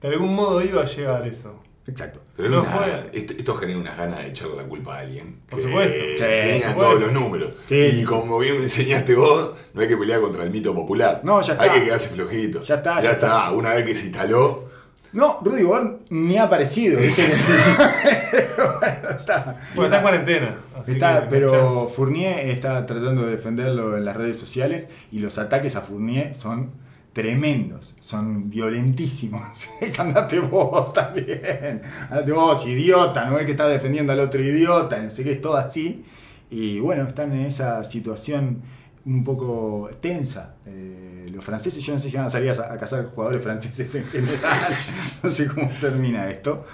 De 0.01 0.07
algún 0.07 0.33
modo 0.33 0.61
iba 0.61 0.81
a 0.81 0.85
llegar 0.85 1.27
eso. 1.27 1.59
Exacto. 1.85 2.21
Pero 2.37 2.49
No 2.49 2.61
una- 2.61 2.69
fue. 2.69 3.05
esto, 3.13 3.33
esto 3.37 3.55
genera 3.55 3.77
unas 3.79 3.97
ganas 3.97 4.19
de 4.19 4.27
echarle 4.29 4.55
la 4.55 4.63
culpa 4.63 4.95
a 4.95 4.99
alguien. 4.99 5.41
Por 5.49 5.59
que 5.59 5.65
supuesto. 5.67 5.93
Sí, 6.01 6.17
Tenga 6.17 6.67
por 6.69 6.77
todos 6.77 6.93
supuesto. 6.93 6.99
los 6.99 7.11
números. 7.21 7.51
Sí, 7.67 7.75
y 7.75 7.91
sí, 7.91 7.97
sí. 7.99 8.03
como 8.05 8.39
bien 8.39 8.55
me 8.57 8.63
enseñaste 8.63 9.15
vos, 9.15 9.53
no 9.73 9.81
hay 9.81 9.87
que 9.89 9.97
pelear 9.97 10.21
contra 10.21 10.43
el 10.43 10.49
mito 10.51 10.73
popular. 10.73 11.19
No, 11.23 11.41
ya 11.41 11.53
Hay 11.59 11.67
está. 11.67 11.73
que 11.79 11.83
quedarse 11.85 12.09
flojito. 12.09 12.63
Ya 12.63 12.75
está, 12.75 12.95
Ya, 12.97 13.01
ya 13.03 13.11
está. 13.11 13.27
está. 13.27 13.51
Una 13.51 13.73
vez 13.73 13.85
que 13.85 13.93
se 13.93 14.05
instaló. 14.07 14.69
No, 15.13 15.39
Rudy 15.43 15.61
Gobert 15.61 16.09
ni 16.09 16.37
ha 16.37 16.43
aparecido. 16.43 16.97
Bueno, 16.97 17.07
está. 19.15 19.59
Bueno, 19.75 19.85
está 19.85 19.97
en 19.97 20.01
cuarentena. 20.01 20.57
Está, 20.87 21.27
pero 21.29 21.49
chance. 21.49 21.93
Fournier 21.93 22.49
está 22.49 22.85
tratando 22.85 23.25
de 23.25 23.31
defenderlo 23.31 23.95
en 23.95 24.05
las 24.05 24.17
redes 24.17 24.37
sociales 24.37 24.87
y 25.11 25.19
los 25.19 25.37
ataques 25.37 25.75
a 25.75 25.81
Fournier 25.81 26.33
son 26.33 26.71
tremendos, 27.13 27.93
son 28.01 28.49
violentísimos. 28.49 29.69
Es 29.81 29.99
andate 29.99 30.39
vos 30.39 30.91
también, 30.93 31.83
andate 32.09 32.31
vos, 32.31 32.65
idiota, 32.65 33.25
no 33.25 33.35
ves 33.35 33.45
que 33.45 33.51
estás 33.51 33.69
defendiendo 33.69 34.13
al 34.13 34.19
otro 34.19 34.41
idiota, 34.41 34.99
no 34.99 35.11
sé 35.11 35.23
qué, 35.23 35.33
es 35.33 35.41
todo 35.41 35.57
así. 35.57 36.03
Y 36.49 36.79
bueno, 36.79 37.03
están 37.03 37.33
en 37.33 37.45
esa 37.45 37.83
situación 37.83 38.63
un 39.05 39.23
poco 39.23 39.89
tensa. 39.99 40.55
Eh, 40.65 41.27
los 41.31 41.43
franceses, 41.43 41.83
yo 41.83 41.93
no 41.93 41.99
sé 41.99 42.09
si 42.09 42.17
van 42.17 42.27
a 42.27 42.29
salir 42.29 42.51
a, 42.51 42.73
a 42.73 42.77
cazar 42.77 43.05
jugadores 43.07 43.43
franceses 43.43 43.93
en 43.95 44.05
general, 44.05 44.73
no 45.23 45.29
sé 45.29 45.47
cómo 45.47 45.69
termina 45.79 46.29
esto. 46.29 46.65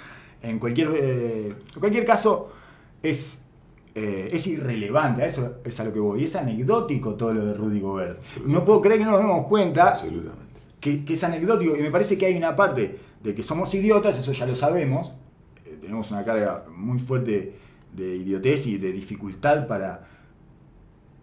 En 0.42 0.58
cualquier, 0.58 0.90
eh, 0.94 1.54
en 1.74 1.80
cualquier 1.80 2.04
caso, 2.04 2.52
es, 3.02 3.42
eh, 3.94 4.28
es 4.30 4.46
irrelevante, 4.46 5.22
a 5.22 5.26
eso 5.26 5.58
es 5.64 5.78
a 5.80 5.84
lo 5.84 5.92
que 5.92 6.00
voy. 6.00 6.24
Es 6.24 6.36
anecdótico 6.36 7.14
todo 7.14 7.34
lo 7.34 7.44
de 7.44 7.54
Rudy 7.54 7.80
Gobert. 7.80 8.22
No 8.46 8.64
puedo 8.64 8.80
creer 8.80 9.00
que 9.00 9.04
no 9.04 9.12
nos 9.12 9.20
demos 9.20 9.46
cuenta 9.46 9.98
que, 10.80 11.04
que 11.04 11.12
es 11.12 11.24
anecdótico. 11.24 11.76
Y 11.76 11.82
me 11.82 11.90
parece 11.90 12.16
que 12.16 12.26
hay 12.26 12.36
una 12.36 12.56
parte 12.56 12.98
de 13.22 13.34
que 13.34 13.42
somos 13.42 13.74
idiotas, 13.74 14.18
eso 14.18 14.32
ya 14.32 14.46
lo 14.46 14.54
sabemos. 14.54 15.12
Tenemos 15.80 16.10
una 16.10 16.24
carga 16.24 16.64
muy 16.74 16.98
fuerte 16.98 17.54
de 17.92 18.16
idiotez 18.16 18.66
y 18.66 18.78
de 18.78 18.92
dificultad 18.92 19.66
para 19.66 20.09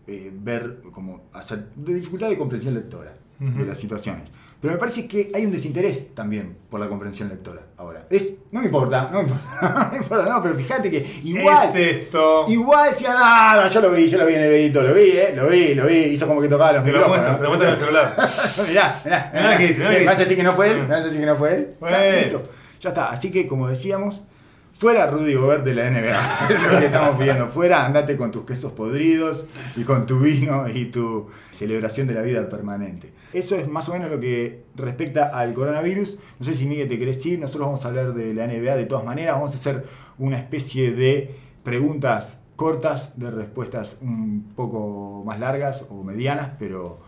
eh, 0.08 0.32
ver, 0.34 0.80
como 0.92 1.30
hacer, 1.34 1.66
de 1.76 1.94
dificultad 1.96 2.30
de 2.30 2.38
comprensión 2.38 2.74
lectora 2.74 3.14
de 3.40 3.46
Ujú. 3.48 3.66
las 3.66 3.78
situaciones. 3.78 4.32
Pero 4.60 4.74
me 4.74 4.80
parece 4.80 5.08
que 5.08 5.30
hay 5.36 5.46
un 5.46 5.52
desinterés 5.52 6.16
también 6.16 6.58
por 6.72 6.80
la 6.80 6.90
comprensión 6.90 7.30
lectora 7.30 7.62
ahora. 7.78 8.08
Es, 8.10 8.34
no 8.52 8.62
me 8.62 8.66
importa, 8.66 9.10
no 9.12 9.22
me 9.22 9.30
importa, 9.30 9.44
no 9.86 9.92
me 9.92 9.98
importa, 9.98 10.30
no, 10.34 10.42
pero 10.42 10.56
fíjate 10.56 10.90
que 10.90 11.22
igual, 11.24 11.70
Es 11.70 11.76
esto. 11.76 12.46
igual 12.48 12.96
si 12.96 13.04
nada, 13.04 13.68
yo 13.68 13.82
lo 13.82 13.92
vi, 13.92 14.08
yo 14.08 14.18
lo 14.18 14.26
vi 14.26 14.34
en 14.34 14.42
el 14.42 14.50
videito, 14.50 14.82
lo 14.82 14.94
vi, 14.96 15.02
eh, 15.12 15.34
lo 15.36 15.48
vi, 15.48 15.76
lo 15.76 15.86
vi, 15.86 15.96
hizo 15.98 16.26
como 16.28 16.42
que 16.42 16.48
tocaba 16.48 16.74
los 16.74 16.82
muestra, 16.84 17.02
micrófonos. 17.08 17.48
muestra 17.48 17.68
en 17.68 17.74
el 17.76 17.80
celular. 17.80 18.16
mirá, 18.68 19.02
mirá, 19.06 19.32
Mirá 19.34 19.52
lo 19.52 19.58
que 19.60 19.68
dice, 19.68 19.80
mirá 19.82 19.92
¿Me 20.00 20.06
vas 20.06 20.16
a 20.16 20.20
decir 20.20 20.38
que 20.38 20.44
no 20.44 20.54
fue 20.54 20.72
él? 20.72 20.78
Ah. 20.80 20.82
¿Me 20.84 20.88
vas 20.88 21.02
a 21.02 21.06
decir 21.06 21.20
que 21.20 21.26
no 21.28 21.36
fue 21.36 21.56
él? 21.56 21.70
Él. 21.88 22.16
listo. 22.24 22.44
Ya 22.82 22.90
está. 22.90 23.10
Así 23.12 23.30
que, 23.32 23.46
como 23.46 23.68
decíamos, 23.68 24.26
fuera 24.78 25.08
Rudy 25.08 25.34
Gobert 25.34 25.64
de 25.64 25.74
la 25.74 25.90
NBA. 25.90 26.72
lo 26.72 26.80
que 26.80 26.86
estamos 26.86 27.18
pidiendo. 27.18 27.48
Fuera, 27.48 27.86
andate 27.86 28.16
con 28.16 28.32
tus 28.32 28.46
quesos 28.46 28.72
podridos 28.74 29.48
y 29.76 29.84
con 29.84 30.06
tu 30.06 30.20
vino 30.20 30.68
y 30.70 30.86
tu 30.86 31.28
celebración 31.50 32.08
de 32.08 32.14
la 32.14 32.22
vida 32.22 32.48
permanente. 32.48 33.12
Eso 33.34 33.56
es 33.56 33.68
más 33.68 33.90
o 33.90 33.94
menos 33.94 34.12
lo 34.12 34.20
que 34.20 34.66
respecta 34.76 35.26
al 35.26 35.54
coronavirus. 35.54 36.20
No 36.40 36.46
sé 36.46 36.54
si 36.54 36.66
Miguel 36.66 36.88
te 36.88 37.00
querés 37.00 37.26
ir. 37.26 37.40
Nosotros 37.40 37.68
vamos 37.68 37.86
a 37.86 37.88
hablar 37.88 38.14
de 38.14 38.34
la 38.34 38.48
NBA 38.48 38.76
de 38.76 38.86
todas 38.86 39.04
maneras. 39.04 39.36
Vamos 39.36 39.52
a 39.52 39.56
hacer 39.56 39.86
una 40.20 40.38
especie 40.38 40.92
de 40.92 41.36
preguntas 41.64 42.40
cortas, 42.56 43.20
de 43.20 43.32
respuestas 43.32 43.98
un 44.02 44.54
poco 44.56 45.24
más 45.26 45.40
largas 45.40 45.86
o 45.90 46.04
medianas, 46.04 46.52
pero 46.60 47.00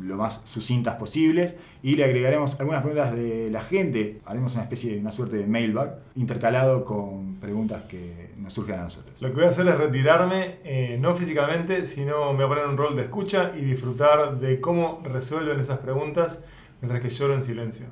lo 0.00 0.16
más 0.16 0.40
sucintas 0.44 0.96
posibles 0.96 1.56
y 1.82 1.96
le 1.96 2.04
agregaremos 2.04 2.58
algunas 2.60 2.82
preguntas 2.82 3.14
de 3.14 3.50
la 3.50 3.60
gente, 3.60 4.20
haremos 4.26 4.54
una 4.54 4.62
especie 4.62 4.94
de 4.94 5.00
una 5.00 5.10
suerte 5.10 5.36
de 5.36 5.46
mailbag 5.46 5.98
intercalado 6.14 6.84
con 6.84 7.36
preguntas 7.36 7.82
que 7.88 8.30
nos 8.36 8.52
surgen 8.52 8.78
a 8.80 8.82
nosotros. 8.84 9.14
Lo 9.20 9.28
que 9.30 9.34
voy 9.34 9.44
a 9.44 9.48
hacer 9.48 9.66
es 9.68 9.76
retirarme, 9.76 10.58
eh, 10.64 10.98
no 11.00 11.14
físicamente, 11.14 11.84
sino 11.84 12.32
me 12.32 12.44
voy 12.44 12.46
a 12.46 12.48
poner 12.48 12.66
un 12.66 12.76
rol 12.76 12.94
de 12.96 13.02
escucha 13.02 13.52
y 13.56 13.62
disfrutar 13.62 14.38
de 14.38 14.60
cómo 14.60 15.00
resuelven 15.04 15.58
esas 15.60 15.78
preguntas 15.78 16.44
mientras 16.80 17.00
que 17.02 17.08
lloro 17.08 17.34
en 17.34 17.42
silencio. 17.42 17.86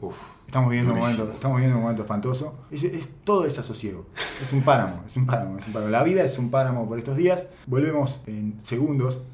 Uf. 0.00 0.30
Estamos 0.46 0.70
viviendo, 0.70 0.94
un 0.94 1.00
momento, 1.00 1.30
estamos 1.32 1.56
viviendo 1.56 1.76
un 1.76 1.82
momento 1.82 2.02
espantoso. 2.02 2.56
Es, 2.70 2.84
es- 2.84 3.08
todo 3.24 3.42
desasosiego. 3.42 4.06
Es 4.40 4.52
un 4.52 4.62
páramo, 4.62 5.02
es 5.06 5.16
un 5.16 5.26
páramo, 5.26 5.58
es 5.58 5.66
un 5.66 5.72
páramo. 5.72 5.90
La 5.90 6.02
vida 6.04 6.22
es 6.22 6.38
un 6.38 6.50
páramo 6.50 6.88
por 6.88 6.98
estos 6.98 7.16
días. 7.16 7.48
Volvemos 7.66 8.22
en 8.26 8.54
segundos. 8.62 9.26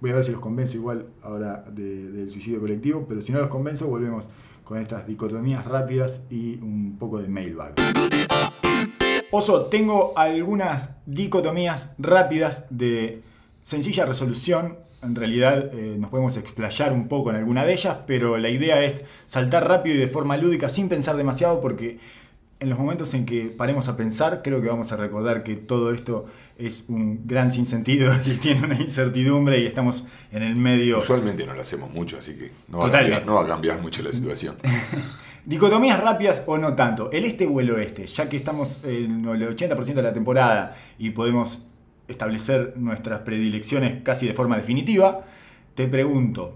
Voy 0.00 0.10
a 0.10 0.14
ver 0.14 0.24
si 0.24 0.32
los 0.32 0.40
convenzo 0.40 0.76
igual 0.76 1.06
ahora 1.22 1.64
de- 1.70 2.10
del 2.10 2.30
suicidio 2.30 2.60
colectivo, 2.60 3.04
pero 3.08 3.20
si 3.20 3.32
no 3.32 3.38
los 3.38 3.48
convenzo, 3.48 3.86
volvemos 3.86 4.28
con 4.64 4.78
estas 4.78 5.06
dicotomías 5.06 5.64
rápidas 5.66 6.22
y 6.30 6.54
un 6.62 6.96
poco 6.98 7.18
de 7.20 7.28
mailbag. 7.28 7.74
Oso, 9.32 9.66
tengo 9.66 10.12
algunas 10.16 10.96
dicotomías 11.06 11.92
rápidas 11.98 12.66
de 12.70 13.22
sencilla 13.62 14.06
resolución. 14.06 14.76
En 15.02 15.14
realidad 15.14 15.70
eh, 15.74 15.96
nos 15.98 16.10
podemos 16.10 16.36
explayar 16.36 16.92
un 16.92 17.06
poco 17.08 17.30
en 17.30 17.36
alguna 17.36 17.64
de 17.64 17.72
ellas, 17.72 17.98
pero 18.06 18.38
la 18.38 18.48
idea 18.48 18.82
es 18.84 19.02
saltar 19.26 19.66
rápido 19.68 19.96
y 19.96 19.98
de 19.98 20.08
forma 20.08 20.36
lúdica 20.36 20.68
sin 20.68 20.88
pensar 20.88 21.16
demasiado 21.16 21.60
porque 21.60 21.98
en 22.58 22.68
los 22.68 22.78
momentos 22.78 23.14
en 23.14 23.24
que 23.24 23.46
paremos 23.46 23.88
a 23.88 23.96
pensar 23.96 24.42
creo 24.42 24.60
que 24.60 24.68
vamos 24.68 24.92
a 24.92 24.96
recordar 24.96 25.42
que 25.42 25.56
todo 25.56 25.92
esto 25.94 26.26
es 26.60 26.84
un 26.88 27.26
gran 27.26 27.50
sinsentido 27.50 28.12
y 28.26 28.34
tiene 28.34 28.66
una 28.66 28.80
incertidumbre 28.80 29.58
y 29.58 29.66
estamos 29.66 30.04
en 30.32 30.42
el 30.42 30.56
medio... 30.56 30.98
Usualmente 30.98 31.46
no 31.46 31.54
lo 31.54 31.62
hacemos 31.62 31.90
mucho, 31.90 32.18
así 32.18 32.34
que 32.34 32.52
no 32.68 32.78
va, 32.78 32.86
a 32.86 32.90
cambiar, 32.90 33.26
no 33.26 33.34
va 33.34 33.42
a 33.42 33.46
cambiar 33.46 33.80
mucho 33.80 34.02
la 34.02 34.12
situación. 34.12 34.56
Dicotomías 35.44 36.00
rápidas 36.00 36.44
o 36.46 36.58
no 36.58 36.74
tanto. 36.74 37.10
El 37.12 37.24
este 37.24 37.46
o 37.46 37.60
el 37.60 37.70
oeste, 37.70 38.06
ya 38.06 38.28
que 38.28 38.36
estamos 38.36 38.78
en 38.84 39.24
el 39.24 39.56
80% 39.56 39.94
de 39.94 40.02
la 40.02 40.12
temporada 40.12 40.76
y 40.98 41.10
podemos 41.10 41.62
establecer 42.08 42.74
nuestras 42.76 43.20
predilecciones 43.20 44.02
casi 44.02 44.26
de 44.26 44.34
forma 44.34 44.56
definitiva, 44.56 45.24
te 45.74 45.88
pregunto, 45.88 46.54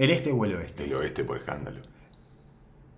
¿El 0.00 0.10
este 0.12 0.32
o 0.32 0.46
el 0.46 0.54
oeste? 0.54 0.84
El 0.84 0.94
oeste 0.94 1.24
por 1.24 1.36
escándalo. 1.36 1.82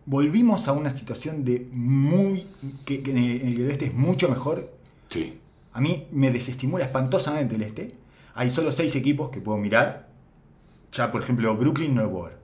Volvimos 0.06 0.68
a 0.68 0.72
una 0.72 0.88
situación 0.90 1.44
de 1.44 1.66
muy. 1.72 2.46
que, 2.84 3.02
que 3.02 3.10
en 3.10 3.18
el 3.18 3.42
en 3.42 3.48
el 3.48 3.66
oeste 3.66 3.86
es 3.86 3.94
mucho 3.94 4.28
mejor. 4.28 4.72
Sí. 5.08 5.40
A 5.72 5.80
mí 5.80 6.06
me 6.12 6.30
desestimula 6.30 6.84
espantosamente 6.84 7.54
el 7.54 7.62
este. 7.62 7.94
Hay 8.34 8.50
solo 8.50 8.72
seis 8.72 8.94
equipos 8.96 9.30
que 9.30 9.40
puedo 9.40 9.58
mirar. 9.58 10.08
Ya, 10.92 11.10
por 11.10 11.22
ejemplo, 11.22 11.56
Brooklyn 11.56 11.94
no 11.94 12.02
lo 12.02 12.10
puedo 12.10 12.24
ver. 12.26 12.38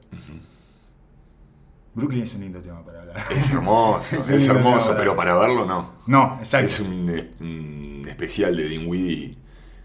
Brooklyn 1.94 2.22
es 2.22 2.34
un 2.34 2.40
lindo 2.42 2.60
tema 2.60 2.84
para 2.84 3.00
hablar. 3.00 3.24
Es 3.30 3.50
hermoso, 3.52 4.16
es 4.30 4.46
hermoso, 4.46 4.94
pero 4.96 5.16
para 5.16 5.34
verlo 5.36 5.66
no. 5.66 5.92
No, 6.06 6.36
exacto. 6.38 6.66
Es 6.66 6.80
un, 6.80 7.10
un 7.40 8.04
especial 8.06 8.56
de 8.56 8.68
Dinwiddie 8.68 9.36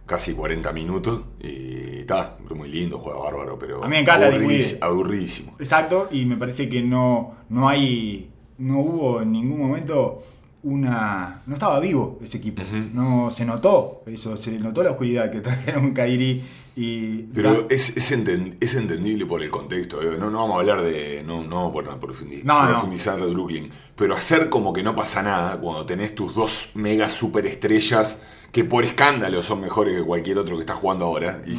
casi 0.05 0.33
40 0.33 0.71
minutos 0.73 1.23
y 1.41 1.99
está, 1.99 2.37
muy 2.53 2.69
lindo, 2.69 2.99
juega 2.99 3.19
bárbaro, 3.19 3.57
pero 3.57 3.83
A 3.83 3.87
mí 3.87 3.91
me 3.95 3.99
encanta 4.01 4.29
Dinwiddie. 4.29 4.77
aburridísimo. 4.81 5.55
Exacto, 5.59 6.09
y 6.11 6.25
me 6.25 6.37
parece 6.37 6.69
que 6.69 6.81
no, 6.81 7.35
no 7.49 7.67
hay. 7.67 8.29
No 8.59 8.79
hubo 8.79 9.21
en 9.21 9.31
ningún 9.31 9.59
momento 9.59 10.21
una. 10.63 11.41
No 11.45 11.53
estaba 11.53 11.79
vivo 11.79 12.19
ese 12.23 12.37
equipo. 12.37 12.63
No 12.93 13.29
se 13.31 13.45
notó 13.45 14.03
eso, 14.07 14.35
se 14.37 14.51
notó 14.59 14.83
la 14.83 14.91
oscuridad 14.91 15.31
que 15.31 15.41
trajeron 15.41 15.93
Kairi 15.93 16.43
y. 16.75 17.23
Pero 17.33 17.67
es, 17.69 17.95
es, 17.97 18.11
enten- 18.17 18.55
es 18.59 18.73
entendible 18.75 19.25
por 19.25 19.43
el 19.43 19.49
contexto. 19.51 20.01
eh. 20.01 20.17
No, 20.19 20.29
no 20.31 20.39
vamos 20.39 20.55
a 20.57 20.59
hablar 20.61 20.81
de. 20.81 21.23
No, 21.25 21.43
no 21.43 21.71
vamos 21.71 21.87
a 21.93 21.99
profundi- 21.99 22.43
No, 22.43 22.63
no. 22.63 22.69
profundizar 22.71 23.19
de 23.19 23.27
Brooklyn. 23.31 23.69
Pero 23.95 24.15
hacer 24.15 24.49
como 24.49 24.73
que 24.73 24.83
no 24.83 24.95
pasa 24.95 25.21
nada 25.21 25.59
cuando 25.59 25.85
tenés 25.85 26.15
tus 26.15 26.33
dos 26.33 26.69
mega 26.73 27.09
superestrellas 27.09 28.21
que 28.51 28.63
por 28.63 28.83
escándalo 28.85 29.41
son 29.43 29.61
mejores 29.61 29.95
que 29.95 30.03
cualquier 30.03 30.37
otro 30.37 30.55
que 30.55 30.61
está 30.61 30.75
jugando 30.75 31.05
ahora. 31.05 31.41
Y 31.45 31.55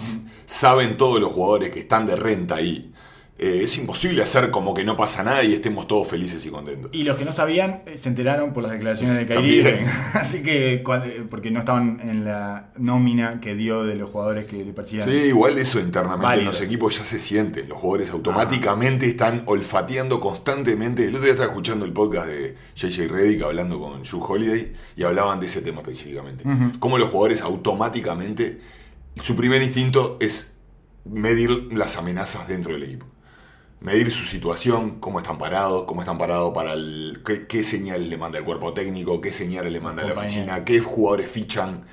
saben 0.46 0.96
todos 0.96 1.20
los 1.20 1.30
jugadores 1.32 1.70
que 1.70 1.80
están 1.80 2.06
de 2.06 2.16
renta 2.16 2.56
ahí. 2.56 2.92
Eh, 3.36 3.62
es 3.64 3.76
imposible 3.78 4.22
hacer 4.22 4.52
como 4.52 4.74
que 4.74 4.84
no 4.84 4.96
pasa 4.96 5.24
nada 5.24 5.42
y 5.42 5.52
estemos 5.54 5.88
todos 5.88 6.06
felices 6.06 6.46
y 6.46 6.50
contentos. 6.50 6.92
Y 6.94 7.02
los 7.02 7.16
que 7.18 7.24
no 7.24 7.32
sabían 7.32 7.82
eh, 7.84 7.98
se 7.98 8.08
enteraron 8.08 8.52
por 8.52 8.62
las 8.62 8.70
declaraciones 8.70 9.16
de 9.18 9.26
Kairi. 9.26 9.60
También. 9.60 9.88
Así 10.14 10.40
que, 10.44 10.82
cuando- 10.84 11.06
eh, 11.08 11.24
porque 11.28 11.50
no 11.50 11.58
estaban 11.58 11.98
en 12.00 12.24
la 12.24 12.70
nómina 12.78 13.40
que 13.40 13.56
dio 13.56 13.82
de 13.82 13.96
los 13.96 14.08
jugadores 14.10 14.44
que 14.44 14.64
le 14.64 14.72
parecían. 14.72 15.02
Sí, 15.02 15.10
igual 15.10 15.58
eso 15.58 15.80
internamente 15.80 16.38
en 16.38 16.44
los 16.44 16.60
equipos 16.60 16.96
ya 16.96 17.02
se 17.04 17.18
siente. 17.18 17.64
Los 17.66 17.76
jugadores 17.78 18.10
automáticamente 18.10 19.06
están 19.06 19.42
olfateando 19.46 20.20
constantemente. 20.20 21.02
El 21.02 21.10
otro 21.16 21.22
día 21.22 21.32
estaba 21.32 21.48
escuchando 21.50 21.84
el 21.86 21.92
podcast 21.92 22.28
de 22.28 22.54
JJ 22.76 23.08
Reddick 23.08 23.42
hablando 23.42 23.80
con 23.80 24.00
Drew 24.02 24.22
Holiday 24.22 24.72
y 24.96 25.02
hablaban 25.02 25.40
de 25.40 25.46
ese 25.46 25.60
tema 25.60 25.80
específicamente. 25.80 26.48
Ujú. 26.48 26.78
Cómo 26.78 26.98
los 26.98 27.08
jugadores 27.08 27.42
automáticamente, 27.42 28.58
su 29.20 29.34
primer 29.34 29.60
instinto 29.60 30.18
es 30.20 30.52
medir 31.04 31.50
las 31.72 31.96
amenazas 31.96 32.46
dentro 32.48 32.72
del 32.72 32.84
equipo. 32.84 33.06
Medir 33.80 34.10
su 34.10 34.24
situación, 34.24 34.98
cómo 34.98 35.18
están 35.18 35.36
parados, 35.36 35.84
cómo 35.84 36.00
están 36.00 36.16
parados 36.16 36.54
para 36.54 36.72
el. 36.72 37.22
qué, 37.26 37.46
qué 37.46 37.62
señales 37.62 38.08
le 38.08 38.16
manda 38.16 38.38
el 38.38 38.44
cuerpo 38.44 38.72
técnico, 38.72 39.20
qué 39.20 39.30
señales 39.30 39.72
le 39.72 39.80
manda 39.80 40.04
la 40.04 40.14
oficina, 40.14 40.64
qué 40.64 40.80
jugadores 40.80 41.28
fichan, 41.30 41.84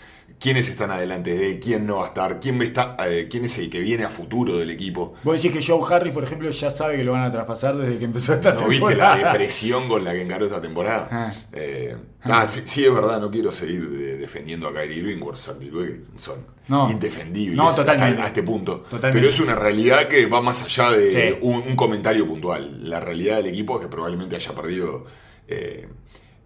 quiénes 0.41 0.67
están 0.69 0.89
adelante 0.89 1.35
de 1.35 1.51
él, 1.51 1.59
quién 1.59 1.85
no 1.85 1.97
va 1.97 2.05
a 2.05 2.07
estar, 2.07 2.39
quién, 2.39 2.59
está, 2.63 2.97
eh, 3.07 3.27
quién 3.29 3.45
es 3.45 3.59
el 3.59 3.69
que 3.69 3.79
viene 3.79 4.05
a 4.05 4.09
futuro 4.09 4.57
del 4.57 4.71
equipo. 4.71 5.13
Vos 5.23 5.39
decís 5.39 5.55
que 5.55 5.63
Joe 5.63 5.81
Harris, 5.93 6.11
por 6.11 6.23
ejemplo, 6.23 6.49
ya 6.49 6.71
sabe 6.71 6.97
que 6.97 7.03
lo 7.03 7.11
van 7.11 7.23
a 7.25 7.31
traspasar 7.31 7.77
desde 7.77 7.99
que 7.99 8.05
empezó 8.05 8.33
esta 8.33 8.53
¿No 8.53 8.67
viste 8.67 8.95
la 8.95 9.11
temporada. 9.11 9.31
depresión 9.33 9.87
con 9.87 10.03
la 10.03 10.13
que 10.13 10.23
encaró 10.23 10.45
esta 10.45 10.59
temporada? 10.59 11.07
Ah. 11.11 11.33
Eh, 11.53 11.95
ah, 12.23 12.47
sí, 12.49 12.61
sí, 12.65 12.83
es 12.83 12.91
verdad, 12.91 13.21
no 13.21 13.29
quiero 13.29 13.51
seguir 13.51 13.87
de- 13.87 14.17
defendiendo 14.17 14.67
a 14.67 14.73
Kyrie 14.73 14.97
Irving 14.97 15.19
que 15.19 16.01
son 16.17 16.43
No. 16.67 16.89
indefendibles 16.89 17.55
No, 17.55 17.69
hasta- 17.69 17.91
a 17.91 18.25
este 18.25 18.41
punto. 18.41 18.77
Totalmente. 18.79 19.11
Pero 19.19 19.29
es 19.29 19.39
una 19.39 19.53
realidad 19.55 20.07
que 20.07 20.25
va 20.25 20.41
más 20.41 20.63
allá 20.63 20.89
de 20.91 21.11
Sí. 21.11 21.37
un, 21.41 21.57
un 21.67 21.75
comentario 21.75 22.25
puntual. 22.25 22.89
La 22.89 22.99
realidad 22.99 23.37
del 23.37 23.45
equipo 23.47 23.75
es 23.79 23.85
que 23.85 23.89
probablemente 23.91 24.35
haya 24.37 24.55
perdido 24.55 25.05
eh, 25.47 25.87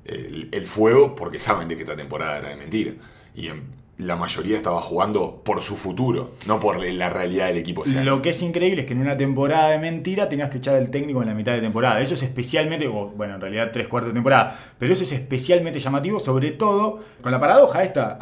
el, 0.03 0.49
el 0.51 0.67
fuego 0.67 1.15
porque 1.15 1.39
saben 1.39 1.67
de 1.69 1.75
que 1.77 1.83
esta 1.83 1.95
temporada 1.95 2.39
era 2.39 2.49
de 2.49 2.57
mentira. 2.57 2.91
Y 3.35 3.47
en- 3.47 3.84
la 3.97 4.17
mayoría 4.17 4.55
estaba 4.55 4.81
jugando 4.81 5.41
por 5.43 5.61
su 5.61 5.75
futuro, 5.75 6.33
no 6.47 6.59
por 6.59 6.83
la 6.83 7.09
realidad 7.09 7.47
del 7.47 7.57
equipo. 7.57 7.85
Lo 8.03 8.21
que 8.21 8.31
es 8.31 8.41
increíble 8.41 8.81
es 8.81 8.87
que 8.87 8.93
en 8.93 8.99
una 8.99 9.15
temporada 9.15 9.69
de 9.69 9.79
mentira 9.79 10.27
tenías 10.27 10.49
que 10.49 10.57
echar 10.57 10.75
al 10.75 10.89
técnico 10.89 11.21
en 11.21 11.29
la 11.29 11.33
mitad 11.33 11.53
de 11.53 11.61
temporada. 11.61 12.01
Eso 12.01 12.13
es 12.13 12.23
especialmente, 12.23 12.87
bueno, 12.87 13.35
en 13.35 13.41
realidad 13.41 13.69
tres 13.71 13.87
cuartos 13.87 14.11
de 14.11 14.15
temporada, 14.15 14.59
pero 14.77 14.91
eso 14.91 15.03
es 15.03 15.11
especialmente 15.13 15.79
llamativo, 15.79 16.19
sobre 16.19 16.51
todo 16.51 16.99
con 17.21 17.31
la 17.31 17.39
paradoja 17.39 17.83
esta, 17.83 18.17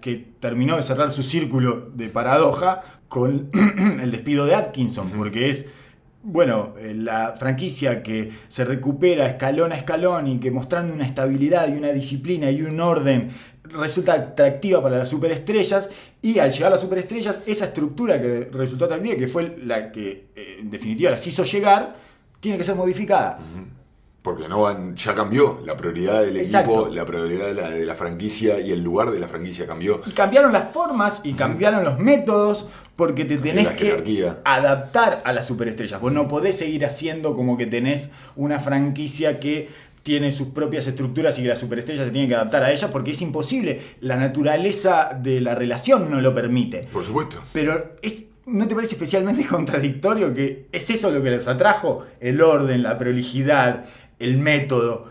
que 0.00 0.32
terminó 0.40 0.76
de 0.76 0.82
cerrar 0.82 1.10
su 1.10 1.22
círculo 1.22 1.90
de 1.94 2.08
paradoja 2.08 2.82
con 3.08 3.50
el 4.02 4.10
despido 4.10 4.46
de 4.46 4.54
Atkinson, 4.54 5.10
porque 5.10 5.50
es, 5.50 5.66
bueno, 6.22 6.72
eh, 6.78 6.94
la 6.94 7.34
franquicia 7.36 8.02
que 8.02 8.32
se 8.48 8.64
recupera 8.64 9.26
escalón 9.26 9.72
a 9.72 9.76
escalón 9.76 10.26
y 10.28 10.38
que 10.38 10.50
mostrando 10.50 10.94
una 10.94 11.04
estabilidad 11.04 11.68
y 11.68 11.76
una 11.76 11.88
disciplina 11.88 12.50
y 12.50 12.62
un 12.62 12.80
orden 12.80 13.28
resulta 13.64 14.14
atractiva 14.14 14.82
para 14.82 14.98
las 14.98 15.08
superestrellas 15.08 15.88
y 16.20 16.38
al 16.38 16.50
llegar 16.50 16.68
a 16.68 16.70
las 16.70 16.80
superestrellas 16.80 17.40
esa 17.46 17.66
estructura 17.66 18.20
que 18.20 18.48
resultó 18.52 18.84
atractiva, 18.86 19.16
que 19.16 19.28
fue 19.28 19.56
la 19.64 19.90
que 19.92 20.26
eh, 20.34 20.56
en 20.60 20.70
definitiva 20.70 21.10
las 21.10 21.26
hizo 21.26 21.44
llegar, 21.44 21.96
tiene 22.40 22.58
que 22.58 22.64
ser 22.64 22.74
modificada. 22.74 23.38
Porque 24.20 24.48
no 24.48 24.62
van, 24.62 24.94
ya 24.94 25.14
cambió 25.14 25.60
la 25.64 25.76
prioridad 25.76 26.22
del 26.22 26.36
Exacto. 26.36 26.70
equipo, 26.72 26.94
la 26.94 27.04
prioridad 27.04 27.46
de 27.46 27.54
la, 27.54 27.70
de 27.70 27.84
la 27.84 27.94
franquicia 27.94 28.60
y 28.60 28.70
el 28.70 28.80
lugar 28.82 29.10
de 29.10 29.18
la 29.18 29.26
franquicia 29.26 29.66
cambió. 29.66 30.00
Y 30.06 30.12
cambiaron 30.12 30.52
las 30.52 30.70
formas 30.72 31.20
y 31.24 31.32
cambiaron 31.32 31.82
los 31.82 31.98
métodos 31.98 32.68
porque 32.94 33.24
te 33.24 33.38
tenés 33.38 33.68
que 33.70 33.86
jerarquía. 33.86 34.38
adaptar 34.44 35.22
a 35.24 35.32
las 35.32 35.46
superestrellas. 35.46 36.00
Vos 36.00 36.12
no 36.12 36.28
podés 36.28 36.56
seguir 36.58 36.84
haciendo 36.86 37.34
como 37.34 37.56
que 37.56 37.66
tenés 37.66 38.10
una 38.36 38.60
franquicia 38.60 39.40
que 39.40 39.70
tiene 40.02 40.32
sus 40.32 40.48
propias 40.48 40.86
estructuras 40.86 41.38
y 41.38 41.42
que 41.42 41.48
las 41.48 41.60
superestrellas 41.60 42.06
se 42.06 42.10
tienen 42.10 42.28
que 42.28 42.34
adaptar 42.34 42.64
a 42.64 42.72
ellas 42.72 42.90
porque 42.90 43.12
es 43.12 43.22
imposible. 43.22 43.80
La 44.00 44.16
naturaleza 44.16 45.16
de 45.20 45.40
la 45.40 45.54
relación 45.54 46.10
no 46.10 46.20
lo 46.20 46.34
permite. 46.34 46.88
Por 46.92 47.04
supuesto. 47.04 47.42
Pero 47.52 47.94
es, 48.02 48.24
¿no 48.46 48.66
te 48.66 48.74
parece 48.74 48.94
especialmente 48.94 49.46
contradictorio 49.48 50.34
que 50.34 50.66
es 50.72 50.90
eso 50.90 51.10
lo 51.10 51.22
que 51.22 51.30
les 51.30 51.46
atrajo? 51.46 52.04
El 52.20 52.40
orden, 52.40 52.82
la 52.82 52.98
prolijidad, 52.98 53.84
el 54.18 54.38
método. 54.38 55.06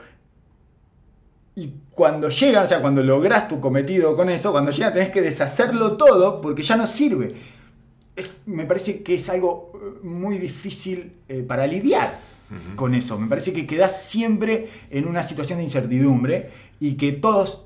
Y 1.55 1.71
cuando 1.91 2.29
llegan, 2.29 2.63
o 2.63 2.67
sea, 2.67 2.81
cuando 2.81 3.03
logras 3.03 3.47
tu 3.47 3.59
cometido 3.59 4.15
con 4.15 4.29
eso, 4.29 4.51
cuando 4.51 4.71
llegan 4.71 4.93
tenés 4.93 5.09
que 5.11 5.21
deshacerlo 5.21 5.97
todo 5.97 6.41
porque 6.41 6.63
ya 6.63 6.75
no 6.75 6.87
sirve. 6.87 7.31
Es- 8.15 8.35
me 8.45 8.65
parece 8.65 9.03
que 9.03 9.15
es 9.15 9.29
algo 9.29 9.71
eh, 9.75 10.05
muy 10.05 10.37
difícil 10.37 11.13
eh, 11.29 11.43
para 11.47 11.65
lidiar 11.67 12.19
con 12.75 12.93
eso. 12.95 13.17
Me 13.17 13.27
parece 13.27 13.53
que 13.53 13.65
quedás 13.67 14.03
siempre 14.03 14.67
en 14.89 15.07
una 15.07 15.23
situación 15.23 15.57
de 15.59 15.63
incertidumbre 15.63 16.49
y 16.79 16.93
que 16.95 17.11
todos 17.13 17.65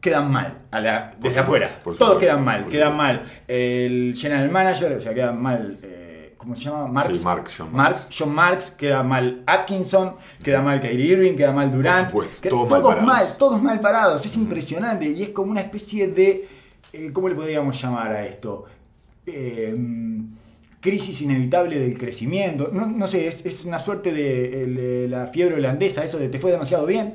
quedan 0.00 0.30
mal 0.30 0.62
a 0.70 0.80
la- 0.80 1.14
desde 1.20 1.40
afuera. 1.40 1.66
Todos 1.82 1.96
supuesto, 1.98 2.18
quedan 2.18 2.44
mal, 2.44 2.66
quedan 2.68 2.92
supuesto. 2.92 3.22
mal. 3.24 3.30
El 3.48 4.14
general 4.16 4.50
manager, 4.50 4.92
o 4.92 5.00
sea, 5.00 5.12
queda 5.14 5.32
mal. 5.32 5.78
eh, 5.82 6.06
¿Cómo 6.38 6.56
se 6.56 6.64
llama? 6.64 6.86
Marx. 6.86 7.18
Sí, 7.18 7.22
Marx, 7.24 7.54
John 7.58 7.72
Marx. 7.74 7.98
Marx. 8.00 8.16
John 8.18 8.34
Marx, 8.34 8.70
queda 8.70 9.02
mal 9.02 9.42
Atkinson, 9.46 10.14
queda 10.42 10.62
mal 10.62 10.80
Kyrie 10.80 11.12
Irving, 11.12 11.34
queda 11.36 11.52
mal 11.52 11.70
Durant. 11.70 12.10
queda- 12.10 12.48
todos 12.50 12.70
mal 12.70 12.80
todos 12.80 13.02
mal, 13.02 13.26
todos 13.38 13.62
mal 13.62 13.78
parados. 13.80 14.24
Es 14.24 14.34
impresionante 14.38 15.06
y 15.10 15.22
es 15.22 15.28
como 15.30 15.50
una 15.50 15.60
especie 15.60 16.08
de. 16.08 16.48
eh, 16.94 17.10
¿Cómo 17.12 17.28
le 17.28 17.34
podríamos 17.34 17.78
llamar 17.80 18.12
a 18.12 18.24
esto? 18.24 18.64
Eh, 19.26 19.76
crisis 20.80 21.20
inevitable 21.22 21.78
del 21.78 21.98
crecimiento. 21.98 22.70
No, 22.72 22.86
no 22.86 23.06
sé, 23.06 23.28
es, 23.28 23.44
es 23.46 23.64
una 23.64 23.78
suerte 23.78 24.12
de 24.12 25.06
la 25.08 25.26
fiebre 25.28 25.56
holandesa, 25.56 26.04
eso 26.04 26.18
de 26.18 26.28
te 26.28 26.38
fue 26.38 26.50
demasiado 26.50 26.86
bien. 26.86 27.14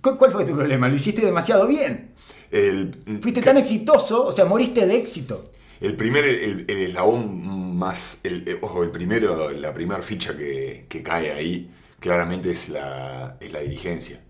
¿Cuál, 0.00 0.16
cuál 0.18 0.32
fue 0.32 0.44
tu 0.44 0.54
problema? 0.54 0.88
Lo 0.88 0.96
hiciste 0.96 1.22
demasiado 1.24 1.66
bien. 1.66 2.12
El, 2.50 2.92
Fuiste 3.22 3.42
tan 3.42 3.56
exitoso, 3.58 4.26
o 4.26 4.32
sea, 4.32 4.44
moriste 4.44 4.86
de 4.86 4.96
éxito. 4.96 5.44
el 5.80 5.96
primer, 5.96 6.24
el, 6.24 6.64
el 6.68 6.78
eslabón 6.78 7.76
más, 7.76 8.20
el, 8.22 8.58
ojo, 8.62 8.82
el 8.84 8.90
primero, 8.90 9.50
la 9.50 9.74
primera 9.74 10.00
ficha 10.02 10.36
que, 10.36 10.86
que 10.88 11.02
cae 11.02 11.32
ahí, 11.32 11.70
claramente 11.98 12.50
es 12.50 12.68
la, 12.68 13.36
es 13.40 13.52
la 13.52 13.60
dirigencia. 13.60 14.20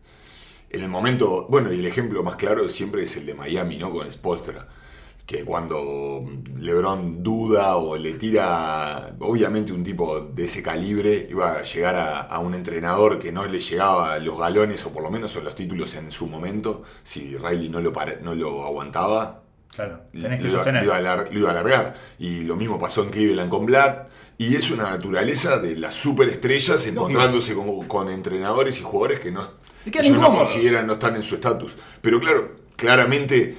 En 0.70 0.82
el 0.82 0.88
momento, 0.88 1.46
bueno, 1.50 1.72
y 1.72 1.78
el 1.80 1.86
ejemplo 1.86 2.22
más 2.22 2.36
claro 2.36 2.68
siempre 2.68 3.02
es 3.02 3.16
el 3.16 3.26
de 3.26 3.34
Miami, 3.34 3.78
¿no? 3.78 3.90
Con 3.92 4.10
Spolstra. 4.10 4.68
Que 5.26 5.44
cuando 5.44 6.24
LeBron 6.56 7.22
duda 7.22 7.76
o 7.76 7.96
le 7.96 8.14
tira, 8.14 9.14
obviamente 9.20 9.72
un 9.72 9.82
tipo 9.84 10.20
de 10.20 10.44
ese 10.44 10.62
calibre 10.62 11.28
iba 11.30 11.52
a 11.58 11.62
llegar 11.62 11.94
a, 11.96 12.20
a 12.22 12.38
un 12.40 12.54
entrenador 12.54 13.18
que 13.18 13.30
no 13.32 13.46
le 13.46 13.58
llegaba 13.58 14.18
los 14.18 14.38
galones 14.38 14.84
o 14.84 14.90
por 14.92 15.02
lo 15.02 15.10
menos 15.10 15.34
los 15.36 15.54
títulos 15.54 15.94
en 15.94 16.10
su 16.10 16.26
momento, 16.26 16.82
si 17.02 17.36
Riley 17.38 17.68
no 17.68 17.80
lo, 17.80 17.92
para- 17.92 18.16
no 18.20 18.34
lo 18.34 18.64
aguantaba, 18.66 19.38
Claro, 19.74 20.02
lo 20.12 20.22
tenés 20.22 20.38
que 20.42 20.48
iba, 20.48 20.54
sostener. 20.56 20.82
lo 20.84 20.98
iba 21.00 21.12
a 21.12 21.16
lo 21.16 21.32
iba 21.38 21.48
a 21.48 21.52
alargar. 21.52 21.94
Y 22.18 22.40
lo 22.44 22.56
mismo 22.56 22.78
pasó 22.78 23.04
en 23.04 23.08
Cleveland 23.10 23.48
con 23.48 23.64
Black. 23.64 24.06
Y 24.36 24.54
es 24.54 24.70
una 24.70 24.90
naturaleza 24.90 25.58
de 25.60 25.76
las 25.76 25.94
superestrellas 25.94 26.84
encontrándose 26.88 27.54
con, 27.54 27.86
con 27.88 28.10
entrenadores 28.10 28.78
y 28.80 28.82
jugadores 28.82 29.20
que 29.20 29.30
no, 29.32 29.40
ellos 29.86 30.18
no 30.18 30.28
consideran, 30.36 30.86
no 30.86 30.94
están 30.94 31.16
en 31.16 31.22
su 31.22 31.36
estatus. 31.36 31.74
Pero 32.02 32.20
claro, 32.20 32.56
claramente 32.76 33.56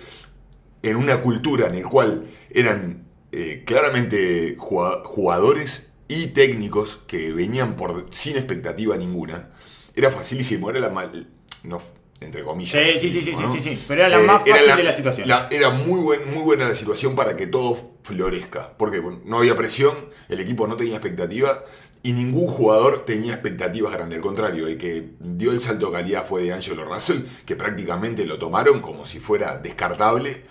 en 0.84 0.96
una 0.98 1.22
cultura 1.22 1.68
en 1.68 1.76
el 1.76 1.86
cual 1.88 2.26
eran 2.52 3.06
eh, 3.32 3.64
claramente 3.66 4.56
jugadores 4.58 5.92
y 6.08 6.28
técnicos 6.28 7.00
que 7.08 7.32
venían 7.34 7.76
por 7.76 8.06
sin 8.12 8.36
expectativa 8.38 8.96
ninguna, 8.98 9.52
era 9.96 10.12
facilísimo, 10.12 10.70
era 10.70 10.80
la 10.80 10.90
mal, 10.90 11.28
no, 11.64 11.82
entre 12.20 12.44
comillas. 12.44 12.72
Sí, 12.72 13.00
sí, 13.10 13.12
sí, 13.12 13.20
sí, 13.22 13.36
sí, 13.36 13.44
sí, 13.54 13.62
sí, 13.62 13.84
pero 13.88 14.02
era 14.06 14.10
la 14.18 14.24
Eh, 14.24 14.28
más 14.28 14.48
fácil 14.48 14.76
de 14.76 14.84
la 14.84 14.94
situación. 14.94 15.28
la- 15.28 15.48
era 15.52 15.70
muy, 15.72 16.00
buen, 16.02 16.32
muy 16.34 16.44
buena 16.44 16.68
la 16.68 16.76
situación 16.76 17.16
para 17.16 17.36
que 17.36 17.48
todo 17.48 17.92
florezca, 18.04 18.78
porque 18.78 19.00
bueno, 19.00 19.22
no 19.26 19.38
había 19.40 19.56
presión, 19.56 19.96
el 20.30 20.40
equipo 20.40 20.68
no 20.68 20.76
tenía 20.76 20.96
expectativa 20.96 21.64
y 22.04 22.12
ningún 22.14 22.48
jugador 22.48 23.06
tenía 23.06 23.34
expectativas 23.34 23.94
grandes. 23.94 24.18
Al 24.18 24.24
contrario, 24.24 24.68
el 24.68 24.78
que 24.78 25.12
dio 25.20 25.52
el 25.52 25.62
salto 25.62 25.88
de 25.88 25.94
calidad 25.94 26.26
fue 26.28 26.44
de 26.44 26.52
Angelo 26.54 26.84
Russell, 26.86 27.22
que 27.46 27.56
prácticamente 27.56 28.26
lo 28.26 28.38
tomaron 28.38 28.82
como 28.82 29.06
si 29.06 29.20
fuera 29.20 29.58
descartable. 29.58 30.44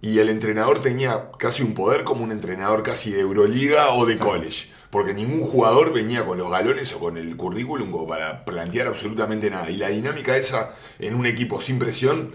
Y 0.00 0.18
el 0.18 0.28
entrenador 0.28 0.78
tenía 0.80 1.30
casi 1.38 1.62
un 1.62 1.74
poder 1.74 2.04
como 2.04 2.24
un 2.24 2.32
entrenador 2.32 2.82
casi 2.82 3.10
de 3.10 3.20
Euroliga 3.20 3.90
o 3.90 4.06
de 4.06 4.18
college. 4.18 4.70
Porque 4.90 5.14
ningún 5.14 5.42
jugador 5.42 5.92
venía 5.92 6.24
con 6.24 6.38
los 6.38 6.50
galones 6.50 6.92
o 6.94 6.98
con 6.98 7.16
el 7.16 7.36
currículum 7.36 7.90
como 7.92 8.06
para 8.06 8.44
plantear 8.44 8.88
absolutamente 8.88 9.50
nada. 9.50 9.70
Y 9.70 9.76
la 9.76 9.88
dinámica 9.88 10.36
esa 10.36 10.70
en 10.98 11.14
un 11.14 11.26
equipo 11.26 11.60
sin 11.60 11.78
presión 11.78 12.34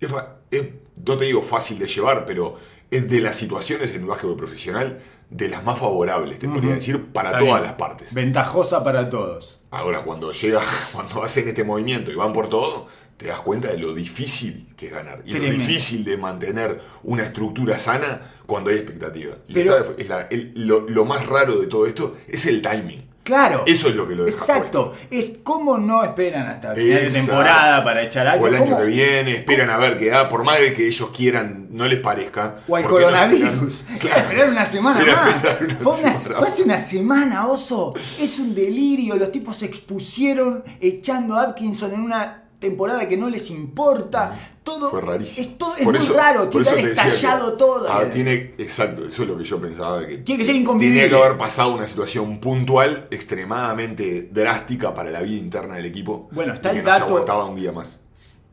es, 0.00 0.10
es, 0.50 0.68
no 1.06 1.16
te 1.16 1.26
digo 1.26 1.42
fácil 1.42 1.78
de 1.78 1.86
llevar, 1.86 2.24
pero 2.24 2.56
es 2.90 3.08
de 3.08 3.20
las 3.20 3.36
situaciones 3.36 3.94
en 3.94 4.02
el 4.02 4.08
básquetbol 4.08 4.36
profesional 4.36 4.98
de 5.30 5.48
las 5.48 5.64
más 5.64 5.78
favorables, 5.78 6.38
te 6.38 6.46
podría 6.46 6.74
decir, 6.74 7.06
para 7.06 7.30
Está 7.30 7.38
todas 7.38 7.54
bien. 7.54 7.62
las 7.64 7.72
partes. 7.72 8.12
Ventajosa 8.12 8.84
para 8.84 9.08
todos. 9.08 9.58
Ahora, 9.70 10.04
cuando 10.04 10.30
llega, 10.32 10.60
cuando 10.92 11.22
hacen 11.22 11.48
este 11.48 11.64
movimiento 11.64 12.12
y 12.12 12.14
van 12.14 12.32
por 12.34 12.48
todo, 12.48 12.86
te 13.22 13.28
das 13.28 13.40
cuenta 13.40 13.68
de 13.68 13.78
lo 13.78 13.94
difícil 13.94 14.66
que 14.76 14.86
es 14.88 14.92
ganar. 14.92 15.22
Y 15.24 15.32
lo 15.32 15.44
difícil 15.44 16.04
de 16.04 16.16
mantener 16.18 16.78
una 17.04 17.22
estructura 17.22 17.78
sana 17.78 18.20
cuando 18.46 18.70
hay 18.70 18.76
expectativa. 18.76 19.34
Y 19.48 19.54
Pero- 19.54 19.76
esta 19.78 19.92
es 20.02 20.08
la- 20.08 20.22
el- 20.30 20.52
lo, 20.66 20.80
lo 20.88 21.04
más 21.04 21.26
raro 21.26 21.58
de 21.58 21.66
todo 21.68 21.86
esto 21.86 22.14
es 22.28 22.46
el 22.46 22.60
timing. 22.62 23.10
Claro. 23.24 23.62
Eso 23.68 23.88
es 23.88 23.94
lo 23.94 24.08
que 24.08 24.16
lo 24.16 24.24
deja 24.24 24.40
Exacto. 24.40 24.92
Es 25.08 25.34
como 25.44 25.78
no 25.78 26.02
esperan 26.02 26.48
hasta 26.48 26.72
el 26.72 26.76
final 26.82 27.02
de 27.04 27.10
temporada 27.12 27.84
para 27.84 28.02
echar 28.02 28.26
algo. 28.26 28.44
O 28.44 28.48
el 28.48 28.56
año 28.56 28.64
¿Cómo- 28.64 28.78
que 28.78 28.84
viene, 28.86 29.30
esperan 29.30 29.70
a 29.70 29.76
ver 29.76 29.96
qué 29.96 30.08
da, 30.08 30.28
por 30.28 30.42
más 30.42 30.58
de 30.58 30.74
que 30.74 30.88
ellos 30.88 31.08
quieran, 31.16 31.68
no 31.70 31.86
les 31.86 32.00
parezca. 32.00 32.56
O 32.66 32.74
al 32.74 32.82
¿por 32.82 32.94
qué 32.98 32.98
no 32.98 33.12
coronavirus. 33.12 33.62
esperan? 33.94 33.98
Era 34.02 34.16
esperar 34.16 34.48
una 34.50 34.66
semana 34.66 35.00
Era 35.02 35.14
más. 35.14 35.34
una 35.60 35.74
fue, 35.76 35.92
una- 36.02 36.14
semana 36.14 36.38
fue 36.40 36.48
hace 36.48 36.62
una 36.64 36.80
semana, 36.80 37.46
oso. 37.46 37.94
Es 38.20 38.40
un 38.40 38.56
delirio. 38.56 39.14
Los 39.14 39.30
tipos 39.30 39.56
se 39.56 39.66
expusieron 39.66 40.64
echando 40.80 41.36
a 41.36 41.42
Atkinson 41.44 41.94
en 41.94 42.00
una 42.00 42.41
temporada 42.62 43.06
que 43.06 43.18
no 43.18 43.28
les 43.28 43.50
importa. 43.50 44.54
Todo 44.64 44.88
Fue 44.90 45.00
rarísimo. 45.02 45.46
Es, 45.46 45.58
todo, 45.58 45.76
es 45.76 45.84
muy 45.84 45.96
eso- 45.96 46.14
raro. 46.16 46.48
que 46.48 46.58
que- 46.62 46.80
estallado 46.92 47.52
todo. 47.58 47.86
Ah, 47.92 48.04
tiene, 48.10 48.32
exacto, 48.56 49.04
eso 49.04 49.22
es 49.24 49.28
lo 49.28 49.36
que 49.36 49.44
yo 49.44 49.60
pensaba. 49.60 50.00
de 50.00 50.06
Que 50.06 50.18
Tiene 50.18 50.38
que 50.38 50.44
ser 50.46 50.54
inconvivible. 50.56 51.02
Tenía 51.02 51.18
que 51.18 51.24
haber 51.24 51.36
pasado 51.36 51.74
una 51.74 51.84
situación 51.84 52.38
puntual, 52.40 53.06
extremadamente 53.10 54.28
drástica 54.32 54.94
para 54.94 55.10
la 55.10 55.20
vida 55.20 55.38
interna 55.38 55.74
del 55.76 55.86
equipo. 55.86 56.28
Bueno, 56.32 56.54
está 56.54 56.70
y 56.70 56.74
que 56.74 56.78
el 56.78 56.84
no 56.86 56.92
se 56.92 56.98
dato- 57.00 57.06
aguantaba 57.10 57.44
un 57.46 57.56
día 57.56 57.72
más. 57.72 58.00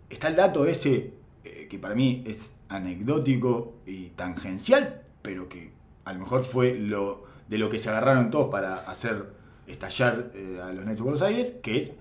Está 0.09 0.27
el 0.27 0.35
dato 0.35 0.65
ese 0.65 1.13
eh, 1.45 1.67
que 1.69 1.77
para 1.79 1.93
mí 1.95 2.23
es 2.25 2.53
anecdótico 2.69 3.75
y 3.85 4.07
tangencial, 4.09 5.01
pero 5.21 5.47
que 5.47 5.71
a 6.05 6.13
lo 6.13 6.19
mejor 6.19 6.43
fue 6.43 6.73
lo 6.73 7.23
de 7.47 7.57
lo 7.59 7.69
que 7.69 7.77
se 7.79 7.89
agarraron 7.89 8.31
todos 8.31 8.49
para 8.49 8.75
hacer 8.89 9.27
estallar 9.67 10.31
eh, 10.33 10.59
a 10.63 10.71
los 10.73 10.85
Nets 10.85 10.97
de 10.97 11.03
Buenos 11.03 11.21
Aires, 11.21 11.53
que 11.61 11.77
es 11.77 11.91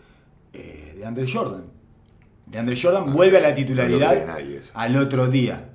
eh, 0.55 0.95
de 0.97 1.05
Andre 1.07 1.31
Jordan. 1.31 1.65
De 2.51 2.59
Andre 2.59 2.77
Jordan 2.81 3.13
vuelve 3.13 3.39
a 3.39 3.41
la 3.41 3.55
titularidad 3.55 4.27
No 4.27 4.33
al 4.75 4.97
otro 4.97 5.27
día. 5.29 5.71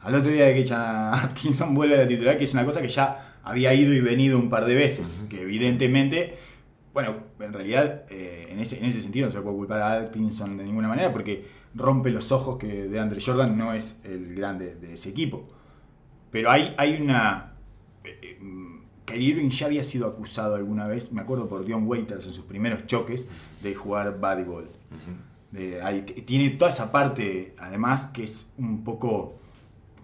Al 0.00 0.14
otro 0.14 0.30
día 0.30 0.46
de 0.46 0.62
que 0.64 0.72
Atkinson 0.74 1.74
vuelve 1.74 1.94
a 1.94 1.98
la 1.98 2.06
titularidad, 2.06 2.38
que 2.38 2.44
es 2.44 2.52
una 2.52 2.64
cosa 2.64 2.82
que 2.82 2.88
ya 2.88 3.38
había 3.42 3.72
ido 3.74 3.92
y 3.94 4.00
venido 4.00 4.38
un 4.38 4.50
par 4.50 4.66
de 4.66 4.74
veces. 4.74 5.16
Que 5.30 5.42
evidentemente, 5.42 6.36
bueno, 6.92 7.16
en 7.40 7.52
realidad 7.52 8.02
eh, 8.10 8.48
en, 8.50 8.60
ese, 8.60 8.78
en 8.78 8.84
ese 8.84 9.00
sentido 9.00 9.26
no 9.26 9.32
se 9.32 9.40
puede 9.40 9.56
culpar 9.56 9.80
a 9.80 9.92
Atkinson 10.00 10.56
de 10.58 10.64
ninguna 10.64 10.88
manera 10.88 11.10
porque 11.10 11.46
rompe 11.74 12.10
los 12.10 12.32
ojos 12.32 12.58
que 12.58 12.84
de 12.86 13.00
Andre 13.00 13.20
Jordan 13.24 13.56
no 13.56 13.72
es 13.72 13.96
el 14.04 14.34
grande 14.34 14.74
de 14.74 14.94
ese 14.94 15.08
equipo. 15.10 15.42
Pero 16.30 16.50
hay, 16.50 16.74
hay 16.76 17.00
una. 17.00 17.52
eh, 18.04 18.18
eh, 18.22 18.38
mm, 18.40 18.74
Kyrie 19.06 19.30
Irving 19.30 19.50
ya 19.50 19.66
había 19.66 19.84
sido 19.84 20.06
acusado 20.06 20.54
alguna 20.54 20.86
vez, 20.86 21.12
me 21.12 21.20
acuerdo 21.20 21.46
por 21.48 21.64
Dion 21.64 21.86
Waiters 21.86 22.26
en 22.26 22.32
sus 22.32 22.44
primeros 22.44 22.86
choques, 22.86 23.28
de 23.62 23.74
jugar 23.74 24.18
volleyball. 24.18 24.68
De- 25.54 25.80
hay- 25.82 26.02
t- 26.02 26.22
tiene 26.22 26.50
toda 26.50 26.70
esa 26.70 26.90
parte, 26.90 27.54
además, 27.58 28.06
que 28.12 28.24
es 28.24 28.46
un 28.58 28.82
poco 28.82 29.34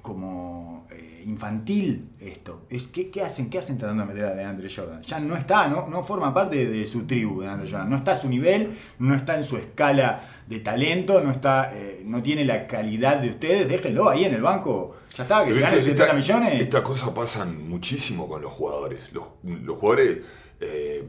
como 0.00 0.86
eh, 0.90 1.24
infantil 1.26 2.08
esto. 2.20 2.62
Es 2.70 2.88
que, 2.88 3.10
¿qué 3.10 3.22
hacen? 3.22 3.50
¿Qué 3.50 3.58
hacen 3.58 3.76
tratando 3.76 4.02
de 4.04 4.08
meter 4.14 4.24
a 4.26 4.34
DeAndre 4.34 4.68
Jordan? 4.74 5.02
Ya 5.02 5.20
no 5.20 5.36
está, 5.36 5.68
no, 5.68 5.86
no 5.88 6.02
forma 6.02 6.32
parte 6.32 6.66
de 6.68 6.86
su 6.86 7.02
tribu 7.06 7.42
DeAndre 7.42 7.68
Jordan. 7.70 7.90
No 7.90 7.96
está 7.96 8.12
a 8.12 8.16
su 8.16 8.28
nivel, 8.28 8.76
no 8.98 9.14
está 9.14 9.36
en 9.36 9.44
su 9.44 9.56
escala 9.58 10.22
de 10.46 10.60
talento, 10.60 11.20
no 11.20 11.30
está, 11.30 11.70
eh, 11.76 12.02
no 12.04 12.22
tiene 12.22 12.44
la 12.44 12.66
calidad 12.66 13.18
de 13.18 13.28
ustedes. 13.30 13.68
Déjenlo 13.68 14.08
ahí 14.08 14.24
en 14.24 14.34
el 14.34 14.42
banco. 14.42 14.96
Ya 15.16 15.24
está, 15.24 15.44
que 15.44 15.52
se 15.52 15.60
gane 15.60 15.76
esta- 15.76 15.84
70 15.90 16.02
esta- 16.04 16.16
millones. 16.16 16.62
Esta 16.62 16.82
cosa 16.82 17.12
pasan 17.12 17.68
muchísimo 17.68 18.26
con 18.28 18.40
los 18.40 18.52
jugadores. 18.52 19.12
Los, 19.12 19.24
los 19.44 19.76
jugadores 19.76 20.20
eh, 20.60 21.06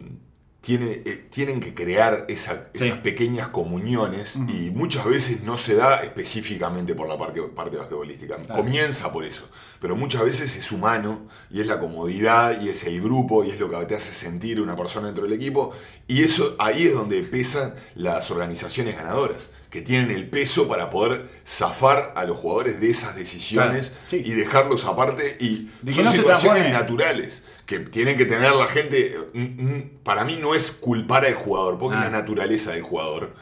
tiene- 0.61 1.01
eh, 1.05 1.27
tienen 1.31 1.59
que 1.59 1.73
crear 1.73 2.25
esa- 2.29 2.69
Sí. 2.75 2.85
esas 2.85 2.99
pequeñas 2.99 3.47
comuniones 3.47 4.35
y 4.35 4.69
muchas 4.69 5.05
veces 5.05 5.41
no 5.41 5.57
se 5.57 5.73
da 5.73 6.01
específicamente 6.03 6.93
por 6.93 7.09
la 7.09 7.17
parte, 7.17 7.41
parte 7.41 7.77
basquetbolística. 7.77 8.35
Claro. 8.37 8.53
Comienza 8.53 9.11
por 9.11 9.23
eso, 9.25 9.49
pero 9.79 9.95
muchas 9.95 10.23
veces 10.23 10.55
es 10.55 10.71
humano 10.71 11.27
y 11.49 11.61
es 11.61 11.67
la 11.67 11.79
comodidad 11.79 12.61
y 12.61 12.69
es 12.69 12.83
el 12.83 13.01
grupo 13.01 13.43
y 13.43 13.49
es 13.49 13.59
lo 13.59 13.69
que 13.71 13.85
te 13.87 13.95
hace 13.95 14.11
sentir 14.11 14.61
una 14.61 14.75
persona 14.75 15.07
dentro 15.07 15.23
del 15.23 15.33
equipo 15.33 15.73
y 16.07 16.21
eso 16.21 16.55
ahí 16.59 16.83
es 16.85 16.93
donde 16.93 17.23
pesan 17.23 17.73
las 17.95 18.29
organizaciones 18.29 18.95
ganadoras 18.95 19.49
que 19.71 19.81
tienen 19.81 20.11
el 20.11 20.29
peso 20.29 20.67
para 20.67 20.89
poder 20.89 21.29
zafar 21.47 22.13
a 22.17 22.25
los 22.25 22.37
jugadores 22.37 22.81
de 22.81 22.89
esas 22.89 23.15
decisiones 23.15 23.89
Claro, 23.91 23.95
sí. 24.09 24.21
y 24.25 24.31
dejarlos 24.33 24.83
aparte 24.85 25.37
y 25.39 25.69
son 25.91 26.03
no 26.05 26.11
situaciones 26.11 26.71
naturales 26.73 27.41
que 27.65 27.79
tienen 27.79 28.17
que 28.17 28.25
tener 28.25 28.51
la 28.51 28.65
gente 28.67 29.15
mm, 29.33 29.39
mm, 29.41 29.89
para 30.03 30.25
mí 30.25 30.37
no 30.41 30.53
es 30.53 30.71
culpar 30.71 31.25
al 31.25 31.35
jugador 31.35 31.77
porque 31.77 31.95
Ah. 31.97 32.05
es 32.05 32.11
la 32.11 32.17
naturaleza 32.19 32.71
del 32.71 32.81
jugador. 32.83 33.33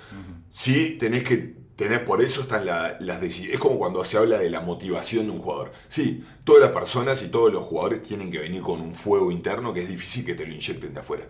Sí 0.51 0.97
tenés 0.99 1.23
que 1.23 1.57
tener 1.75 2.03
por 2.03 2.21
eso 2.21 2.41
están 2.41 2.65
la- 2.65 2.97
las 2.99 3.21
decisiones 3.21 3.53
es 3.53 3.59
como 3.59 3.77
cuando 3.79 4.03
se 4.03 4.17
habla 4.17 4.37
de 4.37 4.49
la 4.49 4.59
motivación 4.61 5.27
de 5.27 5.31
un 5.31 5.39
jugador. 5.39 5.71
Sí 5.87 6.23
todas 6.43 6.61
las 6.61 6.71
personas 6.71 7.21
y 7.23 7.27
todos 7.29 7.53
los 7.53 7.63
jugadores 7.63 8.01
tienen 8.03 8.29
que 8.29 8.39
venir 8.39 8.61
con 8.61 8.81
un 8.81 8.93
fuego 8.93 9.31
interno 9.31 9.71
que 9.73 9.79
es 9.79 9.87
difícil 9.87 10.25
que 10.25 10.35
te 10.35 10.45
lo 10.45 10.53
inyecten 10.53 10.93
de 10.93 10.99
afuera 10.99 11.25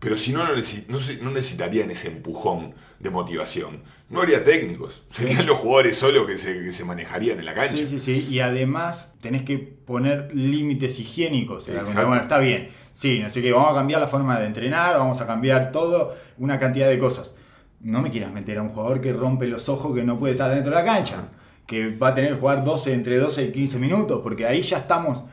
pero 0.00 0.16
si 0.16 0.32
no, 0.32 0.42
no, 0.44 1.30
necesitarían 1.30 1.90
ese 1.90 2.08
empujón 2.08 2.72
de 2.98 3.10
motivación. 3.10 3.82
No 4.08 4.22
haría 4.22 4.42
técnicos. 4.42 5.02
Serían 5.10 5.46
los 5.46 5.58
jugadores 5.58 5.96
solo 5.96 6.26
que 6.26 6.38
se, 6.38 6.64
que 6.64 6.72
se 6.72 6.86
manejarían 6.86 7.38
en 7.38 7.44
la 7.44 7.52
cancha. 7.52 7.76
Sí, 7.76 7.86
sí, 7.86 7.98
sí. 7.98 8.26
Y 8.30 8.40
además 8.40 9.14
tenés 9.20 9.42
que 9.42 9.58
poner 9.58 10.34
límites 10.34 10.98
higiénicos. 10.98 11.66
Bueno, 11.94 12.16
está 12.16 12.38
bien. 12.38 12.70
Sí, 12.92 13.18
no 13.18 13.28
sé 13.28 13.42
qué, 13.42 13.52
vamos 13.52 13.72
a 13.72 13.74
cambiar 13.74 14.00
la 14.00 14.08
forma 14.08 14.38
de 14.40 14.46
entrenar, 14.46 14.96
vamos 14.96 15.20
a 15.20 15.26
cambiar 15.26 15.70
todo, 15.70 16.14
una 16.38 16.58
cantidad 16.58 16.88
de 16.88 16.98
cosas. 16.98 17.34
No 17.80 18.00
me 18.00 18.10
quieras 18.10 18.32
meter 18.32 18.58
a 18.58 18.62
un 18.62 18.70
jugador 18.70 19.02
que 19.02 19.12
rompe 19.12 19.46
los 19.46 19.68
ojos 19.68 19.94
que 19.94 20.02
no 20.02 20.18
puede 20.18 20.32
estar 20.32 20.50
dentro 20.50 20.70
de 20.70 20.76
la 20.76 20.84
cancha. 20.84 21.28
Que 21.66 21.94
va 21.94 22.08
a 22.08 22.14
tener 22.14 22.32
que 22.32 22.40
jugar 22.40 22.64
12, 22.64 22.94
entre 22.94 23.18
12 23.18 23.44
y 23.44 23.52
15 23.52 23.78
minutos, 23.78 24.20
porque 24.22 24.46
ahí 24.46 24.62
ya 24.62 24.78
estamos 24.78 25.24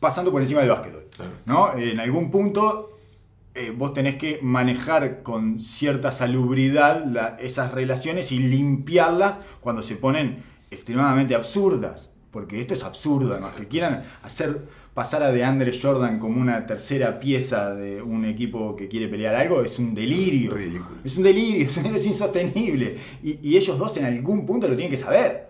pasando 0.00 0.32
por 0.32 0.40
encima 0.40 0.60
del 0.60 0.70
básquetbol. 0.70 1.04
¿no? 1.44 1.76
En 1.76 2.00
algún 2.00 2.30
punto 2.30 2.87
eh, 3.58 3.72
vos 3.76 3.92
tenés 3.92 4.16
que 4.16 4.38
manejar 4.42 5.22
con 5.22 5.60
cierta 5.60 6.12
salubridad 6.12 7.04
la- 7.04 7.36
esas 7.40 7.72
relaciones 7.72 8.30
y 8.32 8.38
limpiarlas 8.38 9.40
cuando 9.60 9.82
se 9.82 9.96
ponen 9.96 10.42
extremadamente 10.70 11.34
absurdas. 11.34 12.10
Porque 12.30 12.60
esto 12.60 12.74
es 12.74 12.84
absurdo, 12.84 13.32
además, 13.32 13.52
que 13.52 13.66
quieran 13.66 14.02
hacer 14.22 14.68
pasar 14.92 15.22
a 15.22 15.30
DeAndre 15.32 15.72
Jordan 15.80 16.18
como 16.18 16.40
una 16.40 16.66
tercera 16.66 17.20
pieza 17.20 17.74
de 17.74 18.02
un 18.02 18.24
equipo 18.24 18.74
que 18.76 18.88
quiere 18.88 19.08
pelear 19.08 19.34
algo 19.34 19.62
es 19.62 19.78
un 19.78 19.94
delirio. 19.94 20.50
Ridículo. 20.52 20.96
Es 21.04 21.16
un 21.16 21.22
delirio, 21.22 21.66
es, 21.96 22.06
insostenible. 22.06 22.96
Y, 23.22 23.48
y 23.48 23.56
ellos 23.56 23.78
dos 23.78 23.96
en 23.96 24.04
algún 24.06 24.44
punto 24.44 24.68
lo 24.68 24.74
tienen 24.76 24.90
que 24.90 24.98
saber. 24.98 25.48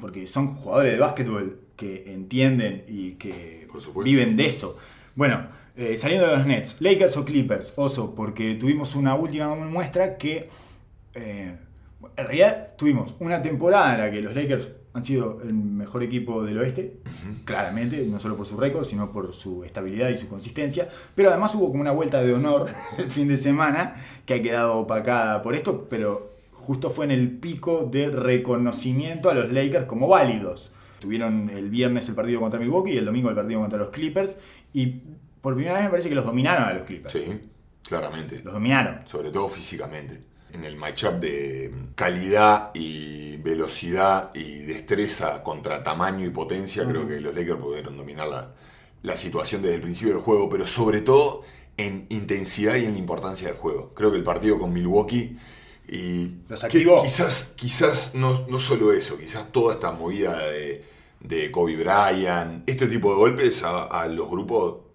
Porque 0.00 0.26
son 0.26 0.54
jugadores 0.56 0.92
de 0.94 0.98
básquetbol 0.98 1.60
que 1.76 2.12
entienden 2.12 2.84
y 2.88 3.12
que 3.12 3.66
viven 4.02 4.36
de 4.36 4.46
eso. 4.46 4.76
Bueno, 5.14 5.46
eh, 5.78 5.96
saliendo 5.96 6.26
de 6.26 6.36
los 6.36 6.44
Nets, 6.44 6.76
Lakers 6.80 7.16
o 7.18 7.24
Clippers, 7.24 7.72
oso, 7.76 8.12
porque 8.12 8.56
tuvimos 8.56 8.96
una 8.96 9.14
última 9.14 9.54
muestra 9.54 10.18
que 10.18 10.50
eh, 11.14 11.56
en 12.16 12.24
realidad 12.24 12.70
tuvimos 12.76 13.14
una 13.20 13.40
temporada 13.40 13.94
en 13.94 14.00
la 14.00 14.10
que 14.10 14.20
los 14.20 14.34
Lakers 14.34 14.72
han 14.92 15.04
sido 15.04 15.40
el 15.40 15.54
mejor 15.54 16.02
equipo 16.02 16.44
del 16.44 16.58
oeste, 16.58 16.96
claramente, 17.44 18.04
no 18.06 18.18
solo 18.18 18.36
por 18.36 18.44
su 18.44 18.56
récord, 18.56 18.84
sino 18.84 19.12
por 19.12 19.32
su 19.32 19.62
estabilidad 19.62 20.08
y 20.08 20.16
su 20.16 20.28
consistencia, 20.28 20.88
pero 21.14 21.28
además 21.28 21.54
hubo 21.54 21.68
como 21.68 21.82
una 21.82 21.92
vuelta 21.92 22.22
de 22.22 22.34
honor 22.34 22.66
el 22.98 23.08
fin 23.12 23.28
de 23.28 23.36
semana 23.36 23.94
que 24.26 24.34
ha 24.34 24.42
quedado 24.42 24.78
opacada 24.78 25.42
por 25.42 25.54
esto, 25.54 25.86
pero 25.88 26.34
justo 26.54 26.90
fue 26.90 27.04
en 27.04 27.12
el 27.12 27.38
pico 27.38 27.88
de 27.88 28.10
reconocimiento 28.10 29.30
a 29.30 29.34
los 29.34 29.52
Lakers 29.52 29.84
como 29.84 30.08
válidos. 30.08 30.72
Tuvieron 30.98 31.48
el 31.50 31.70
viernes 31.70 32.08
el 32.08 32.16
partido 32.16 32.40
contra 32.40 32.58
Milwaukee 32.58 32.94
y 32.94 32.96
el 32.96 33.04
domingo 33.04 33.28
el 33.28 33.36
partido 33.36 33.60
contra 33.60 33.78
los 33.78 33.90
Clippers 33.90 34.36
y 34.74 35.02
por 35.40 35.54
primera 35.54 35.74
vez 35.76 35.84
me 35.84 35.90
parece 35.90 36.08
que 36.08 36.14
los 36.14 36.24
dominaron 36.24 36.64
a 36.68 36.72
los 36.72 36.82
Clippers. 36.82 37.12
Sí, 37.12 37.50
claramente. 37.86 38.40
Los 38.44 38.54
dominaron. 38.54 39.06
Sobre 39.06 39.30
todo 39.30 39.48
físicamente. 39.48 40.22
En 40.52 40.64
el 40.64 40.76
matchup 40.76 41.14
de 41.20 41.72
calidad 41.94 42.70
y 42.74 43.36
velocidad 43.38 44.30
y 44.34 44.60
destreza 44.60 45.42
contra 45.42 45.82
tamaño 45.82 46.24
y 46.24 46.30
potencia, 46.30 46.86
creo 46.86 47.06
que 47.06 47.20
los 47.20 47.34
Lakers 47.34 47.60
pudieron 47.60 47.96
dominar 47.96 48.28
la, 48.28 48.54
la 49.02 49.16
situación 49.16 49.60
desde 49.62 49.76
el 49.76 49.80
principio 49.82 50.14
del 50.14 50.22
juego, 50.22 50.48
pero 50.48 50.66
sobre 50.66 51.02
todo 51.02 51.42
en 51.76 52.06
intensidad 52.08 52.76
y 52.76 52.86
en 52.86 52.92
la 52.94 52.98
importancia 52.98 53.48
del 53.48 53.56
juego. 53.56 53.92
Creo 53.94 54.10
que 54.10 54.16
el 54.16 54.24
partido 54.24 54.58
con 54.58 54.72
Milwaukee 54.72 55.36
y 55.86 56.32
Los 56.48 56.64
activó. 56.64 57.02
quizás, 57.02 57.52
quizás 57.56 58.14
no, 58.14 58.46
no 58.48 58.58
solo 58.58 58.92
eso, 58.92 59.18
quizás 59.18 59.52
toda 59.52 59.74
esta 59.74 59.92
movida 59.92 60.36
de, 60.38 60.84
de 61.20 61.50
Kobe 61.50 61.76
Bryant, 61.76 62.68
este 62.68 62.86
tipo 62.88 63.10
de 63.10 63.16
golpes 63.16 63.62
a, 63.62 63.84
a 63.84 64.06
los 64.08 64.28
grupos 64.28 64.87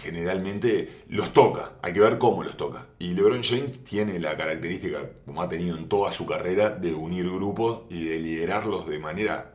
generalmente 0.00 1.04
los 1.08 1.32
toca, 1.32 1.74
hay 1.82 1.92
que 1.92 2.00
ver 2.00 2.18
cómo 2.18 2.42
los 2.42 2.56
toca. 2.56 2.86
Y 2.98 3.14
LeBron 3.14 3.42
James 3.42 3.84
tiene 3.84 4.18
la 4.18 4.36
característica, 4.36 4.98
como 5.24 5.42
ha 5.42 5.48
tenido 5.48 5.76
en 5.76 5.88
toda 5.88 6.10
su 6.12 6.26
carrera, 6.26 6.70
de 6.70 6.94
unir 6.94 7.30
grupos 7.30 7.82
y 7.90 8.04
de 8.04 8.18
liderarlos 8.18 8.86
de 8.88 8.98
manera 8.98 9.54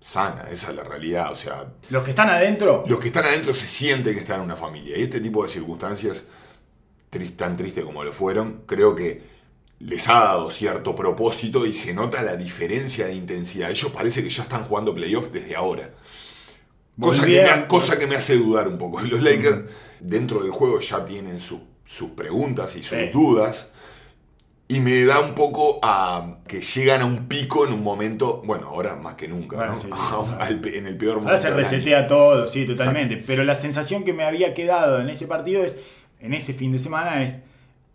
sana, 0.00 0.46
esa 0.50 0.70
es 0.70 0.76
la 0.76 0.84
realidad, 0.84 1.32
o 1.32 1.36
sea, 1.36 1.72
Los 1.90 2.04
que 2.04 2.10
están 2.10 2.28
adentro, 2.28 2.84
los 2.86 2.98
que 2.98 3.08
están 3.08 3.24
adentro 3.24 3.54
se 3.54 3.66
sienten 3.66 4.14
que 4.14 4.20
están 4.20 4.40
en 4.40 4.44
una 4.44 4.56
familia. 4.56 4.96
Y 4.96 5.02
este 5.02 5.20
tipo 5.20 5.44
de 5.44 5.50
circunstancias, 5.50 6.24
tan 7.36 7.56
tristes 7.56 7.84
como 7.84 8.04
lo 8.04 8.12
fueron, 8.12 8.62
creo 8.66 8.94
que 8.94 9.36
les 9.80 10.08
ha 10.08 10.20
dado 10.20 10.50
cierto 10.50 10.94
propósito 10.94 11.66
y 11.66 11.74
se 11.74 11.92
nota 11.92 12.22
la 12.22 12.36
diferencia 12.36 13.06
de 13.06 13.14
intensidad. 13.14 13.70
Ellos 13.70 13.90
parece 13.90 14.22
que 14.22 14.30
ya 14.30 14.42
están 14.42 14.64
jugando 14.64 14.94
playoffs 14.94 15.32
desde 15.32 15.56
ahora. 15.56 15.92
Cosa 16.98 17.20
que, 17.26 17.26
me, 17.32 17.36
Volvieron. 17.38 17.58
ha- 17.60 17.68
cosa 17.68 17.98
que 17.98 18.06
me 18.06 18.16
hace 18.16 18.36
dudar 18.36 18.68
un 18.68 18.78
poco. 18.78 19.00
Los 19.02 19.22
Lakers 19.22 19.70
dentro 20.00 20.42
del 20.42 20.50
juego 20.52 20.80
ya 20.80 21.04
tienen 21.04 21.38
sus- 21.38 21.60
sus 21.84 22.10
preguntas 22.10 22.74
y 22.76 22.82
sus 22.82 22.98
Sí. 22.98 23.10
dudas. 23.12 23.72
Y 24.68 24.80
me 24.80 25.04
da 25.04 25.20
un 25.20 25.34
poco 25.36 25.78
a 25.82 26.38
que 26.48 26.60
llegan 26.60 27.00
a 27.02 27.04
un 27.04 27.28
pico 27.28 27.64
en 27.66 27.72
un 27.72 27.84
momento, 27.84 28.42
bueno, 28.44 28.66
ahora 28.68 28.96
más 28.96 29.14
que 29.14 29.28
nunca, 29.28 29.56
Bueno, 29.56 29.74
¿no? 29.74 29.80
sí, 29.80 29.88
sí, 30.48 30.68
en 30.78 30.86
el 30.88 30.96
peor 30.96 31.16
momento. 31.20 31.30
ahora 31.30 31.40
se 31.40 31.50
resetea 31.50 32.08
todo, 32.08 32.48
sí, 32.48 32.66
totalmente. 32.66 33.22
Pero 33.24 33.44
la 33.44 33.54
sensación 33.54 34.02
que 34.04 34.12
me 34.12 34.24
había 34.24 34.54
quedado 34.54 35.00
en 35.00 35.08
ese 35.08 35.28
partido 35.28 35.62
es, 35.62 35.76
en 36.18 36.34
ese 36.34 36.52
fin 36.52 36.72
de 36.72 36.78
semana, 36.78 37.22
es 37.22 37.38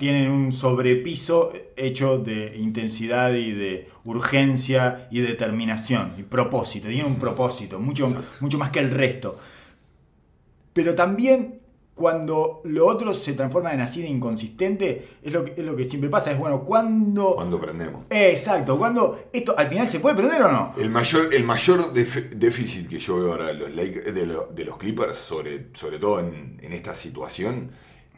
tienen 0.01 0.31
un 0.31 0.51
sobrepiso 0.51 1.53
hecho 1.75 2.17
de 2.17 2.57
intensidad 2.57 3.33
y 3.35 3.51
de 3.51 3.87
urgencia 4.03 5.07
y 5.11 5.21
determinación 5.21 6.15
y 6.17 6.23
propósito. 6.23 6.87
Tienen 6.87 7.05
un 7.05 7.19
propósito, 7.19 7.79
mucho, 7.79 8.05
Exacto. 8.07 8.37
mucho 8.39 8.57
más 8.57 8.71
que 8.71 8.79
el 8.79 8.89
resto. 8.89 9.37
Pero 10.73 10.95
también 10.95 11.59
cuando 11.93 12.61
lo 12.63 12.87
otro 12.87 13.13
se 13.13 13.33
transforma 13.33 13.73
en 13.75 13.81
así 13.81 14.01
de 14.01 14.07
inconsistente, 14.07 15.07
es 15.21 15.31
lo 15.31 15.45
que, 15.45 15.51
es 15.51 15.63
lo 15.63 15.75
que 15.75 15.83
siempre 15.83 16.09
pasa. 16.09 16.31
Es 16.31 16.39
bueno, 16.39 16.63
cuando... 16.63 17.35
Cuando 17.35 17.59
prendemos. 17.59 18.05
Exacto, 18.09 18.79
cuando 18.79 19.25
esto 19.31 19.53
al 19.55 19.69
final 19.69 19.87
se 19.87 19.99
puede 19.99 20.15
prender 20.15 20.41
o 20.41 20.51
no. 20.51 20.73
El 20.79 20.89
mayor, 20.89 21.31
el 21.31 21.43
mayor 21.43 21.93
déficit 21.93 22.87
que 22.89 22.97
yo 22.97 23.17
veo 23.17 23.31
ahora 23.33 23.47
de 23.47 23.53
los, 23.53 23.75
de 23.75 24.25
lo- 24.25 24.45
de 24.47 24.65
los 24.65 24.77
Clippers, 24.77 25.15
sobre, 25.15 25.67
sobre 25.73 25.99
todo 25.99 26.21
en, 26.21 26.57
en 26.59 26.73
esta 26.73 26.95
situación, 26.95 27.69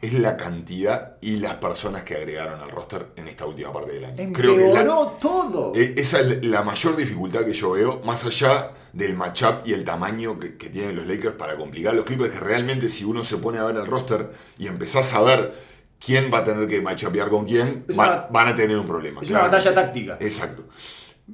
es 0.02 0.12
la 0.12 0.36
cantidad 0.36 1.16
y 1.22 1.36
las 1.36 1.54
personas 1.54 2.02
que 2.02 2.14
agregaron 2.16 2.60
al 2.60 2.70
roster 2.70 3.06
en 3.16 3.26
esta 3.26 3.46
última 3.46 3.72
parte 3.72 3.92
del 3.92 4.04
año. 4.04 4.32
Creo 4.34 4.56
que 4.56 4.68
la- 4.72 4.84
todo. 5.18 5.72
eh, 5.74 5.94
esa 5.96 6.20
es 6.20 6.44
la 6.44 6.62
mayor 6.62 6.94
dificultad 6.96 7.44
que 7.44 7.52
yo 7.54 7.70
veo, 7.70 8.02
más 8.04 8.24
allá 8.26 8.70
del 8.92 9.16
matchup 9.16 9.66
y 9.66 9.72
el 9.72 9.84
tamaño 9.84 10.38
que, 10.38 10.56
que 10.58 10.68
tienen 10.68 10.94
los 10.96 11.06
Lakers 11.06 11.36
para 11.36 11.56
complicar 11.56 11.92
a 11.94 11.96
los 11.96 12.04
Clippers, 12.04 12.32
que 12.34 12.40
realmente 12.40 12.88
si 12.90 13.04
uno 13.04 13.24
se 13.24 13.38
pone 13.38 13.58
a 13.58 13.64
ver 13.64 13.76
el 13.76 13.86
roster 13.86 14.30
y 14.58 14.66
empezás 14.66 15.14
a 15.14 15.22
ver 15.22 15.54
quién 16.04 16.30
va 16.32 16.38
a 16.38 16.44
tener 16.44 16.68
que 16.68 16.82
matchupear 16.82 17.30
con 17.30 17.46
quién, 17.46 17.86
van, 17.94 18.10
una- 18.10 18.26
van 18.30 18.48
a 18.48 18.54
tener 18.54 18.76
un 18.76 18.86
problema. 18.86 19.22
es 19.22 19.30
una 19.30 19.40
batalla 19.40 19.72
táctica. 19.74 20.18
Exacto. 20.20 20.64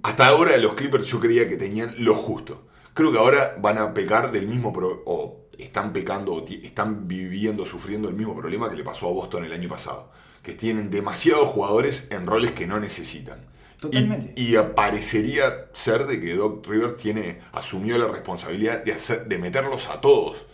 Hasta 0.05 0.29
ahora 0.29 0.57
los 0.59 0.75
Clippers 0.75 1.07
yo 1.07 1.18
creía 1.18 1.49
que 1.49 1.57
tenían 1.57 1.92
lo 1.99 2.14
justo. 2.14 2.68
Creo 2.94 3.11
que 3.11 3.18
ahora 3.18 3.57
van 3.59 3.79
a 3.79 3.92
pecar 3.92 4.31
del 4.31 4.46
mismo 4.46 4.73
pro- 4.73 5.03
o 5.07 5.39
están 5.62 5.92
pecando 5.92 6.44
están 6.49 7.07
viviendo, 7.07 7.64
sufriendo 7.66 8.09
el 8.09 8.14
mismo 8.14 8.35
problema 8.35 8.70
que 8.70 8.77
le 8.77 8.85
pasó 8.85 9.09
a 9.09 9.12
Boston 9.12 9.44
el 9.44 9.53
año 9.53 9.68
pasado, 9.68 10.11
que 10.42 10.55
tienen 10.55 10.90
demasiados 10.90 11.49
jugadores 11.49 12.09
en 12.11 12.27
roles 12.27 12.53
que 12.53 12.66
no 12.66 12.79
necesitan. 12.81 13.40
Y- 13.40 13.81
Totalmente. 13.81 14.35
Y, 14.37 14.55
parecería 14.75 15.68
ser 15.73 16.07
de 16.07 16.20
que 16.20 16.35
Doc 16.35 16.66
Rivers 16.66 16.96
tiene 16.96 17.38
asumió 17.53 17.96
la 17.96 18.09
responsabilidad 18.09 18.85
de 18.85 18.92
hacer 18.92 19.27
de 19.27 19.38
meterlos 19.38 19.88
a 19.88 20.01
todos 20.03 20.46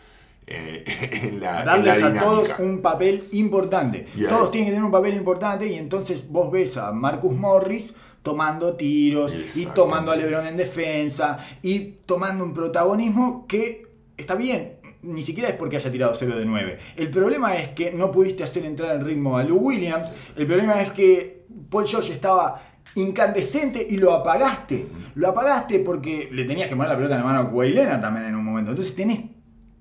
eh, 0.46 0.84
en 1.24 1.40
la, 1.40 1.60
en 1.60 1.66
la 1.66 1.76
darles 1.76 2.02
a 2.02 2.20
todos 2.20 2.58
un 2.60 2.80
papel 2.80 3.28
importante. 3.32 4.06
Y 4.16 4.24
Todos 4.24 4.50
tienen 4.52 4.68
que 4.68 4.72
tener 4.72 4.84
un 4.84 4.92
papel 4.92 5.14
importante 5.14 5.66
y 5.66 5.74
entonces 5.74 6.28
vos 6.28 6.52
ves 6.52 6.76
a 6.76 6.92
Marcus 6.92 7.32
Morris 7.32 7.94
tomando 8.22 8.74
tiros 8.74 9.32
y 9.56 9.66
tomando 9.66 10.10
a 10.10 10.16
LeBron 10.16 10.46
en 10.46 10.56
defensa 10.56 11.38
y 11.62 11.78
tomando 12.06 12.44
un 12.44 12.54
protagonismo 12.54 13.46
que 13.46 13.86
está 14.16 14.34
bien. 14.34 14.75
Ni 15.06 15.22
siquiera 15.22 15.48
es 15.48 15.54
porque 15.54 15.76
haya 15.76 15.90
tirado 15.90 16.14
0 16.14 16.36
de 16.36 16.44
9. 16.44 16.78
El 16.96 17.10
problema 17.10 17.56
es 17.56 17.70
que 17.70 17.92
no 17.92 18.10
pudiste 18.10 18.44
hacer 18.44 18.64
entrar 18.64 18.96
en 18.96 19.04
ritmo 19.04 19.38
a 19.38 19.44
Lou 19.44 19.58
Williams. 19.58 20.10
El 20.36 20.46
problema 20.46 20.80
es 20.82 20.92
que 20.92 21.46
Paul 21.70 21.86
George 21.86 22.12
estaba 22.12 22.62
incandescente 22.96 23.86
y 23.88 23.96
lo 23.96 24.12
apagaste. 24.12 24.86
Lo 25.14 25.28
apagaste 25.28 25.80
porque 25.80 26.28
le 26.32 26.44
tenías 26.44 26.68
que 26.68 26.76
poner 26.76 26.90
la 26.90 26.96
pelota 26.96 27.14
en 27.14 27.20
la 27.20 27.26
mano 27.26 27.60
a 27.60 27.64
Leonard 27.64 28.00
también 28.00 28.26
en 28.26 28.34
un 28.34 28.44
momento. 28.44 28.70
Entonces 28.70 28.94
tenés 28.94 29.20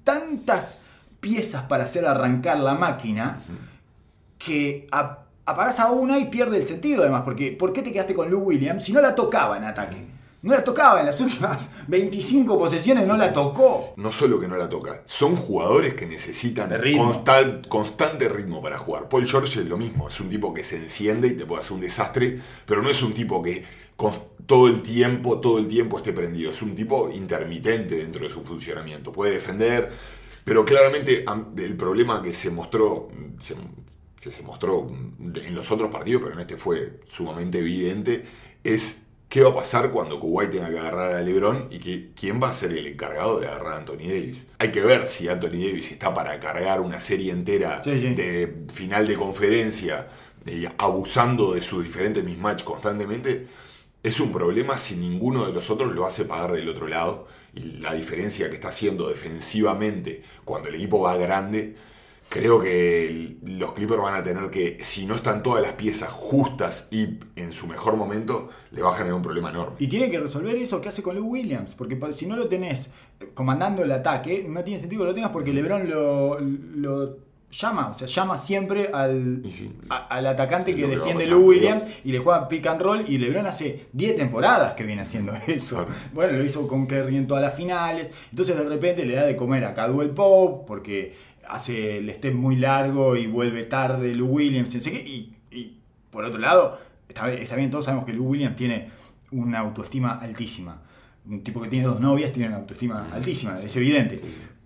tantas 0.03 0.81
piezas 1.19 1.63
para 1.63 1.85
hacer 1.85 2.05
arrancar 2.05 2.59
la 2.59 2.75
máquina 2.75 3.39
que 4.37 4.87
apagás 4.91 5.79
a 5.79 5.91
una 5.91 6.19
y 6.19 6.25
pierde 6.25 6.57
el 6.57 6.67
sentido 6.67 7.01
además. 7.01 7.23
Porque 7.23 7.51
¿por 7.51 7.73
qué 7.73 7.81
te 7.81 7.91
quedaste 7.91 8.13
con 8.13 8.29
Lou 8.29 8.41
Williams 8.41 8.83
si 8.83 8.93
no 8.93 9.01
la 9.01 9.15
tocaba 9.15 9.57
en 9.57 9.63
ataque? 9.63 9.97
No 10.45 10.53
la 10.53 10.63
tocaba 10.63 10.99
en 10.99 11.07
las 11.07 11.19
últimas 11.19 11.67
25 11.87 12.57
posesiones, 12.59 13.07
no 13.07 13.17
la 13.17 13.33
tocó. 13.33 13.93
no 13.97 14.11
solo 14.11 14.39
que 14.39 14.47
no 14.47 14.55
la 14.57 14.69
toca, 14.69 15.01
son 15.05 15.35
jugadores 15.35 15.95
que 15.95 16.05
necesitan 16.05 16.69
ritmo. 16.81 17.03
constan- 17.11 17.67
constante 17.67 18.29
ritmo 18.29 18.61
para 18.61 18.77
jugar. 18.77 19.09
Paul 19.09 19.25
George 19.27 19.59
es 19.61 19.67
lo 19.67 19.75
mismo, 19.77 20.07
es 20.07 20.19
un 20.19 20.29
tipo 20.29 20.53
que 20.53 20.63
se 20.63 20.77
enciende 20.77 21.27
y 21.29 21.33
te 21.33 21.45
puede 21.45 21.61
hacer 21.61 21.73
un 21.73 21.81
desastre, 21.81 22.39
pero 22.65 22.81
no 22.83 22.89
es 22.89 23.01
un 23.01 23.13
tipo 23.13 23.41
que 23.41 23.63
con- 23.95 24.35
todo 24.45 24.67
el 24.67 24.83
tiempo, 24.83 25.39
todo 25.39 25.57
el 25.57 25.67
tiempo 25.67 25.97
esté 25.97 26.13
prendido. 26.13 26.51
Es 26.51 26.61
un 26.61 26.75
tipo 26.75 27.09
intermitente 27.09 27.95
dentro 27.95 28.23
de 28.23 28.31
su 28.31 28.43
funcionamiento. 28.43 29.11
Puede 29.11 29.33
defender, 29.33 29.91
pero 30.43 30.63
claramente 30.63 31.23
am- 31.25 31.55
el 31.57 31.75
problema 31.75 32.21
que 32.21 32.31
se 32.31 32.51
mostró, 32.51 33.07
se- 33.39 33.55
que 34.21 34.29
se 34.29 34.43
mostró 34.43 34.87
en 34.89 35.55
los 35.55 35.71
otros 35.71 35.89
partidos, 35.89 36.21
pero 36.21 36.33
en 36.35 36.39
este 36.41 36.55
fue 36.57 36.99
sumamente 37.07 37.57
evidente, 37.57 38.21
es 38.63 38.97
qué 39.35 39.41
va 39.43 39.49
a 39.49 39.53
pasar 39.53 39.91
cuando 39.91 40.17
Kuwait 40.17 40.49
tenga 40.49 40.69
que 40.69 40.79
agarrar 40.79 41.11
a 41.11 41.21
LeBron 41.21 41.67
y 41.69 41.79
que, 41.79 42.11
quién 42.15 42.41
va 42.41 42.51
a 42.51 42.53
ser 42.53 42.71
el 42.71 42.87
encargado 42.87 43.37
de 43.37 43.47
agarrar 43.47 43.73
a 43.73 43.77
Anthony 43.79 44.07
Davis. 44.07 44.45
Hay 44.59 44.71
que 44.71 44.79
ver 44.79 45.05
si 45.05 45.27
Anthony 45.27 45.59
Davis 45.59 45.91
está 45.91 46.13
para 46.13 46.39
cargar 46.39 46.79
una 46.79 47.01
serie 47.01 47.33
entera 47.33 47.83
Sí, 47.83 47.99
sí. 47.99 48.13
de 48.15 48.63
final 48.73 49.05
de 49.05 49.15
conferencia, 49.15 50.07
eh, 50.45 50.69
abusando 50.77 51.53
de 51.53 51.61
sus 51.61 51.83
diferentes 51.83 52.23
mismatch 52.23 52.63
constantemente. 52.63 53.45
Es 54.03 54.21
un 54.21 54.31
problema 54.31 54.77
si 54.77 54.95
ninguno 54.95 55.45
de 55.45 55.51
los 55.51 55.69
otros 55.69 55.93
lo 55.93 56.05
hace 56.05 56.23
pagar 56.23 56.53
del 56.53 56.69
otro 56.69 56.87
lado. 56.87 57.27
Y 57.53 57.79
la 57.81 57.93
diferencia 57.93 58.49
que 58.49 58.55
está 58.55 58.69
haciendo 58.69 59.09
defensivamente 59.09 60.21
cuando 60.45 60.69
el 60.69 60.75
equipo 60.75 61.01
va 61.01 61.17
grande, 61.17 61.75
creo 62.29 62.59
que 62.61 63.37
los 63.45 63.71
Clippers 63.73 64.01
van 64.01 64.15
a 64.15 64.23
tener 64.23 64.49
que, 64.49 64.77
si 64.81 65.05
no 65.05 65.13
están 65.13 65.41
todas 65.43 65.61
las 65.61 65.73
piezas 65.73 66.11
justas 66.11 66.87
y 66.91 67.17
en 67.35 67.51
su 67.53 67.67
mejor 67.67 67.95
momento, 67.95 68.47
le 68.71 68.81
va 68.81 68.89
a 68.89 68.93
generar 68.97 69.13
un 69.15 69.21
problema 69.21 69.49
enorme. 69.49 69.75
Y 69.79 69.87
tiene 69.87 70.09
que 70.11 70.19
resolver 70.19 70.55
eso 70.57 70.81
que 70.81 70.89
hace 70.89 71.01
con 71.01 71.15
Lou 71.15 71.25
Williams. 71.27 71.73
Porque 71.75 71.97
si 72.11 72.25
no 72.25 72.35
lo 72.35 72.47
tenés 72.47 72.89
comandando 73.33 73.83
el 73.83 73.91
ataque, 73.91 74.45
no 74.47 74.63
tiene 74.63 74.79
sentido 74.79 75.03
que 75.03 75.07
lo 75.09 75.13
tengas 75.15 75.31
porque 75.31 75.53
LeBron 75.53 75.89
lo, 75.89 76.39
lo 76.41 77.17
llama. 77.51 77.89
O 77.89 77.93
sea, 77.93 78.07
llama 78.07 78.37
siempre 78.37 78.89
al, 78.91 79.39
Y 79.45 79.49
sí. 79.49 79.71
a- 79.87 80.07
al 80.07 80.27
atacante 80.27 80.75
que 80.75 80.87
defiende 80.87 81.27
Lou 81.27 81.45
Williams 81.47 81.85
y 82.03 82.11
le 82.11 82.19
juega 82.19 82.49
pick 82.49 82.67
and 82.67 82.81
roll. 82.81 83.05
Y 83.07 83.17
LeBron 83.17 83.45
hace 83.47 83.85
10 83.93 84.17
temporadas 84.17 84.73
que 84.73 84.83
viene 84.83 85.03
haciendo 85.03 85.31
eso. 85.47 85.77
Claro. 85.85 85.91
Bueno, 86.13 86.33
lo 86.37 86.43
hizo 86.43 86.67
con 86.67 86.85
Kerry 86.85 87.15
en 87.15 87.27
todas 87.27 87.41
las 87.43 87.55
finales. 87.55 88.11
Entonces 88.29 88.57
de 88.57 88.63
repente 88.65 89.05
le 89.05 89.15
da 89.15 89.25
de 89.25 89.37
comer 89.37 89.63
a 89.63 89.73
Cadwell 89.73 90.09
Pope 90.09 90.65
porque 90.67 91.15
hace 91.47 91.97
el 91.97 92.09
step 92.13 92.33
muy 92.33 92.55
largo 92.55 93.15
y 93.15 93.27
vuelve 93.27 93.63
tarde 93.63 94.13
Lou 94.15 94.27
Williams. 94.27 94.73
no 94.73 94.81
sé 94.81 94.91
qué, 94.91 94.99
y, 95.01 95.33
y 95.51 95.77
por 96.11 96.23
otro 96.25 96.39
lado, 96.39 96.79
está, 97.07 97.27
bien- 97.27 97.41
está 97.41 97.55
bien, 97.55 97.69
todos 97.71 97.85
sabemos 97.85 98.05
que 98.05 98.13
Lou 98.13 98.27
Williams 98.27 98.55
tiene 98.55 98.89
una 99.31 99.59
autoestima 99.59 100.13
altísima. 100.19 100.81
Un 101.27 101.43
tipo 101.43 101.59
que 101.61 101.69
tiene 101.69 101.85
dos 101.87 101.99
novias 101.99 102.31
tiene 102.31 102.49
una 102.49 102.57
autoestima 102.57 103.07
altísima, 103.11 103.55
es 103.55 103.75
evidente. 103.75 104.17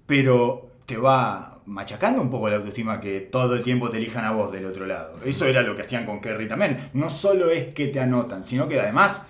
Pero 0.05 0.67
te 0.85 0.97
va 0.97 1.59
machacando 1.65 2.21
un 2.21 2.29
poco 2.29 2.49
la 2.49 2.55
autoestima 2.57 2.99
que 2.99 3.21
todo 3.21 3.53
el 3.55 3.63
tiempo 3.63 3.89
te 3.89 3.97
elijan 3.97 4.25
a 4.25 4.31
vos 4.31 4.51
del 4.51 4.65
otro 4.65 4.85
lado. 4.85 5.19
Eso 5.23 5.45
era 5.45 5.61
lo 5.61 5.75
que 5.75 5.83
hacían 5.83 6.05
con 6.05 6.19
Kerry 6.19 6.47
también. 6.47 6.77
No 6.93 7.09
solo 7.09 7.49
es 7.51 7.67
que 7.73 7.87
te 7.87 7.99
anotan, 7.99 8.43
sino 8.43 8.67
que 8.67 8.79
además 8.79 9.21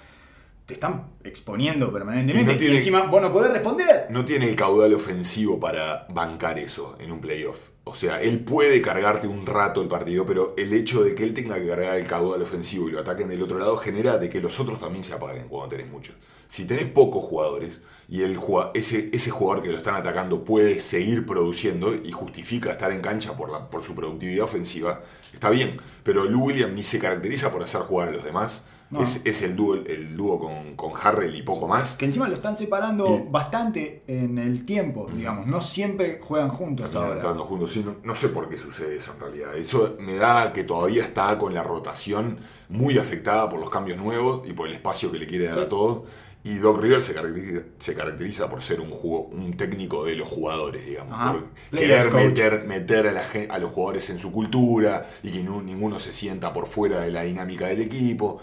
te 0.69 0.75
están 0.75 1.13
exponiendo 1.23 1.91
permanentemente. 1.91 2.39
Y 2.39 2.45
no 2.45 2.51
Y, 2.53 2.57
tiene- 2.57 2.77
encima 2.77 3.01
vos 3.07 3.21
no 3.21 3.33
podés 3.33 3.51
responder. 3.51 4.05
no 4.11 4.23
tiene 4.23 4.47
el 4.47 4.55
caudal 4.55 4.93
ofensivo 4.93 5.59
para 5.59 6.05
bancar 6.09 6.59
eso 6.59 6.95
en 6.99 7.11
un 7.11 7.19
playoff. 7.19 7.69
O 7.85 7.95
sea, 7.95 8.21
él 8.21 8.39
puede 8.41 8.79
cargarte 8.83 9.27
un 9.27 9.47
rato 9.47 9.81
el 9.81 9.87
partido, 9.87 10.23
pero 10.27 10.53
el 10.57 10.71
hecho 10.73 11.03
de 11.03 11.15
que 11.15 11.23
él 11.23 11.33
tenga 11.33 11.55
que 11.59 11.67
cargar 11.67 11.97
el 11.97 12.05
caudal 12.05 12.43
ofensivo 12.43 12.87
y 12.87 12.91
lo 12.91 12.99
ataquen 12.99 13.29
del 13.29 13.41
otro 13.41 13.57
lado 13.57 13.77
genera 13.77 14.19
de 14.19 14.29
que 14.29 14.39
los 14.41 14.59
otros 14.59 14.79
también 14.79 15.03
se 15.03 15.13
apaguen 15.13 15.47
cuando 15.47 15.69
tenés 15.69 15.89
muchos. 15.89 16.15
Si 16.47 16.65
tenés 16.65 16.85
pocos 16.85 17.23
jugadores 17.23 17.81
y 18.07 18.21
el, 18.21 18.39
ese, 18.75 19.09
ese 19.11 19.31
jugador 19.31 19.63
que 19.63 19.69
lo 19.71 19.77
están 19.77 19.95
atacando 19.95 20.43
puede 20.43 20.79
seguir 20.79 21.25
produciendo 21.25 21.95
y 21.95 22.11
justifica 22.11 22.71
estar 22.71 22.91
en 22.91 23.01
cancha 23.01 23.35
por, 23.35 23.51
la, 23.51 23.69
por 23.71 23.81
su 23.81 23.95
productividad 23.95 24.45
ofensiva, 24.45 25.01
está 25.33 25.49
bien. 25.49 25.77
Pero 26.03 26.25
Lou 26.25 26.45
Williams 26.45 26.73
ni 26.73 26.83
se 26.83 26.99
caracteriza 26.99 27.51
por 27.51 27.63
hacer 27.63 27.81
jugar 27.81 28.09
a 28.09 28.11
los 28.11 28.23
demás. 28.23 28.63
No. 28.91 29.03
Es, 29.03 29.21
es 29.23 29.43
el 29.43 29.55
dúo, 29.55 29.75
el 29.75 30.17
dúo 30.17 30.39
con, 30.39 30.75
con 30.75 30.93
Harrell 30.99 31.35
y 31.35 31.43
poco 31.43 31.67
más. 31.67 31.95
Que 31.95 32.05
encima 32.05 32.27
lo 32.27 32.33
están 32.33 32.57
separando 32.57 33.05
Y- 33.07 33.29
bastante 33.31 34.01
en 34.07 34.39
el 34.39 34.65
tiempo, 34.65 35.07
digamos. 35.13 35.45
No 35.45 35.61
siempre 35.61 36.19
juegan 36.23 36.49
juntos 36.49 36.95
ahora. 36.95 37.13
entrando 37.13 37.43
juntos. 37.43 37.71
Sí, 37.71 37.83
no, 37.85 37.97
no 38.03 38.15
sé 38.15 38.29
por 38.29 38.49
qué 38.49 38.57
sucede 38.57 38.97
eso 38.97 39.13
en 39.13 39.19
realidad. 39.19 39.55
Eso 39.55 39.95
me 39.99 40.15
da 40.15 40.51
que 40.53 40.63
todavía 40.63 41.03
está 41.03 41.37
con 41.37 41.53
la 41.53 41.61
rotación 41.61 42.39
muy 42.67 42.97
afectada 42.97 43.47
por 43.47 43.59
los 43.59 43.69
cambios 43.69 43.97
nuevos 43.99 44.47
y 44.49 44.53
por 44.53 44.67
el 44.67 44.73
espacio 44.73 45.11
que 45.11 45.19
le 45.19 45.27
quiere 45.27 45.45
dar 45.45 45.59
a 45.59 45.69
todos. 45.69 46.03
Y 46.43 46.55
Doc 46.55 46.79
Rivers 46.81 47.03
se 47.03 47.13
caracteriza, 47.13 47.61
se 47.77 47.93
caracteriza 47.93 48.49
por 48.49 48.61
ser 48.61 48.79
un, 48.79 48.89
jugo- 48.91 49.25
un 49.31 49.55
técnico 49.57 50.05
de 50.05 50.15
los 50.15 50.27
jugadores, 50.27 50.85
digamos. 50.87 51.13
Ajá. 51.13 51.33
Por 51.33 51.79
querer 51.79 52.11
meter, 52.13 52.63
meter 52.65 53.07
a, 53.07 53.11
la 53.11 53.23
a 53.53 53.59
los 53.59 53.69
jugadores 53.71 54.09
en 54.09 54.17
su 54.17 54.31
cultura 54.31 55.05
y 55.21 55.31
que 55.31 55.43
no- 55.43 55.61
ninguno 55.61 55.99
se 55.99 56.11
sienta 56.13 56.53
por 56.53 56.65
fuera 56.65 57.01
de 57.01 57.11
la 57.11 57.21
dinámica 57.23 57.67
del 57.67 57.81
equipo. 57.81 58.39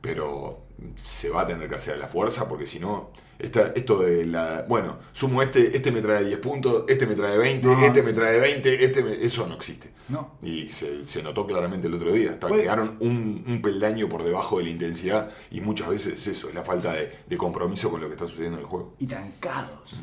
Pero 0.00 0.64
se 0.96 1.28
va 1.30 1.42
a 1.42 1.46
tener 1.46 1.68
que 1.68 1.74
hacer 1.74 1.94
a 1.94 1.96
la 1.96 2.06
fuerza 2.08 2.48
porque 2.48 2.66
si 2.66 2.78
no, 2.78 3.10
esta- 3.38 3.72
esto 3.74 3.98
de 3.98 4.26
la. 4.26 4.64
Bueno, 4.68 4.98
sumo 5.12 5.42
este, 5.42 5.76
este 5.76 5.90
me 5.90 6.00
trae 6.00 6.24
10 6.24 6.38
puntos, 6.38 6.84
este 6.88 7.06
me 7.06 7.14
trae 7.14 7.36
20, 7.36 7.66
No, 7.66 7.84
este 7.84 8.00
no. 8.00 8.06
me 8.06 8.12
trae 8.12 8.38
20, 8.38 8.84
este 8.84 9.02
me- 9.02 9.12
eso 9.24 9.46
no 9.48 9.54
existe. 9.54 9.92
No. 10.08 10.36
Y 10.42 10.68
se, 10.68 11.04
se 11.04 11.22
notó 11.22 11.46
claramente 11.46 11.88
el 11.88 11.94
otro 11.94 12.12
día. 12.12 12.30
Hasta 12.30 12.48
quedaron 12.48 12.96
un, 13.00 13.44
un 13.46 13.60
peldaño 13.60 14.08
por 14.08 14.22
debajo 14.22 14.58
de 14.58 14.64
la 14.64 14.70
intensidad 14.70 15.30
y 15.50 15.60
muchas 15.60 15.88
veces 15.88 16.14
es 16.14 16.26
eso, 16.28 16.48
es 16.48 16.54
la 16.54 16.62
falta 16.64 16.92
de, 16.94 17.10
de 17.26 17.36
compromiso 17.36 17.90
con 17.90 18.00
lo 18.00 18.06
que 18.06 18.14
está 18.14 18.26
sucediendo 18.26 18.58
en 18.58 18.64
el 18.64 18.70
juego. 18.70 18.94
Y 18.98 19.06
trancados. 19.06 19.96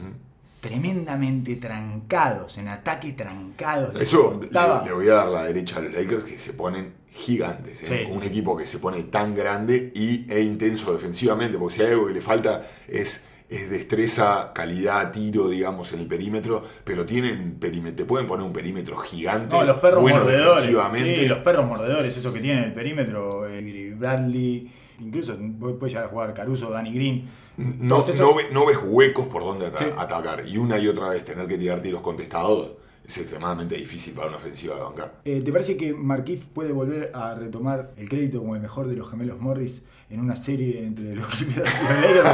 Tremendamente 0.68 1.56
trancados. 1.56 2.58
En 2.58 2.68
ataque 2.68 3.14
trancados. 3.14 4.00
Eso 4.00 4.40
le, 4.42 4.48
le 4.86 4.94
voy 4.94 5.10
a 5.10 5.14
dar 5.16 5.28
la 5.30 5.44
derecha 5.46 5.78
a 5.78 5.82
los 5.82 5.94
Lakers 5.94 6.24
que 6.24 6.38
se 6.40 6.54
ponen 6.54 6.94
gigantes. 7.14 7.82
¿eh? 7.84 8.06
Sí, 8.06 8.12
un 8.12 8.22
sí. 8.22 8.28
equipo 8.28 8.56
que 8.58 8.66
se 8.66 8.80
pone 8.80 9.04
tan 9.04 9.34
grande 9.36 9.92
y, 9.96 10.26
e 10.32 10.42
intenso 10.42 10.92
defensivamente, 10.94 11.58
porque 11.58 11.76
si 11.76 11.82
hay 11.84 11.92
algo 11.92 12.08
que 12.08 12.14
le 12.14 12.22
falta 12.22 12.62
es, 12.88 13.24
es 13.50 13.70
destreza, 13.70 14.52
calidad, 14.54 15.12
tiro, 15.12 15.48
digamos, 15.50 15.94
en 15.94 16.00
el 16.02 16.08
perímetro, 16.08 16.62
pero 16.84 17.06
tienen 17.06 17.56
perímetro, 17.60 17.96
te 17.96 18.06
pueden 18.06 18.28
poner 18.28 18.46
un 18.46 18.52
perímetro 18.52 18.98
gigante, 18.98 19.56
No, 19.56 19.64
los 19.64 19.80
perros 19.80 20.02
bueno 20.02 20.20
mordedores. 20.20 20.48
defensivamente. 20.56 21.28
Los 21.30 21.38
perros 21.40 21.66
mordedores, 21.68 22.18
eso 22.18 22.34
que 22.34 22.40
tienen 22.40 22.64
el 22.66 22.74
perímetro. 22.74 23.48
eh, 23.48 23.94
Bradley. 23.98 24.72
Incluso 25.00 25.38
puede 25.60 25.90
llegar 25.90 26.06
a 26.06 26.08
jugar 26.10 26.34
Caruso, 26.34 26.70
Danny 26.70 26.94
Green. 26.94 27.28
No, 27.58 28.02
esos- 28.02 28.20
no, 28.20 28.36
ve- 28.36 28.48
no 28.52 28.66
ves 28.66 28.78
huecos 28.84 29.26
por 29.26 29.44
donde 29.44 29.68
ata- 29.68 29.80
Sí. 29.80 29.86
atacar. 29.98 30.44
Y 30.48 30.58
una 30.58 30.78
y 30.80 30.88
otra 30.88 31.10
vez 31.10 31.24
tener 31.26 31.48
que 31.48 31.58
tirar 31.58 31.82
tiros 31.82 32.02
contestados 32.02 32.72
es 33.06 33.18
extremadamente 33.18 33.76
difícil 33.76 34.14
para 34.14 34.30
una 34.30 34.38
ofensiva 34.38 34.76
de 34.76 34.82
bancar. 34.82 35.22
Eh, 35.26 35.42
¿Te 35.46 35.52
parece 35.52 35.78
que 35.78 35.94
Markif 35.94 36.46
puede 36.46 36.72
volver 36.72 37.12
a 37.14 37.36
retomar 37.36 37.92
el 37.98 38.10
crédito 38.10 38.40
como 38.40 38.56
el 38.56 38.62
mejor 38.62 38.88
de 38.88 38.96
los 38.96 39.10
gemelos 39.10 39.40
Morris 39.40 39.84
en 40.10 40.20
una 40.20 40.36
serie 40.36 40.84
entre 40.84 41.16
los 41.16 41.28
que 41.46 41.62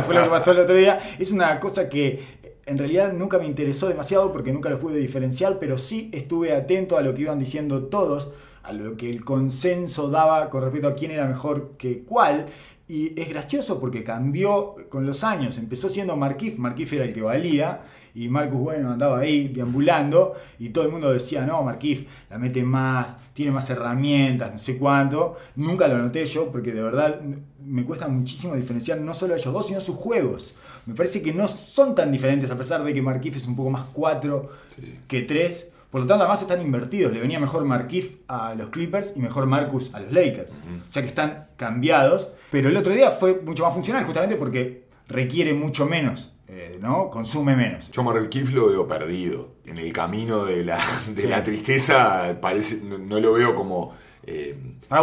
fue 0.05 0.15
lo 0.15 0.23
que 0.23 0.29
pasó 0.29 0.51
el 0.51 0.59
otro 0.59 0.75
día. 0.75 0.99
Es 1.19 1.31
una 1.31 1.59
cosa 1.59 1.89
que 1.89 2.41
en 2.67 2.77
realidad 2.77 3.11
nunca 3.11 3.37
me 3.39 3.47
interesó 3.47 3.87
demasiado 3.89 4.31
porque 4.31 4.53
nunca 4.53 4.69
los 4.69 4.79
pude 4.79 4.97
diferenciar, 4.99 5.57
pero 5.59 5.77
sí 5.77 6.09
estuve 6.13 6.55
atento 6.55 6.95
a 6.97 7.01
lo 7.01 7.13
que 7.13 7.23
iban 7.23 7.39
diciendo 7.39 7.83
todos, 7.85 8.29
a 8.63 8.73
lo 8.73 8.95
que 8.97 9.09
el 9.09 9.23
consenso 9.23 10.09
daba 10.09 10.49
con 10.49 10.61
respecto 10.63 10.87
a 10.87 10.95
quién 10.95 11.11
era 11.11 11.27
mejor 11.27 11.73
que 11.77 12.03
cuál. 12.03 12.47
Y 12.87 13.17
es 13.19 13.29
gracioso 13.29 13.79
porque 13.79 14.03
cambió 14.03 14.75
con 14.89 15.05
los 15.05 15.23
años. 15.23 15.57
Empezó 15.57 15.87
siendo 15.87 16.17
Markif, 16.17 16.57
Markif 16.57 16.91
era 16.93 17.05
el 17.05 17.13
que 17.13 17.21
valía. 17.21 17.83
Y 18.13 18.27
Marcus, 18.27 18.59
bueno, 18.59 18.91
andaba 18.91 19.19
ahí 19.19 19.47
deambulando. 19.47 20.33
Y 20.59 20.69
todo 20.69 20.83
el 20.83 20.91
mundo 20.91 21.11
decía, 21.13 21.45
no, 21.45 21.63
Markif 21.63 22.05
la 22.29 22.37
mete 22.37 22.63
más, 22.63 23.15
tiene 23.33 23.51
más 23.53 23.69
herramientas, 23.69 24.51
no 24.51 24.57
sé 24.57 24.77
cuánto. 24.77 25.37
Nunca 25.55 25.87
lo 25.87 25.97
noté 25.97 26.25
yo 26.25 26.51
porque 26.51 26.73
de 26.73 26.81
verdad 26.81 27.21
me 27.65 27.85
cuesta 27.85 28.09
muchísimo 28.09 28.55
diferenciar 28.55 28.99
no 28.99 29.13
solo 29.13 29.35
a 29.35 29.37
ellos 29.37 29.53
dos, 29.53 29.67
sino 29.67 29.79
sus 29.79 29.95
juegos. 29.95 30.53
Me 30.85 30.93
parece 30.93 31.21
que 31.21 31.31
no 31.31 31.47
son 31.47 31.95
tan 31.95 32.11
diferentes 32.11 32.51
a 32.51 32.57
pesar 32.57 32.83
de 32.83 32.93
que 32.93 33.01
Markif 33.01 33.37
es 33.37 33.47
un 33.47 33.55
poco 33.55 33.69
más 33.69 33.85
4 33.93 34.49
Sí. 34.67 34.99
que 35.07 35.21
3. 35.21 35.71
Por 35.91 36.01
lo 36.01 36.07
tanto, 36.07 36.23
además 36.23 36.41
están 36.41 36.61
invertidos. 36.61 37.11
Le 37.11 37.19
venía 37.19 37.39
mejor 37.39 37.65
Markif 37.65 38.15
a 38.27 38.55
los 38.55 38.69
Clippers 38.69 39.11
y 39.15 39.19
mejor 39.19 39.45
Marcus 39.45 39.93
a 39.93 39.99
los 39.99 40.11
Lakers. 40.13 40.51
O 40.51 40.91
sea 40.91 41.01
que 41.01 41.09
están 41.09 41.47
cambiados. 41.57 42.31
Pero 42.49 42.69
el 42.69 42.77
otro 42.77 42.93
día 42.93 43.11
fue 43.11 43.41
mucho 43.41 43.63
más 43.65 43.73
funcional 43.73 44.05
justamente 44.05 44.35
porque 44.37 44.85
requiere 45.09 45.53
mucho 45.53 45.85
menos, 45.85 46.33
eh, 46.47 46.77
¿no? 46.81 47.09
Consume 47.09 47.55
menos. 47.57 47.91
Yo 47.91 48.01
a 48.01 48.05
Mark 48.05 48.29
Kiff 48.29 48.53
lo 48.53 48.69
veo 48.69 48.87
perdido. 48.87 49.55
En 49.65 49.77
el 49.77 49.91
camino 49.93 50.45
de 50.45 50.63
la, 50.63 50.79
de 51.13 51.21
Sí. 51.23 51.27
la 51.27 51.43
tristeza, 51.43 52.37
parece, 52.41 52.81
no, 52.83 52.97
no 52.97 53.19
lo 53.19 53.33
veo 53.33 53.53
como. 53.55 53.93
Eh, 54.23 54.55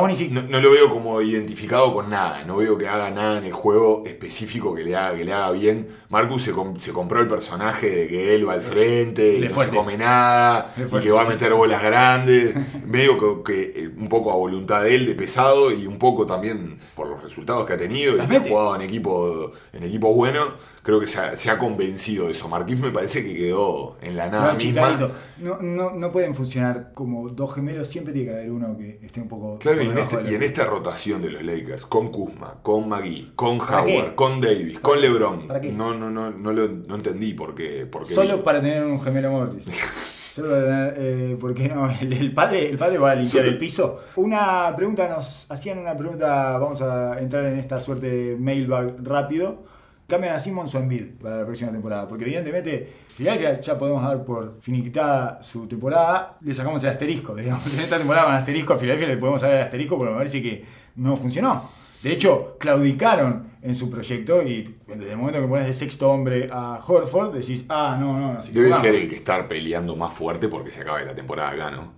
ni 0.06 0.14
si- 0.14 0.28
no, 0.28 0.42
no 0.42 0.60
lo 0.60 0.70
veo 0.70 0.88
como 0.90 1.20
identificado 1.22 1.92
con 1.94 2.10
nada. 2.10 2.44
No 2.44 2.56
veo 2.56 2.76
que 2.78 2.86
haga 2.86 3.10
nada 3.10 3.38
en 3.38 3.44
el 3.46 3.52
juego 3.52 4.02
específico 4.06 4.74
que 4.74 4.84
le 4.84 4.94
haga, 4.94 5.16
que 5.16 5.24
le 5.24 5.32
haga 5.32 5.50
bien. 5.50 5.86
Marcus 6.10 6.42
se, 6.42 6.52
com- 6.52 6.76
se 6.78 6.92
compró 6.92 7.20
el 7.20 7.26
personaje 7.28 7.88
de 7.90 8.08
que 8.08 8.34
él 8.34 8.48
va 8.48 8.52
al 8.54 8.62
frente 8.62 9.34
y 9.36 9.40
Le 9.40 9.48
no 9.48 9.54
fuerte. 9.54 9.72
se 9.72 9.76
come 9.78 9.96
nada 9.96 10.74
y 10.76 11.00
que 11.00 11.10
va 11.10 11.22
a 11.22 11.24
sí, 11.24 11.30
meter 11.30 11.48
sí. 11.50 11.54
bolas 11.54 11.82
grandes. 11.82 12.54
Medio 12.86 13.18
que, 13.44 13.52
que, 13.52 13.82
eh, 13.84 13.90
un 13.96 14.08
poco 14.08 14.30
a 14.30 14.36
voluntad 14.36 14.82
de 14.82 14.94
él, 14.94 15.06
de 15.06 15.14
pesado 15.14 15.72
y 15.72 15.86
un 15.86 15.98
poco 15.98 16.26
también 16.26 16.78
por 16.94 17.08
los 17.08 17.22
resultados 17.22 17.64
que 17.66 17.72
ha 17.72 17.78
tenido 17.78 18.22
y 18.22 18.26
que 18.26 18.36
ha 18.36 18.40
jugado 18.40 18.76
en 18.76 18.82
equipo 18.82 19.52
en 19.72 19.82
equipos 19.84 20.14
buenos. 20.14 20.48
Creo 20.89 21.01
que 21.01 21.07
se 21.07 21.18
ha, 21.20 21.36
se 21.36 21.51
ha 21.51 21.59
convencido 21.59 22.24
de 22.24 22.30
eso. 22.30 22.49
Marquis 22.49 22.78
me 22.78 22.91
parece 22.91 23.22
que 23.22 23.34
quedó 23.34 23.99
en 24.01 24.16
la 24.16 24.30
nada 24.30 24.55
No, 24.55 24.59
misma. 24.59 25.11
No, 25.36 25.59
no, 25.61 25.91
no 25.91 26.11
pueden 26.11 26.34
funcionar 26.34 26.93
como 26.95 27.28
dos 27.28 27.55
gemelos, 27.55 27.89
siempre 27.89 28.14
tiene 28.14 28.30
que 28.30 28.34
haber 28.39 28.51
uno 28.51 28.74
que 28.74 28.99
esté 29.03 29.20
un 29.20 29.28
poco. 29.28 29.59
Claro, 29.59 29.82
y 29.82 29.89
en, 29.91 29.99
este- 29.99 30.22
y 30.30 30.34
en 30.34 30.43
esta 30.43 30.64
rotación 30.64 31.20
de 31.20 31.28
los 31.28 31.43
Lakers, 31.45 31.84
con 31.84 32.11
Kuzma, 32.11 32.55
con 32.62 32.89
Magui, 32.89 33.32
con. 33.36 33.61
Howard, 33.61 34.14
con 34.14 34.41
Davis, 34.41 34.80
con 34.80 34.99
LeBron, 34.99 35.47
¿Para 35.47 35.61
qué? 35.61 35.72
no, 35.72 35.93
no, 35.93 36.09
no, 36.09 36.30
no, 36.30 36.53
lo, 36.53 36.66
no 36.66 36.95
entendí 36.95 37.34
por 37.34 37.55
qué. 37.55 37.84
Por 37.84 38.07
qué 38.07 38.14
Solo 38.14 38.43
para 38.43 38.62
tener 38.62 38.82
un 38.82 38.99
gemelo 39.03 39.30
Morris. 39.30 39.66
Solo 40.34 40.49
para 40.49 40.62
tener, 40.64 40.95
eh, 40.97 41.36
¿por 41.39 41.53
qué 41.53 41.68
no? 41.68 41.91
El, 42.01 42.14
el 42.14 42.32
padre, 42.32 42.66
el 42.70 42.78
padre 42.78 42.97
va 42.97 43.11
a 43.11 43.14
limpiar 43.14 43.43
Solo- 43.45 43.49
el 43.53 43.59
piso. 43.59 44.01
Una 44.16 44.72
pregunta, 44.74 45.07
nos 45.07 45.45
hacían 45.51 45.80
una 45.80 45.95
pregunta, 45.95 46.57
vamos 46.57 46.80
a 46.80 47.18
entrar 47.20 47.45
en 47.45 47.59
esta 47.59 47.78
suerte 47.78 48.09
de 48.11 48.36
mailbag 48.36 48.95
rápido. 49.05 49.67
Cambian 50.09 50.34
a 50.34 50.40
Simmons 50.40 50.74
o 50.74 50.78
Embiid 50.78 51.18
para 51.20 51.36
la 51.40 51.44
próxima 51.44 51.70
temporada. 51.70 52.09
Porque 52.09 52.24
evidentemente, 52.24 52.90
Filadelfia 53.09 53.61
ya 53.61 53.78
podemos 53.78 54.02
dar 54.02 54.24
por 54.24 54.56
finiquitada 54.62 55.42
su 55.42 55.68
temporada. 55.68 56.38
Le 56.40 56.54
sacamos 56.54 56.82
el 56.82 56.88
asterisco. 56.90 57.34
Digamos, 57.36 57.72
en 57.74 57.80
esta 57.80 57.98
temporada 57.98 58.24
con 58.26 58.34
asterisco 58.34 58.72
a 58.72 58.78
Filadelfia 58.78 59.09
le 59.09 59.18
podemos 59.18 59.42
dar 59.42 59.52
el 59.52 59.61
asterisco 59.61 59.98
porque 59.98 60.11
me 60.12 60.16
parece 60.16 60.42
que 60.42 60.64
no 60.96 61.14
funcionó. 61.14 61.70
De 62.02 62.12
hecho, 62.12 62.56
claudicaron 62.59 63.50
en 63.61 63.74
su 63.74 63.90
proyecto 63.90 64.42
y 64.42 64.76
desde 64.86 65.11
el 65.11 65.16
momento 65.18 65.40
que 65.42 65.46
pones 65.48 65.66
de 65.66 65.74
sexto 65.74 66.11
hombre 66.11 66.48
a 66.50 66.80
Horford, 66.86 67.34
decís, 67.34 67.66
ah, 67.68 67.98
no, 68.00 68.18
no, 68.18 68.32
no. 68.34 68.42
si 68.42 68.52
Debe 68.52 68.66
jugamos". 68.68 68.86
ser 68.86 68.94
el 68.94 69.09
que 69.09 69.16
estar 69.16 69.46
peleando 69.46 69.94
más 69.94 70.14
fuerte 70.14 70.48
porque 70.48 70.70
se 70.70 70.82
acabe 70.82 71.04
la 71.04 71.14
temporada 71.14 71.50
acá, 71.50 71.70
¿no? 71.72 71.92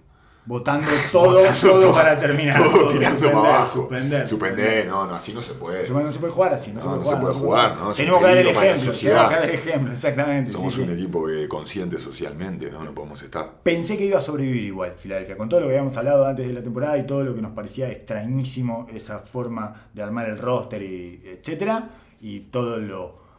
Votando 0.47 0.87
todo, 1.13 1.41
todo, 1.61 1.93
para 1.95 2.17
terminar. 2.17 2.57
Todo 2.57 2.87
tirando 2.89 3.11
suspender, 3.11 3.33
para 3.33 3.55
abajo. 3.57 3.73
Suspender. 3.73 4.27
Suspender, 4.27 4.87
no, 4.87 5.07
no, 5.07 5.15
así 5.15 5.33
no 5.35 5.41
se 5.43 5.55
puede. 5.55 5.85
Se- 5.85 5.93
No 5.93 6.11
se 6.11 6.19
puede 6.19 6.33
jugar 6.33 6.55
así, 6.55 6.73
no, 6.73 6.83
No, 6.83 6.97
no 6.97 7.05
se 7.05 7.17
puede 7.17 7.35
jugar, 7.35 7.77
¿no? 7.77 7.93
Tenemos 7.93 8.21
que 8.21 8.25
dar 8.27 8.37
el 8.39 8.47
ejemplo, 8.49 8.93
tenemos 8.93 8.99
que 9.01 9.09
dar 9.11 9.45
el 9.45 9.51
ejemplo, 9.55 9.93
exactamente. 9.93 10.51
Somos 10.51 10.75
sí, 10.75 10.81
un 10.81 10.89
sí. 10.89 10.95
equipo 10.95 11.27
que 11.27 11.47
consciente 11.47 11.99
socialmente, 11.99 12.71
¿no? 12.71 12.83
No 12.83 12.93
podemos 12.95 13.23
estar. 13.23 13.49
Pensé 13.63 13.97
que 13.99 14.07
iba 14.07 14.19
a 14.19 14.23
sobrevivir 14.23 14.65
igual 14.65 14.95
Filadelfia, 14.97 15.37
con 15.37 15.49
todo 15.49 15.61
lo 15.61 15.67
que 15.67 15.73
habíamos 15.75 15.97
hablado 15.97 16.27
antes 16.27 16.47
de 16.49 16.53
la 16.55 16.63
temporada 16.63 16.97
y 16.99 17.07
todo 17.07 17.23
lo 17.23 17.35
que 17.35 17.43
nos 17.43 17.53
parecía 17.53 17.91
extrañísimo 17.91 18.87
esa 18.93 19.19
forma 19.21 19.89
de 19.93 20.03
armar 20.03 20.29
el 20.29 20.39
roster 20.39 20.83
y 20.83 21.23
etcétera, 21.27 21.91
y 22.23 22.41
todo 22.41 22.79
lo 22.79 23.30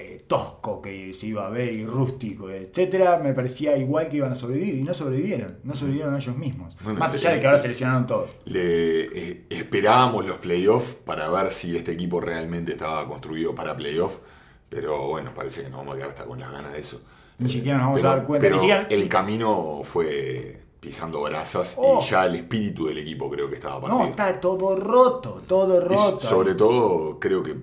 eh, 0.00 0.24
tosco 0.26 0.80
que 0.80 1.12
se 1.14 1.26
iba 1.26 1.46
a 1.46 1.50
ver 1.50 1.72
y 1.72 1.84
rústico, 1.84 2.48
etcétera, 2.50 3.18
me 3.18 3.34
parecía 3.34 3.76
igual 3.76 4.08
que 4.08 4.16
iban 4.18 4.32
a 4.32 4.34
sobrevivir 4.34 4.74
y 4.76 4.82
no 4.82 4.94
sobrevivieron, 4.94 5.58
no 5.64 5.74
sobrevivieron 5.76 6.16
ellos 6.16 6.36
mismos. 6.36 6.76
Bueno, 6.82 6.98
Más 6.98 7.10
sí. 7.12 7.18
allá 7.18 7.30
de 7.32 7.40
que 7.40 7.46
ahora 7.46 7.58
se 7.58 7.68
lesionaron 7.68 8.06
todos. 8.06 8.30
Le 8.46 9.04
eh, 9.06 9.46
esperábamos 9.50 10.26
los 10.26 10.36
playoffs 10.38 10.94
para 11.04 11.28
ver 11.28 11.48
si 11.48 11.76
este 11.76 11.92
equipo 11.92 12.20
realmente 12.20 12.72
estaba 12.72 13.06
construido 13.06 13.54
para 13.54 13.76
playoffs, 13.76 14.20
pero 14.68 15.08
bueno, 15.08 15.32
parece 15.34 15.62
que 15.62 15.70
nos 15.70 15.78
vamos 15.80 15.94
a 15.94 15.96
quedar 15.96 16.08
hasta 16.10 16.24
con 16.24 16.38
las 16.40 16.50
ganas 16.52 16.72
de 16.72 16.78
eso. 16.80 17.00
Ni 17.38 17.46
Eh, 17.48 17.52
siquiera 17.52 17.78
nos 17.78 17.86
vamos 17.88 18.04
a 18.04 18.08
dar 18.08 18.24
cuenta, 18.24 18.44
ni 18.46 18.48
pero 18.50 18.60
siquiera- 18.60 18.86
el 18.90 19.08
camino 19.08 19.82
fue 19.84 20.60
pisando 20.80 21.20
brasas 21.22 21.74
Oh. 21.76 22.00
y 22.02 22.08
ya 22.08 22.24
el 22.26 22.36
espíritu 22.36 22.86
del 22.86 22.98
equipo 22.98 23.30
creo 23.30 23.48
que 23.50 23.56
estaba 23.56 23.80
partido. 23.80 23.98
No, 24.02 24.06
está 24.08 24.40
todo 24.40 24.76
roto, 24.76 25.42
todo 25.46 25.76
Y 25.76 25.80
roto. 25.80 26.20
sobre 26.20 26.54
todo, 26.54 27.18
creo 27.18 27.42
que 27.42 27.54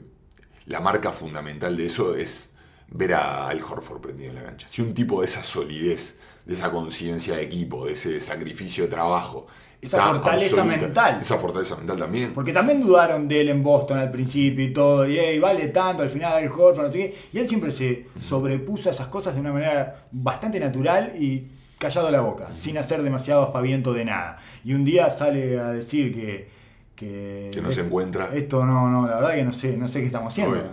la 0.68 0.80
marca 0.80 1.12
fundamental 1.12 1.76
de 1.76 1.86
eso 1.86 2.16
es 2.16 2.50
ver 2.90 3.14
a 3.16 3.48
Al 3.50 3.62
Horford 3.62 4.00
prendido 4.02 4.30
en 4.30 4.36
la 4.36 4.44
cancha. 4.44 4.68
Si 4.68 4.82
un 4.82 4.94
tipo 4.94 5.20
de 5.22 5.26
esa 5.28 5.44
solidez, 5.44 6.18
de 6.46 6.54
esa 6.54 6.72
conciencia 6.72 7.36
de 7.36 7.44
equipo, 7.44 7.86
de 7.86 7.94
ese 7.94 8.20
sacrificio 8.22 8.86
de 8.86 8.90
trabajo, 8.90 9.48
Esa 9.82 9.98
fortaleza 10.08 10.62
absoluta- 10.62 10.86
mental. 10.86 11.18
Esa 11.22 11.38
fortaleza 11.38 11.76
mental 11.76 12.00
también. 12.00 12.34
Porque 12.34 12.52
también 12.54 12.82
dudaron 12.82 13.28
de 13.28 13.42
él 13.42 13.50
en 13.50 13.62
Boston 13.62 14.00
al 14.00 14.10
principio 14.12 14.64
y 14.66 14.74
todo, 14.74 15.08
y 15.08 15.20
"Ey, 15.20 15.38
vale 15.40 15.68
tanto, 15.68 16.02
al 16.04 16.10
final 16.10 16.42
el 16.44 16.50
Horford, 16.50 16.88
no 16.88 16.92
sé 16.92 16.98
qué. 16.98 17.18
Y 17.34 17.40
él 17.40 17.48
siempre 17.48 17.72
se 17.72 18.08
sobrepuso 18.20 18.90
a 18.90 18.92
esas 18.92 19.08
cosas 19.08 19.36
de 19.36 19.42
una 19.42 19.52
manera 19.54 20.08
bastante 20.12 20.60
natural 20.60 21.14
y 21.20 21.48
callado 21.78 22.10
la 22.10 22.22
boca, 22.22 22.48
sin 22.60 22.78
hacer 22.78 23.04
demasiado 23.04 23.44
aspaviento 23.44 23.94
de 23.94 24.06
nada. 24.06 24.38
Y 24.66 24.74
un 24.74 24.84
día 24.84 25.10
sale 25.10 25.60
a 25.60 25.70
decir 25.72 26.14
que. 26.14 26.57
Que, 26.98 27.50
Que 27.54 27.62
no 27.62 27.72
se 27.72 27.82
encuentra. 27.82 28.36
Esto 28.36 28.66
no, 28.66 28.90
no, 28.90 29.08
la 29.08 29.16
verdad 29.16 29.36
que 29.36 29.44
no 29.44 29.54
sé, 29.54 29.78
no 29.78 29.88
sé 29.88 30.00
qué 30.02 30.08
estamos 30.08 30.34
haciendo. 30.34 30.54
Obvio. 30.54 30.72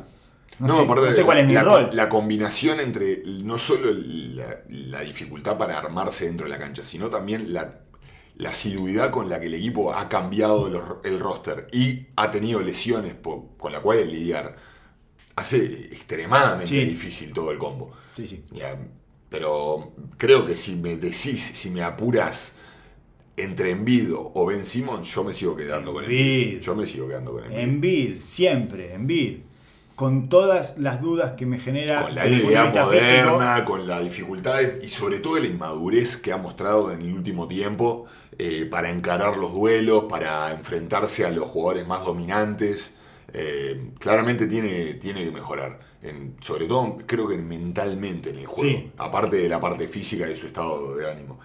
No, 0.58 0.66
No, 0.68 0.76
sé, 0.76 0.82
aparte, 0.84 1.06
no 1.10 1.12
sé 1.12 1.22
cuál 1.24 1.38
es 1.38 1.46
mi 1.46 1.52
la, 1.52 1.62
rol. 1.62 1.90
la 1.92 2.08
combinación 2.08 2.80
entre 2.80 3.22
no 3.42 3.58
solo 3.58 3.90
la, 3.92 4.60
la 4.68 5.00
dificultad 5.00 5.56
para 5.58 5.78
armarse 5.78 6.26
dentro 6.26 6.46
de 6.46 6.50
la 6.50 6.58
cancha, 6.58 6.82
sino 6.82 7.10
también 7.10 7.52
la, 7.52 7.80
la 8.36 8.50
asiduidad 8.50 9.10
con 9.10 9.28
la 9.28 9.38
que 9.38 9.46
el 9.46 9.54
equipo 9.54 9.92
ha 9.92 10.08
cambiado 10.08 10.68
los- 10.70 10.82
el 11.04 11.20
roster 11.20 11.68
y 11.72 12.00
ha 12.16 12.30
tenido 12.30 12.60
lesiones 12.62 13.14
po- 13.14 13.54
con 13.58 13.72
la 13.72 13.80
cual 13.80 14.10
lidiar, 14.10 14.56
hace 15.36 15.56
extremadamente 15.92 16.68
Sí. 16.68 16.84
difícil 16.84 17.32
todo 17.32 17.50
el 17.50 17.58
combo. 17.58 17.90
Sí, 18.16 18.26
sí. 18.26 18.44
Ya, 18.52 18.78
pero 19.28 19.92
creo 20.16 20.46
que 20.46 20.54
si 20.54 20.76
me 20.76 20.96
decís, 20.96 21.42
si 21.54 21.70
me 21.70 21.82
apuras 21.82 22.52
entre 23.36 23.70
Envido 23.70 24.30
o 24.34 24.46
Ben 24.46 24.64
Simmons, 24.64 25.08
yo 25.12 25.24
me 25.24 25.32
sigo 25.32 25.56
quedando 25.56 25.92
con. 25.92 26.04
Envido. 26.04 26.60
Yo 26.60 26.74
me 26.76 26.86
sigo 26.86 27.08
quedando 27.08 27.32
con 27.32 27.44
Envido. 27.44 27.60
Embiid, 27.62 28.20
siempre, 28.20 28.94
Embiid. 28.94 29.38
Con 29.96 30.28
todas 30.28 30.76
las 30.76 31.00
dudas 31.00 31.34
que 31.36 31.46
me 31.46 31.60
genera 31.60 32.02
con 32.02 32.14
la 32.16 32.22
físico. 32.24 32.48
moderna, 32.48 33.64
con 33.64 33.86
la 33.86 34.00
dificultad 34.00 34.58
y 34.82 34.88
sobre 34.88 35.20
todo 35.20 35.38
la 35.38 35.46
inmadurez 35.46 36.16
que 36.16 36.32
ha 36.32 36.36
mostrado 36.36 36.90
en 36.90 37.00
el 37.02 37.12
último 37.14 37.46
tiempo 37.46 38.04
eh, 38.36 38.66
para 38.68 38.90
encarar 38.90 39.36
los 39.36 39.52
duelos, 39.54 40.04
para 40.04 40.50
enfrentarse 40.50 41.24
a 41.24 41.30
los 41.30 41.44
jugadores 41.48 41.86
más 41.86 42.04
dominantes. 42.04 42.92
Eh, 43.32 43.90
claramente 44.00 44.46
tiene, 44.48 44.94
tiene 44.94 45.24
que 45.24 45.30
mejorar. 45.30 45.78
En- 46.02 46.34
sobre 46.40 46.66
todo, 46.66 46.96
creo 47.06 47.28
que 47.28 47.36
mentalmente 47.38 48.30
en 48.30 48.36
el 48.40 48.46
juego. 48.46 48.68
Sí. 48.78 48.90
Aparte 48.98 49.36
de 49.36 49.48
la 49.48 49.60
parte 49.60 49.86
física 49.86 50.28
y 50.28 50.34
su 50.34 50.48
estado 50.48 50.96
de 50.96 51.08
ánimo. 51.08 51.38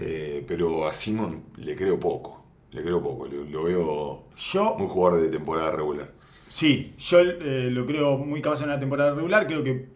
Eh, 0.00 0.44
pero 0.46 0.86
a 0.86 0.92
Simon 0.92 1.44
le 1.56 1.74
creo 1.76 1.98
poco. 1.98 2.44
Le 2.70 2.82
creo 2.82 3.02
poco. 3.02 3.26
Lo, 3.26 3.44
lo 3.44 3.64
veo 3.64 4.24
Yo 4.36 4.76
muy 4.78 4.86
jugador 4.88 5.20
de 5.20 5.28
temporada 5.30 5.70
regular. 5.72 6.12
Sí, 6.48 6.94
yo 6.98 7.20
eh, 7.20 7.68
lo 7.70 7.84
creo 7.86 8.16
muy 8.18 8.40
capaz 8.40 8.60
en 8.60 8.66
una 8.70 8.78
temporada 8.80 9.14
regular. 9.14 9.46
Creo 9.46 9.62
que 9.64 9.88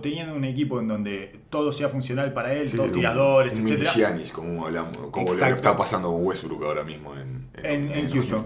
teniendo 0.00 0.34
un 0.34 0.44
equipo 0.44 0.80
en 0.80 0.88
donde 0.88 1.40
todo 1.50 1.70
sea 1.72 1.88
funcional 1.90 2.32
para 2.32 2.54
él, 2.54 2.68
Sí, 2.68 2.76
todos 2.76 2.88
un- 2.90 2.94
tiradores, 2.96 3.54
un 3.58 3.68
etc. 3.68 3.86
Giannis, 3.94 4.32
como 4.32 4.64
hablamos, 4.66 4.96
como 5.10 5.34
lo 5.34 5.38
que 5.38 5.50
está 5.50 5.76
pasando 5.76 6.10
con 6.10 6.24
Westbrook 6.26 6.64
ahora 6.64 6.84
mismo 6.84 7.14
en, 7.16 7.48
En, 7.62 7.92
en 7.92 8.10
Houston. 8.10 8.44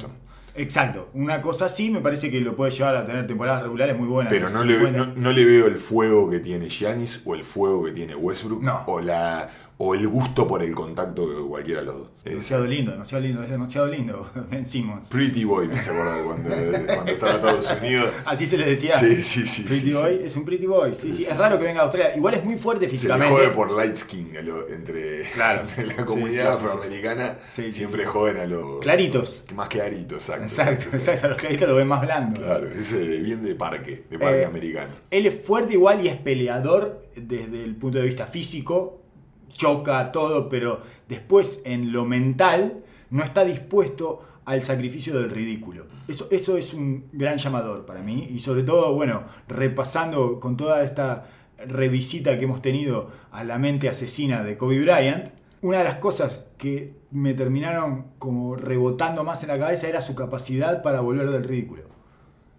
Exacto, 0.56 1.10
una 1.14 1.40
cosa 1.40 1.66
así 1.66 1.88
me 1.90 2.00
parece 2.00 2.32
que 2.32 2.40
lo 2.40 2.56
puede 2.56 2.72
llevar 2.72 2.96
a 2.96 3.06
tener 3.06 3.24
temporadas 3.28 3.62
regulares 3.62 3.96
muy 3.96 4.08
buenas. 4.08 4.32
Pero 4.32 4.48
no 4.50 4.64
le, 4.64 4.74
50. 4.74 4.98
no, 4.98 5.14
no 5.14 5.30
le 5.30 5.44
veo 5.44 5.66
el 5.68 5.76
fuego 5.76 6.28
que 6.28 6.40
tiene 6.40 6.68
Giannis 6.68 7.22
o 7.24 7.36
el 7.36 7.44
fuego 7.44 7.84
que 7.84 7.92
tiene 7.92 8.16
Westbrook 8.16 8.60
No. 8.60 8.82
o 8.88 9.00
la 9.00 9.48
o 9.80 9.94
el 9.94 10.08
gusto 10.08 10.46
por 10.48 10.60
el 10.62 10.74
contacto 10.74 11.28
de 11.28 11.48
cualquiera 11.48 11.80
de 11.80 11.86
los 11.86 11.98
dos. 11.98 12.08
Es 12.24 12.32
Demasiado 12.32 12.66
lindo, 12.66 12.90
demasiado 12.92 13.22
lindo, 13.24 13.42
es 13.44 13.48
demasiado 13.50 13.86
lindo. 13.86 14.30
Ben 14.50 14.66
Simmons. 14.66 15.08
Pretty 15.08 15.44
Boy, 15.44 15.68
me 15.68 15.78
hace 15.78 15.90
acordar 15.90 16.24
cuando, 16.24 16.50
cuando 16.86 17.12
estaba 17.12 17.32
en 17.32 17.36
Estados 17.38 17.70
Unidos. 17.80 18.10
Así 18.26 18.46
se 18.46 18.58
les 18.58 18.66
decía. 18.66 18.98
Sí, 18.98 19.14
sí, 19.22 19.46
sí. 19.46 19.62
Pretty 19.62 19.80
sí, 19.80 19.92
sí. 19.92 19.96
Boy, 19.96 20.20
es 20.24 20.36
un 20.36 20.44
pretty 20.44 20.66
boy. 20.66 20.94
Sí, 20.96 21.12
sí, 21.14 21.24
es 21.24 21.36
raro 21.38 21.58
que 21.58 21.64
venga 21.64 21.80
a 21.80 21.84
Australia. 21.84 22.16
Igual 22.16 22.34
es 22.34 22.44
muy 22.44 22.56
fuerte 22.58 22.86
Se 22.86 22.86
le 22.86 22.90
físicamente. 22.98 23.34
jode 23.34 23.48
por 23.50 23.70
light 23.70 23.96
skin 23.96 24.36
a 24.36 24.42
lo- 24.42 24.68
entre 24.68 25.20
Claro. 25.32 25.62
la 25.96 26.04
comunidad 26.04 26.54
afroamericana. 26.54 27.36
Siempre 27.48 28.04
joden 28.04 28.38
a 28.38 28.46
los. 28.46 28.80
Claritos. 28.80 29.44
Más 29.54 29.68
claritos, 29.68 30.28
exacto. 30.28 30.44
Exacto, 30.44 30.96
exacto. 30.96 31.28
Los 31.28 31.38
claritos 31.38 31.68
lo 31.68 31.76
ven 31.76 31.86
más 31.88 32.00
blando. 32.00 32.40
Claro, 32.40 32.68
ese 32.72 33.20
bien 33.20 33.42
de 33.44 33.54
parque, 33.54 34.04
de 34.10 34.18
parque 34.18 34.42
Eh, 34.42 34.44
americano. 34.44 34.90
Él 35.10 35.26
es 35.26 35.40
fuerte 35.40 35.74
igual 35.74 36.04
y 36.04 36.08
es 36.08 36.16
peleador 36.16 37.00
desde 37.16 37.62
el 37.64 37.76
punto 37.76 37.98
de 37.98 38.04
vista 38.04 38.26
físico, 38.26 39.02
choca 39.48 40.12
todo, 40.12 40.48
pero 40.48 40.82
después 41.08 41.62
en 41.64 41.92
lo 41.92 42.04
mental 42.04 42.84
no 43.10 43.24
está 43.24 43.44
dispuesto 43.44 44.22
al 44.44 44.62
sacrificio 44.62 45.18
del 45.18 45.30
ridículo. 45.30 45.86
Eso, 46.08 46.28
eso 46.30 46.56
es 46.56 46.72
un 46.72 47.08
gran 47.12 47.38
llamador 47.38 47.84
para 47.84 48.02
mí 48.02 48.28
y 48.30 48.38
sobre 48.38 48.62
todo, 48.62 48.94
bueno, 48.94 49.24
repasando 49.46 50.40
con 50.40 50.56
toda 50.56 50.82
esta 50.82 51.28
revisita 51.66 52.38
que 52.38 52.44
hemos 52.44 52.62
tenido 52.62 53.10
a 53.30 53.44
la 53.44 53.58
mente 53.58 53.88
asesina 53.88 54.42
de 54.42 54.56
Kobe 54.56 54.80
Bryant, 54.80 55.30
una 55.60 55.78
de 55.78 55.84
las 55.84 55.96
cosas 55.96 56.46
que 56.56 56.94
me 57.10 57.34
terminaron 57.34 58.12
como 58.18 58.54
rebotando 58.54 59.24
más 59.24 59.42
en 59.42 59.48
la 59.48 59.58
cabeza 59.58 59.88
era 59.88 60.00
su 60.00 60.14
capacidad 60.14 60.82
para 60.82 61.00
volver 61.00 61.30
del 61.30 61.44
ridículo. 61.44 61.82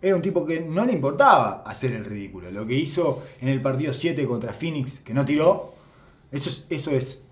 Era 0.02 0.16
un 0.16 0.22
tipo 0.22 0.46
que 0.46 0.62
no 0.62 0.86
le 0.86 0.94
importaba 0.94 1.64
hacer 1.66 1.92
el 1.94 2.06
ridículo. 2.06 2.52
Lo 2.52 2.66
que 2.66 2.76
hizo 2.76 3.24
en 3.42 3.50
el 3.50 3.62
partido 3.62 3.94
7 3.94 4.26
contra 4.26 4.54
Phoenix, 4.54 5.00
que 5.00 5.14
no 5.14 5.26
tiró, 5.26 5.74
eso 6.32 6.50
es, 6.50 6.66
eso 6.70 6.92
es 6.92 7.24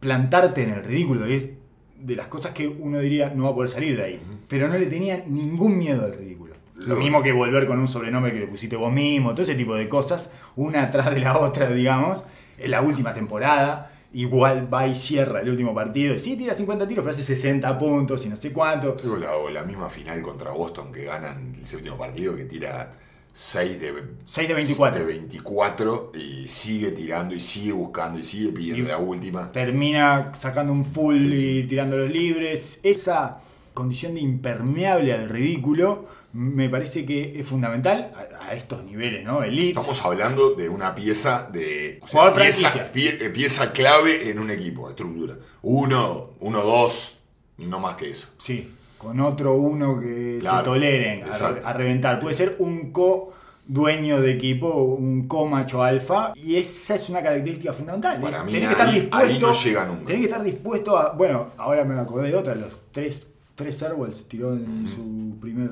plantarte 0.00 0.62
en 0.62 0.70
el 0.70 0.84
ridículo. 0.84 1.28
y 1.28 1.32
es 1.34 1.50
de 1.98 2.16
las 2.16 2.26
cosas 2.26 2.52
que 2.52 2.66
uno 2.66 2.98
diría 2.98 3.32
no 3.34 3.44
va 3.44 3.50
a 3.50 3.54
poder 3.54 3.70
salir 3.70 3.96
de 3.96 4.04
ahí. 4.04 4.20
Pero 4.48 4.68
no 4.68 4.76
le 4.76 4.86
tenía 4.86 5.22
ningún 5.26 5.78
miedo 5.78 6.04
al 6.04 6.14
ridículo. 6.14 6.54
Lo 6.86 6.96
mismo 6.96 7.22
que 7.22 7.32
volver 7.32 7.66
con 7.66 7.78
un 7.78 7.86
sobrenombre 7.86 8.32
que 8.32 8.40
le 8.40 8.46
pusiste 8.48 8.74
vos 8.74 8.92
mismo, 8.92 9.30
todo 9.32 9.42
ese 9.42 9.54
tipo 9.54 9.74
de 9.74 9.88
cosas, 9.88 10.32
una 10.56 10.82
atrás 10.82 11.14
de 11.14 11.20
la 11.20 11.38
otra, 11.38 11.70
digamos, 11.70 12.26
en 12.58 12.70
la 12.70 12.82
última 12.82 13.14
temporada. 13.14 13.88
Igual 14.14 14.72
va 14.72 14.86
y 14.86 14.94
cierra 14.94 15.40
el 15.40 15.48
último 15.48 15.74
partido. 15.74 16.14
y 16.14 16.18
Sí, 16.18 16.36
tira 16.36 16.52
50 16.52 16.86
tiros, 16.86 17.02
pero 17.02 17.14
hace 17.14 17.22
60 17.22 17.78
puntos 17.78 18.26
y 18.26 18.28
no 18.28 18.36
sé 18.36 18.52
cuánto. 18.52 18.96
Digo, 19.00 19.16
la, 19.16 19.34
o 19.36 19.48
la 19.48 19.62
misma 19.62 19.88
final 19.88 20.20
contra 20.20 20.50
Boston 20.50 20.92
que 20.92 21.04
ganan 21.04 21.54
el 21.56 21.64
séptimo 21.64 21.96
partido 21.96 22.36
que 22.36 22.44
tira 22.44 22.90
6 23.34 23.80
de, 23.80 23.94
6 24.26 24.48
de 24.48 24.54
24. 24.54 24.98
de 25.00 25.04
24 25.06 26.12
y 26.14 26.46
sigue 26.48 26.90
tirando 26.92 27.34
y 27.34 27.40
sigue 27.40 27.72
buscando 27.72 28.18
y 28.18 28.24
sigue 28.24 28.52
pidiendo 28.52 28.84
Y- 28.84 28.88
la 28.88 28.98
última. 28.98 29.50
termina 29.52 30.32
sacando 30.34 30.72
un 30.72 30.84
full 30.84 31.20
Sí, 31.20 31.28
sí. 31.36 31.48
y 31.58 31.62
tirando 31.64 31.96
los 31.96 32.10
libres. 32.10 32.80
Esa 32.82 33.40
condición 33.74 34.14
de 34.14 34.20
impermeable 34.20 35.12
al 35.14 35.28
ridículo 35.30 36.06
me 36.34 36.68
parece 36.68 37.04
que 37.06 37.32
es 37.36 37.46
fundamental 37.46 38.10
a, 38.40 38.48
a 38.48 38.54
estos 38.54 38.84
niveles, 38.84 39.24
¿no? 39.24 39.42
Elite. 39.42 39.68
Estamos 39.78 40.02
hablando 40.04 40.54
de 40.54 40.68
una 40.68 40.94
pieza 40.94 41.48
de. 41.52 41.98
O 42.02 42.06
Jugador 42.06 42.34
pieza, 42.40 42.70
franquicia. 42.70 42.92
pie- 42.92 43.26
eh, 43.26 43.30
pieza 43.30 43.72
clave 43.72 44.30
en 44.30 44.38
un 44.38 44.50
equipo, 44.50 44.88
estructura. 44.88 45.36
Uno, 45.62 46.30
uno, 46.40 46.62
dos, 46.62 47.18
no 47.58 47.80
más 47.80 47.96
que 47.96 48.10
eso. 48.10 48.28
Sí, 48.38 48.70
con 49.02 49.18
otro 49.20 49.54
uno 49.56 49.98
que 50.00 50.38
Claro, 50.40 50.58
se 50.58 50.64
toleren 50.64 51.22
a, 51.24 51.26
exacto. 51.26 51.66
a 51.66 51.72
reventar. 51.72 52.20
Puede 52.20 52.34
ser 52.34 52.56
un 52.58 52.92
co 52.92 53.32
dueño 53.66 54.20
de 54.20 54.32
equipo, 54.32 54.68
un 54.82 55.26
co 55.28 55.46
macho 55.46 55.82
alfa, 55.82 56.32
y 56.36 56.56
esa 56.56 56.94
es 56.94 57.08
una 57.10 57.22
característica 57.22 57.72
fundamental. 57.72 58.20
Para 58.20 58.42
mí 58.44 58.52
tenés 58.52 58.68
que 58.68 58.72
estar 58.72 58.88
ahí- 58.88 59.00
dispuesto, 59.00 59.26
ahí 59.28 59.38
no 59.40 59.52
llega 59.52 59.84
nunca. 59.86 60.04
Tenés 60.06 60.20
que 60.20 60.26
estar 60.26 60.42
dispuesto 60.42 60.96
a. 60.98 61.10
Bueno, 61.12 61.46
ahora 61.56 61.84
me 61.84 61.98
acordé 61.98 62.28
de 62.30 62.36
otra, 62.36 62.54
los 62.54 62.76
tres, 62.92 63.28
tres 63.54 63.82
Airballs 63.82 64.26
tiró 64.28 64.52
en 64.54 64.86
su 64.88 65.36
primer 65.40 65.70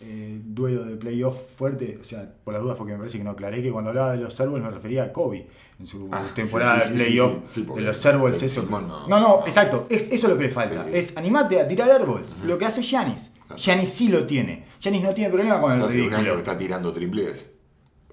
eh, 0.00 0.40
duelo 0.44 0.84
de 0.84 0.96
playoff 0.96 1.36
fuerte, 1.56 1.98
o 2.00 2.04
sea, 2.04 2.32
por 2.42 2.54
las 2.54 2.62
dudas, 2.62 2.76
porque 2.78 2.92
me 2.92 2.98
parece 2.98 3.18
que 3.18 3.24
no 3.24 3.30
aclaré 3.30 3.62
que 3.62 3.70
cuando 3.70 3.90
hablaba 3.90 4.12
de 4.12 4.18
los 4.18 4.38
Airballs 4.40 4.64
me 4.64 4.70
refería 4.70 5.04
a 5.04 5.12
Kobe 5.12 5.46
en 5.78 5.86
su 5.86 6.08
Ah, 6.10 6.24
temporada 6.34 6.80
sí, 6.80 6.92
sí, 6.94 6.98
de 6.98 7.04
playoff 7.04 7.32
sí, 7.46 7.60
de 7.62 7.80
los. 7.82 8.04
Ben 8.04 8.34
Eso. 8.34 8.66
No- 9.08 9.20
no, 9.20 9.46
exacto, 9.46 9.86
es, 9.90 10.04
eso 10.04 10.14
es 10.14 10.24
lo 10.24 10.36
que 10.38 10.44
le 10.44 10.50
falta. 10.50 10.86
Es 10.88 11.16
animate 11.16 11.60
a 11.60 11.68
tirar 11.68 11.90
airballs, 11.90 12.36
lo 12.44 12.56
que 12.58 12.64
hace 12.64 12.82
Giannis. 12.82 13.30
Giannis 13.56 13.88
sí 13.90 14.08
lo 14.08 14.26
tiene. 14.26 14.64
Giannis 14.80 15.02
no 15.02 15.12
tiene 15.12 15.28
problema 15.30 15.60
con 15.60 15.72
el 15.72 15.82
Hace 15.82 16.02
un 16.06 16.14
año 16.14 16.32
que 16.32 16.38
está 16.38 16.56
tirando 16.56 16.92
triples, 16.92 17.50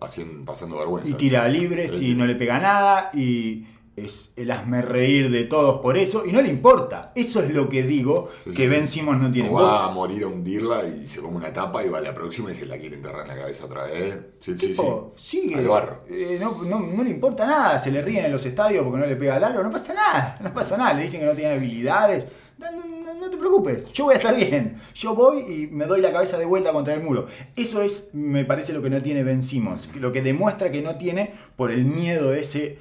haciendo, 0.02 0.46
pasando 0.46 0.78
vergüenza. 0.78 1.10
Y 1.12 1.14
tira 1.14 1.48
libres 1.48 2.02
y 2.02 2.16
no 2.16 2.26
le 2.26 2.36
pega 2.36 2.60
nada 2.60 3.12
y 3.14 3.66
es 3.98 4.32
el 4.36 4.52
hazme 4.52 4.84
reír 4.84 5.32
de 5.32 5.44
todos 5.46 5.82
por 5.82 5.98
eso 5.98 6.24
y 6.24 6.32
no 6.32 6.40
le 6.42 6.50
importa. 6.50 7.12
Eso 7.16 7.42
es 7.42 7.52
lo 7.52 7.68
que 7.68 7.82
digo 7.82 8.30
Sí, 8.44 8.52
sí, 8.52 8.56
que 8.56 8.64
sí. 8.64 8.70
Ben 8.70 8.88
Simmons 8.88 9.20
no 9.22 9.32
tiene. 9.32 9.50
No 9.50 9.56
va 9.56 9.86
a 9.86 9.90
morir 9.92 10.24
a 10.24 10.28
hundirla 10.28 10.84
y 10.86 11.08
se 11.08 11.20
come 11.20 11.38
una 11.38 11.52
tapa 11.52 11.84
y 11.84 11.90
va 11.90 11.98
a 11.98 12.02
la 12.02 12.14
próxima 12.14 12.52
y 12.52 12.54
se 12.54 12.68
la 12.68 12.78
quiere 12.78 12.96
enterrar 12.98 13.24
en 13.24 13.30
la 13.30 13.36
cabeza 13.36 13.66
otra 13.66 13.86
vez. 13.88 14.22
Sí, 14.40 14.56
sí, 14.58 14.68
Tipo, 14.68 15.14
sí. 15.18 15.42
sigue. 15.42 15.56
Al 15.56 15.68
barro. 15.68 16.04
Eh, 16.10 16.38
no, 16.40 16.64
no- 16.64 16.80
no 16.80 17.04
le 17.04 17.10
importa 17.10 17.48
nada. 17.48 17.80
Se 17.80 17.92
le 17.92 18.02
ríen 18.04 18.26
en 18.26 18.32
los 18.32 18.46
estadios 18.46 18.84
porque 18.84 19.00
no 19.00 19.06
le 19.08 19.16
pega 19.16 19.36
al 19.38 19.44
aro. 19.44 19.64
No 19.64 19.72
pasa 19.72 19.94
nada. 19.94 20.38
No 20.44 20.54
pasa 20.54 20.78
nada. 20.78 20.94
Le 20.94 21.02
dicen 21.02 21.20
que 21.22 21.26
no 21.26 21.34
tiene 21.34 21.54
habilidades. 21.54 22.28
No- 22.60 22.68
no 23.16 23.30
te 23.32 23.38
preocupes. 23.38 23.92
Yo 23.94 24.06
voy 24.06 24.14
a 24.14 24.18
estar 24.18 24.36
bien. 24.36 24.76
Yo 24.94 25.16
voy 25.16 25.40
y 25.42 25.68
me 25.68 25.86
doy 25.86 26.02
la 26.02 26.12
cabeza 26.12 26.38
de 26.38 26.46
vuelta 26.46 26.72
contra 26.72 26.94
el 26.94 27.02
muro. 27.02 27.26
Eso 27.56 27.82
es, 27.82 28.10
me 28.14 28.46
parece, 28.46 28.74
lo 28.74 28.82
que 28.84 28.92
no 28.92 29.02
tiene 29.02 29.24
Ben 29.24 29.42
Simmons. 29.42 29.90
Lo 29.96 30.12
que 30.12 30.22
demuestra 30.22 30.72
que 30.72 30.84
no 30.84 30.98
tiene 30.98 31.34
por 31.56 31.72
el 31.72 31.84
miedo 31.86 32.34
ese 32.36 32.78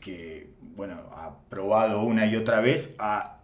que, 0.00 0.39
bueno, 0.80 0.94
ha 1.12 1.34
probado 1.50 2.02
una 2.04 2.24
y 2.24 2.36
otra 2.36 2.60
vez 2.60 2.94
a 2.98 3.36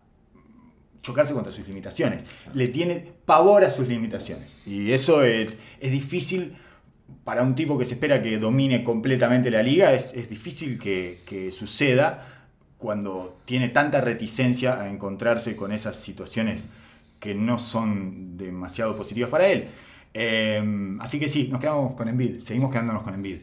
chocarse 1.02 1.34
contra 1.34 1.52
sus 1.52 1.68
limitaciones. 1.68 2.24
Le 2.54 2.68
tiene 2.68 3.12
pavor 3.26 3.62
a 3.62 3.70
sus 3.70 3.86
limitaciones. 3.86 4.56
Y 4.64 4.90
eso 4.92 5.22
es, 5.22 5.52
es 5.78 5.92
difícil 5.92 6.56
para 7.24 7.42
un 7.42 7.54
tipo 7.54 7.76
que 7.76 7.84
se 7.84 7.92
espera 7.92 8.22
que 8.22 8.38
domine 8.38 8.82
completamente 8.82 9.50
la 9.50 9.62
liga, 9.62 9.92
es, 9.92 10.14
es 10.14 10.30
difícil 10.30 10.78
que, 10.78 11.20
que 11.26 11.52
suceda 11.52 12.46
cuando 12.78 13.36
tiene 13.44 13.68
tanta 13.68 14.00
reticencia 14.00 14.80
a 14.80 14.88
encontrarse 14.88 15.56
con 15.56 15.72
esas 15.72 15.98
situaciones 15.98 16.64
que 17.20 17.34
no 17.34 17.58
son 17.58 18.38
demasiado 18.38 18.96
positivas 18.96 19.28
para 19.28 19.48
él. 19.48 19.68
Eh, 20.14 20.96
así 21.00 21.20
que 21.20 21.28
sí, 21.28 21.48
nos 21.52 21.60
quedamos 21.60 21.96
con 21.96 22.08
Envid, 22.08 22.40
seguimos 22.40 22.70
quedándonos 22.70 23.02
con 23.02 23.12
Envid. 23.12 23.40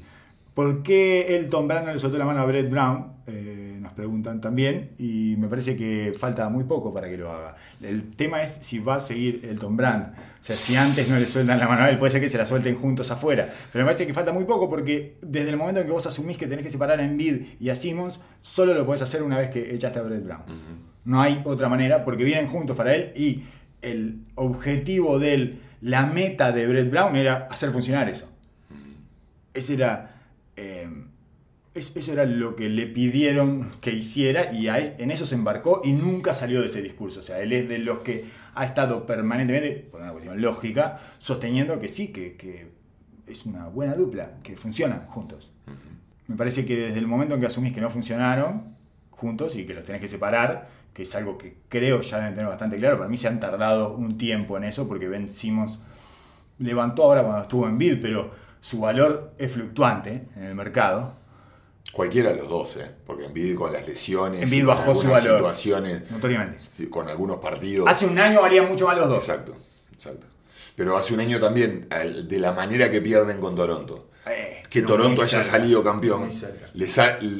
¿Por 0.53 0.83
qué 0.83 1.35
Elton 1.35 1.67
Brand 1.67 1.87
no 1.87 1.93
le 1.93 1.99
soltó 1.99 2.17
la 2.17 2.25
mano 2.25 2.41
a 2.41 2.45
Brett 2.45 2.69
Brown? 2.69 3.13
Eh, 3.25 3.77
nos 3.79 3.93
preguntan 3.93 4.39
también 4.39 4.91
y 4.99 5.35
me 5.37 5.47
parece 5.47 5.75
que 5.75 6.13
falta 6.17 6.47
muy 6.49 6.65
poco 6.65 6.93
para 6.93 7.09
que 7.09 7.17
lo 7.17 7.31
haga. 7.31 7.55
El 7.81 8.11
tema 8.11 8.43
es 8.43 8.51
si 8.61 8.79
va 8.79 8.95
a 8.95 8.99
seguir 8.99 9.41
Elton 9.43 9.75
Brand. 9.75 10.13
O 10.13 10.43
sea, 10.43 10.55
si 10.55 10.75
antes 10.75 11.09
no 11.09 11.17
le 11.17 11.25
sueltan 11.25 11.57
la 11.57 11.67
mano 11.67 11.83
a 11.83 11.89
él, 11.89 11.97
puede 11.97 12.11
ser 12.11 12.21
que 12.21 12.29
se 12.29 12.37
la 12.37 12.45
suelten 12.45 12.75
juntos 12.75 13.09
afuera. 13.09 13.51
Pero 13.71 13.83
me 13.83 13.87
parece 13.89 14.05
que 14.05 14.13
falta 14.13 14.31
muy 14.31 14.43
poco 14.43 14.69
porque 14.69 15.17
desde 15.21 15.49
el 15.49 15.57
momento 15.57 15.81
en 15.81 15.87
que 15.87 15.91
vos 15.91 16.05
asumís 16.05 16.37
que 16.37 16.47
tenés 16.47 16.63
que 16.63 16.71
separar 16.71 16.99
a 16.99 17.03
Embiid 17.03 17.43
y 17.59 17.69
a 17.69 17.75
Simmons, 17.75 18.19
solo 18.41 18.73
lo 18.73 18.85
podés 18.85 19.01
hacer 19.01 19.23
una 19.23 19.39
vez 19.39 19.49
que 19.49 19.73
echaste 19.73 19.99
a 19.99 20.03
Brett 20.03 20.23
Brown. 20.23 20.43
No 21.05 21.21
hay 21.21 21.41
otra 21.45 21.67
manera 21.67 22.05
porque 22.05 22.23
vienen 22.23 22.47
juntos 22.47 22.77
para 22.77 22.93
él 22.93 23.11
y 23.15 23.43
el 23.81 24.19
objetivo 24.35 25.17
de 25.17 25.33
él, 25.33 25.61
la 25.81 26.05
meta 26.05 26.51
de 26.51 26.67
Brett 26.67 26.89
Brown 26.89 27.15
era 27.15 27.47
hacer 27.49 27.71
funcionar 27.71 28.07
eso. 28.07 28.29
Ese 29.53 29.75
era 29.75 30.12
eh, 30.55 30.89
eso 31.73 32.13
era 32.13 32.25
lo 32.25 32.55
que 32.55 32.69
le 32.69 32.85
pidieron 32.85 33.71
que 33.81 33.91
hiciera 33.91 34.53
y 34.53 34.67
en 34.67 35.09
eso 35.09 35.25
se 35.25 35.35
embarcó 35.35 35.81
y 35.83 35.93
nunca 35.93 36.33
salió 36.33 36.61
de 36.61 36.67
ese 36.67 36.81
discurso. 36.81 37.21
O 37.21 37.23
sea, 37.23 37.39
él 37.39 37.51
es 37.51 37.67
de 37.67 37.79
los 37.79 37.99
que 37.99 38.25
ha 38.53 38.65
estado 38.65 39.05
permanentemente, 39.07 39.87
por 39.91 40.01
una 40.01 40.11
cuestión 40.11 40.39
lógica, 40.39 40.99
sosteniendo 41.17 41.79
que 41.79 41.87
sí, 41.87 42.09
que, 42.09 42.71
es 43.25 43.45
una 43.45 43.67
buena 43.67 43.95
dupla, 43.95 44.33
que 44.43 44.55
funcionan 44.55 45.07
juntos. 45.07 45.51
Me 46.27 46.35
parece 46.35 46.65
que 46.65 46.77
desde 46.77 46.99
el 46.99 47.07
momento 47.07 47.35
en 47.35 47.41
que 47.41 47.47
asumís 47.47 47.73
que 47.73 47.81
no 47.81 47.89
funcionaron 47.89 48.75
juntos 49.09 49.55
y 49.55 49.65
que 49.65 49.73
los 49.73 49.85
tenés 49.85 50.01
que 50.01 50.07
separar, 50.07 50.69
que 50.93 51.03
es 51.03 51.15
algo 51.15 51.37
que 51.37 51.55
creo 51.69 52.01
ya 52.01 52.17
deben 52.17 52.35
tener 52.35 52.49
bastante 52.49 52.77
claro, 52.77 52.97
para 52.97 53.09
mí 53.09 53.17
se 53.17 53.27
han 53.27 53.39
tardado 53.39 53.95
un 53.95 54.17
tiempo 54.17 54.57
en 54.57 54.65
eso 54.65 54.87
porque 54.87 55.07
vencimos 55.07 55.79
levantó 56.59 57.03
ahora 57.03 57.23
cuando 57.23 57.41
estuvo 57.41 57.67
en 57.67 57.77
Bid, 57.77 57.99
pero 58.01 58.31
su 58.63 58.79
valor 58.79 59.33
es 59.37 59.51
fluctuante 59.51 60.29
en 60.37 60.43
el 60.43 60.55
mercado. 60.55 61.15
Cualquiera 61.91 62.31
de 62.31 62.37
los 62.37 62.47
dos, 62.47 62.77
¿eh? 62.77 62.89
porque 63.05 63.25
Envid 63.25 63.55
con 63.57 63.73
las 63.73 63.85
lesiones, 63.85 64.41
Envid 64.41 64.65
bajó 64.65 64.95
su 64.95 65.09
valor, 65.09 65.21
situaciones, 65.21 66.09
notoriamente. 66.09 66.89
con 66.89 67.09
algunos 67.09 67.37
partidos. 67.37 67.85
Hace 67.89 68.05
un 68.05 68.17
año 68.17 68.41
valían 68.41 68.69
mucho 68.69 68.87
más 68.87 68.97
los 68.97 69.09
dos. 69.09 69.17
Exacto, 69.17 69.57
exacto. 69.91 70.27
Pero 70.77 70.95
hace 70.95 71.13
un 71.13 71.19
año 71.19 71.41
también, 71.41 71.89
de 71.89 72.39
la 72.39 72.53
manera 72.53 72.89
que 72.89 73.01
pierden 73.01 73.41
con 73.41 73.53
Toronto. 73.53 74.11
Eh, 74.27 74.63
que 74.69 74.81
Toronto 74.81 75.21
haya 75.23 75.43
salido 75.43 75.83
campeón, 75.83 76.29
le, 76.73 76.87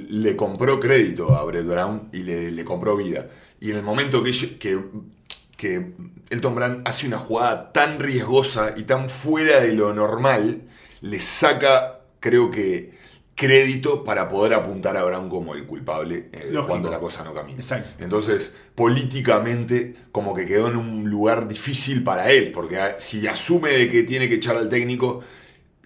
le, 0.09 0.36
compró 0.36 0.78
crédito 0.78 1.34
a 1.38 1.43
Brett 1.45 1.65
Brown 1.65 2.09
y 2.11 2.24
le, 2.24 2.65
compró 2.65 2.97
vida. 2.97 3.26
Y 3.61 3.71
en 3.71 3.78
el 3.78 3.84
momento 3.84 4.21
que, 4.21 4.32
que, 4.59 4.78
que 5.55 5.93
Elton 6.30 6.53
Brand 6.53 6.88
hace 6.88 7.07
una 7.07 7.17
jugada 7.17 7.71
tan 7.71 7.97
riesgosa 8.01 8.74
y 8.76 8.84
tan 8.84 9.09
fuera 9.09 9.61
de 9.61 9.74
lo 9.74 9.93
normal, 9.93 10.63
le 11.04 11.20
saca, 11.20 11.99
creo 12.20 12.49
que, 12.49 12.91
crédito 13.36 14.04
para 14.04 14.28
poder 14.30 14.54
apuntar 14.54 14.95
a 14.95 15.04
Brown 15.04 15.28
como 15.28 15.56
el 15.56 15.66
culpable 15.66 16.30
eh, 16.32 16.54
cuando 16.68 16.89
la 16.89 16.99
cosa 16.99 17.24
no 17.24 17.34
camina. 17.34 17.62
Entonces, 17.99 18.51
políticamente, 18.76 19.95
como 20.12 20.34
que 20.34 20.45
quedó 20.45 20.68
en 20.68 20.78
un 20.78 21.10
lugar 21.10 21.47
difícil 21.47 22.04
para 22.04 22.32
él, 22.32 22.51
porque 22.51 22.78
ah, 22.78 22.95
si 22.97 23.28
asume 23.28 23.72
de 23.72 23.91
que 23.91 24.04
tiene 24.04 24.30
que 24.30 24.36
echar 24.36 24.56
al 24.56 24.70
técnico, 24.70 25.24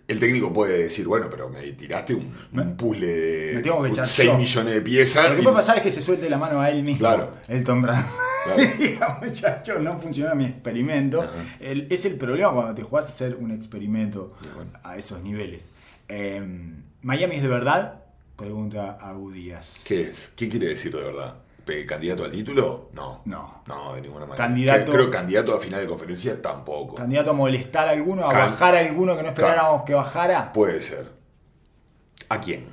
el 0.07 0.19
técnico 0.19 0.53
puede 0.53 0.83
decir, 0.83 1.05
bueno, 1.05 1.27
pero 1.29 1.49
me 1.49 1.61
tiraste 1.71 2.15
un, 2.15 2.33
un 2.53 2.77
puzzle 2.77 3.07
de 3.07 4.05
6 4.05 4.33
millones 4.35 4.73
de 4.73 4.81
piezas. 4.81 5.29
Lo 5.31 5.35
que 5.35 5.43
puede 5.43 5.55
pasar 5.55 5.77
es 5.77 5.83
que 5.83 5.91
se 5.91 6.01
suelte 6.01 6.29
la 6.29 6.37
mano 6.37 6.61
a 6.61 6.69
él 6.69 6.83
mismo, 6.83 6.99
claro. 6.99 7.31
Elton 7.47 7.81
Brand. 7.81 8.07
muchacho, 9.21 9.79
no 9.79 9.99
funciona 9.99 10.33
mi 10.33 10.45
experimento. 10.45 11.23
es 11.59 12.05
el 12.05 12.15
problema 12.15 12.53
cuando 12.53 12.73
te 12.73 12.83
jugás 12.83 13.05
a 13.05 13.09
hacer 13.09 13.35
un 13.35 13.51
experimento 13.51 14.35
a 14.83 14.97
esos 14.97 15.21
niveles. 15.21 15.71
Em, 16.07 16.83
¿Miami 17.01 17.35
es 17.35 17.41
de 17.41 17.49
verdad? 17.49 18.03
Pregunta 18.37 18.97
a 19.01 19.13
Díaz. 19.33 19.81
¿Qué 19.83 20.01
es? 20.01 20.31
¿Qué 20.35 20.47
quiere 20.47 20.67
decir 20.67 20.95
de 20.95 21.01
verdad? 21.01 21.35
¿Candidato 21.85 22.23
al 22.25 22.31
título? 22.31 22.89
No. 22.93 23.21
No. 23.25 23.63
No, 23.67 23.93
de 23.93 24.01
ninguna 24.01 24.25
manera. 24.25 24.47
Candidato, 24.47 24.91
Creo 24.91 25.11
candidato 25.11 25.55
a 25.55 25.59
final 25.59 25.81
de 25.81 25.87
conferencia 25.87 26.41
tampoco. 26.41 26.95
¿Candidato 26.95 27.31
a 27.31 27.33
molestar 27.33 27.87
a 27.87 27.91
alguno? 27.91 28.29
¿A 28.29 28.33
bajar 28.33 28.75
a 28.75 28.79
alguno 28.79 29.15
que 29.15 29.23
no 29.23 29.29
esperáramos 29.29 29.83
que 29.83 29.93
bajara? 29.93 30.51
Puede 30.53 30.81
ser. 30.81 31.11
¿A 32.29 32.41
quién? 32.41 32.67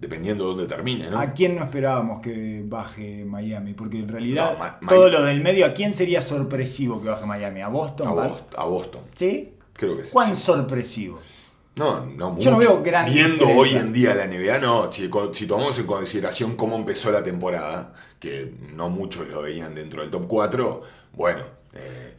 dependiendo 0.00 0.44
de 0.44 0.50
dónde 0.50 0.66
termine, 0.66 1.10
¿no? 1.10 1.18
¿A 1.18 1.32
quién 1.32 1.56
no 1.56 1.62
esperábamos 1.62 2.20
que 2.20 2.62
baje 2.64 3.24
Miami? 3.26 3.74
Porque 3.74 3.98
en 3.98 4.08
realidad 4.08 4.78
todo 4.88 5.10
lo 5.10 5.22
del 5.22 5.42
medio, 5.42 5.66
¿a 5.66 5.74
quién 5.74 5.92
sería 5.92 6.22
sorpresivo 6.22 7.02
que 7.02 7.08
baje 7.08 7.26
Miami? 7.26 7.60
¿A 7.60 7.68
Boston? 7.68 8.08
A, 8.56 8.64
Boston. 8.64 9.02
¿Sí? 9.14 9.56
Creo 9.74 9.96
que 9.96 10.04
sí. 10.04 10.10
¿Cuán 10.12 10.36
sorpresivo? 10.36 11.20
No, 11.76 12.04
no 12.04 12.32
mucho. 12.32 12.44
Yo 12.44 12.50
no 12.50 12.58
veo 12.58 12.82
gran 12.82 13.06
Viendo 13.06 13.48
hoy 13.48 13.74
en 13.74 13.92
día 13.92 14.14
la 14.14 14.26
NBA, 14.26 14.58
no. 14.58 14.90
Si, 14.92 15.08
tomamos 15.46 15.78
en 15.78 15.86
consideración 15.86 16.56
cómo 16.56 16.76
empezó 16.76 17.10
la 17.10 17.22
temporada, 17.22 17.92
que 18.18 18.52
no 18.74 18.90
muchos 18.90 19.28
lo 19.28 19.42
veían 19.42 19.74
dentro 19.74 20.02
del 20.02 20.10
top 20.10 20.26
4, 20.26 20.82
bueno, 21.12 21.44
eh, 21.74 22.16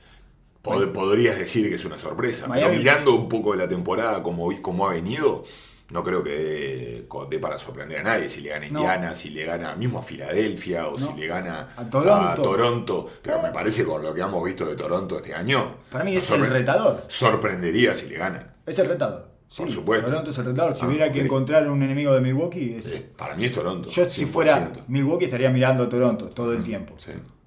podrías 0.61 1.37
decir 1.37 1.69
que 1.69 1.75
es 1.75 1.85
una 1.85 1.99
sorpresa. 1.99 2.47
Pero 2.51 2.69
mirando 2.69 3.13
un 3.13 3.27
poco 3.27 3.55
la 3.55 3.67
temporada 3.67 4.23
como, 4.23 4.49
como 4.61 4.87
ha 4.87 4.93
venido, 4.93 5.43
no 5.91 6.03
creo 6.03 6.23
que 6.23 7.05
dé, 7.29 7.39
para 7.39 7.57
sorprender 7.57 7.99
a 7.99 8.03
nadie 8.03 8.29
si 8.29 8.41
le 8.41 8.49
gana 8.49 8.65
a 8.65 8.67
Indiana, 8.67 9.13
si 9.13 9.29
le 9.31 9.45
gana 9.45 9.75
mismo 9.75 9.99
a 9.99 10.03
Filadelfia 10.03 10.87
o 10.87 10.97
si 10.97 11.11
le 11.19 11.27
gana 11.27 11.67
a 11.75 12.35
Toronto. 12.35 13.09
Pero 13.21 13.41
me 13.41 13.51
parece 13.51 13.83
con 13.83 14.01
lo 14.01 14.13
que 14.13 14.21
hemos 14.21 14.43
visto 14.43 14.65
de 14.65 14.75
Toronto 14.75 15.17
este 15.17 15.33
año. 15.33 15.75
Para 15.91 16.05
mí 16.05 16.15
es 16.15 16.31
el 16.31 16.47
retador. 16.47 17.03
Sorprendería 17.07 17.93
si 17.93 18.07
le 18.07 18.17
gana. 18.17 18.55
Es 18.65 18.79
el 18.79 18.87
retador. 18.87 19.30
Por 19.57 19.69
supuesto. 19.69 20.07
Toronto 20.07 20.29
es 20.29 20.37
el 20.37 20.45
retador. 20.45 20.75
Si 20.75 20.85
ah, 20.85 20.87
hubiera 20.87 21.11
que 21.11 21.21
encontrar 21.21 21.69
un 21.69 21.83
enemigo 21.83 22.13
de 22.13 22.21
Milwaukee. 22.21 22.77
Es... 22.79 23.03
para 23.17 23.35
mí 23.35 23.43
es 23.43 23.53
Toronto. 23.53 23.89
Yo, 23.89 24.05
si 24.05 24.25
fuera 24.25 24.71
Milwaukee, 24.87 25.25
estaría 25.25 25.49
mirando 25.49 25.83
a 25.83 25.89
Toronto 25.89 26.27
todo 26.29 26.53
el 26.53 26.63
tiempo. 26.63 26.95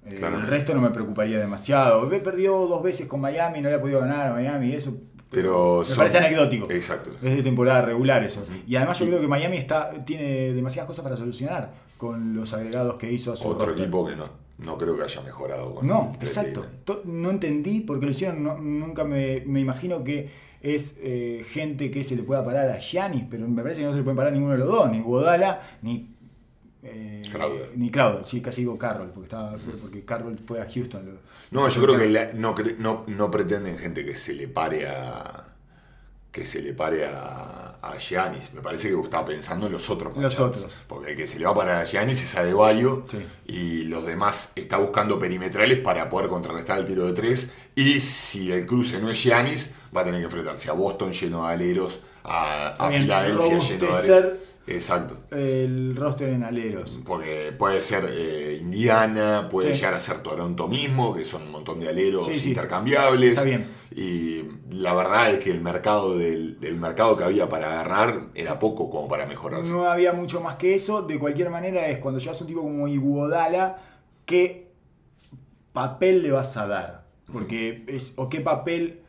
Eh, 0.05 0.19
el 0.21 0.47
resto 0.47 0.75
no 0.75 0.81
me 0.81 0.91
preocuparía 0.91 1.39
demasiado. 1.39 2.11
He 2.11 2.19
perdido 2.19 2.67
dos 2.67 2.83
veces 2.83 3.07
con 3.07 3.21
Miami, 3.21 3.61
no 3.61 3.69
le 3.69 3.75
ha 3.75 3.81
podido 3.81 4.01
ganar 4.01 4.31
a 4.31 4.33
Miami, 4.33 4.73
eso 4.73 4.95
pero 5.31 5.83
me 5.87 5.95
parece 5.95 6.17
anecdótico. 6.17 6.71
Exacto. 6.71 7.11
Es 7.21 7.35
de 7.35 7.43
temporada 7.43 7.81
regular 7.81 8.23
eso. 8.23 8.45
Y 8.65 8.75
además 8.77 8.99
yo 8.99 9.07
creo 9.07 9.19
que 9.19 9.27
Miami 9.27 9.57
está, 9.57 9.91
tiene 10.05 10.53
demasiadas 10.53 10.87
cosas 10.87 11.03
para 11.03 11.17
solucionar 11.17 11.73
con 11.97 12.35
los 12.35 12.53
agregados 12.53 12.95
que 12.95 13.11
hizo 13.11 13.33
a 13.33 13.35
su 13.35 13.45
Otro 13.47 13.71
equipo 13.71 14.05
que 14.05 14.15
no, 14.15 14.29
no 14.57 14.77
creo 14.77 14.95
que 14.95 15.03
haya 15.03 15.21
mejorado. 15.21 15.75
Con 15.75 15.87
no, 15.87 16.15
exacto. 16.19 16.65
No 17.05 17.29
entendí 17.29 17.81
por 17.81 17.99
qué 17.99 18.05
lo 18.05 18.11
hicieron. 18.11 18.79
nunca 18.79 19.03
me, 19.03 19.41
me, 19.45 19.59
imagino 19.59 20.03
que 20.03 20.29
es 20.61 20.95
eh, 20.99 21.45
gente 21.51 21.91
que 21.91 22.03
se 22.03 22.15
le 22.15 22.23
pueda 22.23 22.43
parar 22.43 22.69
a 22.69 22.79
Giannis, 22.79 23.25
pero 23.29 23.47
me 23.47 23.61
parece 23.61 23.81
que 23.81 23.85
no 23.85 23.91
se 23.91 23.99
le 23.99 24.03
puede 24.03 24.17
parar 24.17 24.33
ninguno 24.33 24.53
de 24.53 24.59
los 24.59 24.67
dos, 24.67 24.91
ni 24.91 25.01
Godala, 25.01 25.61
ni 25.81 26.15
eh, 26.83 27.21
Crowder. 27.31 27.71
Ni 27.75 27.89
Crowder, 27.89 28.25
sí, 28.25 28.41
casi 28.41 28.61
digo 28.61 28.77
Carroll, 28.77 29.09
porque, 29.09 29.25
estaba, 29.25 29.55
porque 29.81 30.05
Carroll 30.05 30.39
fue 30.39 30.61
a 30.61 30.71
Houston. 30.71 31.19
no, 31.51 31.67
yo 31.67 31.81
creo 31.81 31.97
que 31.97 32.35
no, 32.35 32.55
no, 32.79 33.03
no, 33.07 33.31
pretenden 33.31 33.77
gente 33.77 34.05
que 34.05 34.15
se 34.15 34.33
le 34.33 34.47
pare 34.47 34.87
a 34.87 35.54
que 36.35 36.45
se 36.45 36.61
le 36.61 36.73
pare 36.73 37.05
a, 37.05 37.77
a 37.81 37.97
Giannis. 37.97 38.53
Me 38.53 38.59
parece 38.59 38.89
que 38.89 38.99
estaba 38.99 39.23
pensando 39.23 39.67
en 39.67 39.71
los 39.71 39.89
otros. 39.89 40.11
Los 40.17 40.37
otros. 40.37 40.67
Porque 40.85 41.11
el 41.11 41.15
que 41.15 41.27
se 41.27 41.39
le 41.39 41.45
va 41.45 41.51
a 41.51 41.55
parar 41.55 41.81
a 41.81 41.85
Giannis 41.85 42.21
es 42.21 42.35
a 42.35 42.43
De 42.43 42.53
y 43.47 43.83
los 43.83 44.05
demás 44.05 44.51
está 44.57 44.75
buscando 44.75 45.17
perimetrales 45.17 45.77
para 45.77 46.09
poder 46.09 46.27
contrarrestar 46.27 46.79
el 46.79 46.85
tiro 46.85 47.05
de 47.05 47.13
tres. 47.13 47.51
Y 47.73 48.01
si 48.01 48.51
el 48.51 48.65
cruce 48.65 48.99
no 48.99 49.09
es 49.09 49.23
Giannis, 49.23 49.71
va 49.95 50.01
a 50.01 50.03
tener 50.03 50.19
que 50.19 50.25
enfrentarse 50.25 50.69
a 50.69 50.73
Boston 50.73 51.13
lleno 51.13 51.47
de 51.47 51.53
aleros, 51.53 51.99
a, 52.25 52.67
a 52.79 52.91
Filadelfia 52.91 53.59
lleno 53.59 53.85
de 53.85 53.97
aleros 53.97 54.33
Exacto. 54.67 55.35
El 55.35 55.95
roster 55.95 56.29
en 56.29 56.43
aleros. 56.43 56.99
Porque 57.05 57.53
puede 57.57 57.81
ser 57.81 58.05
eh, 58.09 58.57
Indiana, 58.59 59.47
puede 59.49 59.73
llegar 59.73 59.93
a 59.93 59.99
ser 59.99 60.19
Toronto 60.19 60.67
mismo, 60.67 61.13
que 61.13 61.23
son 61.23 61.43
un 61.43 61.51
montón 61.51 61.79
de 61.79 61.89
aleros 61.89 62.27
intercambiables. 62.45 63.31
Está 63.31 63.43
bien. 63.43 63.65
Y 63.95 64.43
la 64.71 64.93
verdad 64.93 65.31
es 65.31 65.39
que 65.39 65.51
el 65.51 65.61
mercado 65.61 66.17
del, 66.17 66.57
mercado 66.79 67.15
que 67.15 67.23
había 67.23 67.47
para 67.47 67.67
agarrar 67.67 68.27
era 68.33 68.57
poco 68.57 68.89
como 68.89 69.07
para 69.07 69.25
mejorarse. 69.25 69.69
No 69.69 69.85
había 69.85 70.13
mucho 70.13 70.41
más 70.41 70.55
que 70.55 70.73
eso. 70.73 71.03
De 71.03 71.19
cualquier 71.19 71.49
manera, 71.49 71.87
es 71.87 71.99
cuando 71.99 72.19
llevas 72.19 72.41
un 72.41 72.47
tipo 72.47 72.61
como 72.61 72.87
Iguodala, 72.87 73.77
¿qué 74.25 74.71
papel 75.73 76.23
le 76.23 76.31
vas 76.31 76.57
a 76.57 76.65
dar? 76.65 77.05
Porque 77.31 77.83
es, 77.87 78.13
o 78.15 78.29
qué 78.29 78.41
papel 78.41 79.01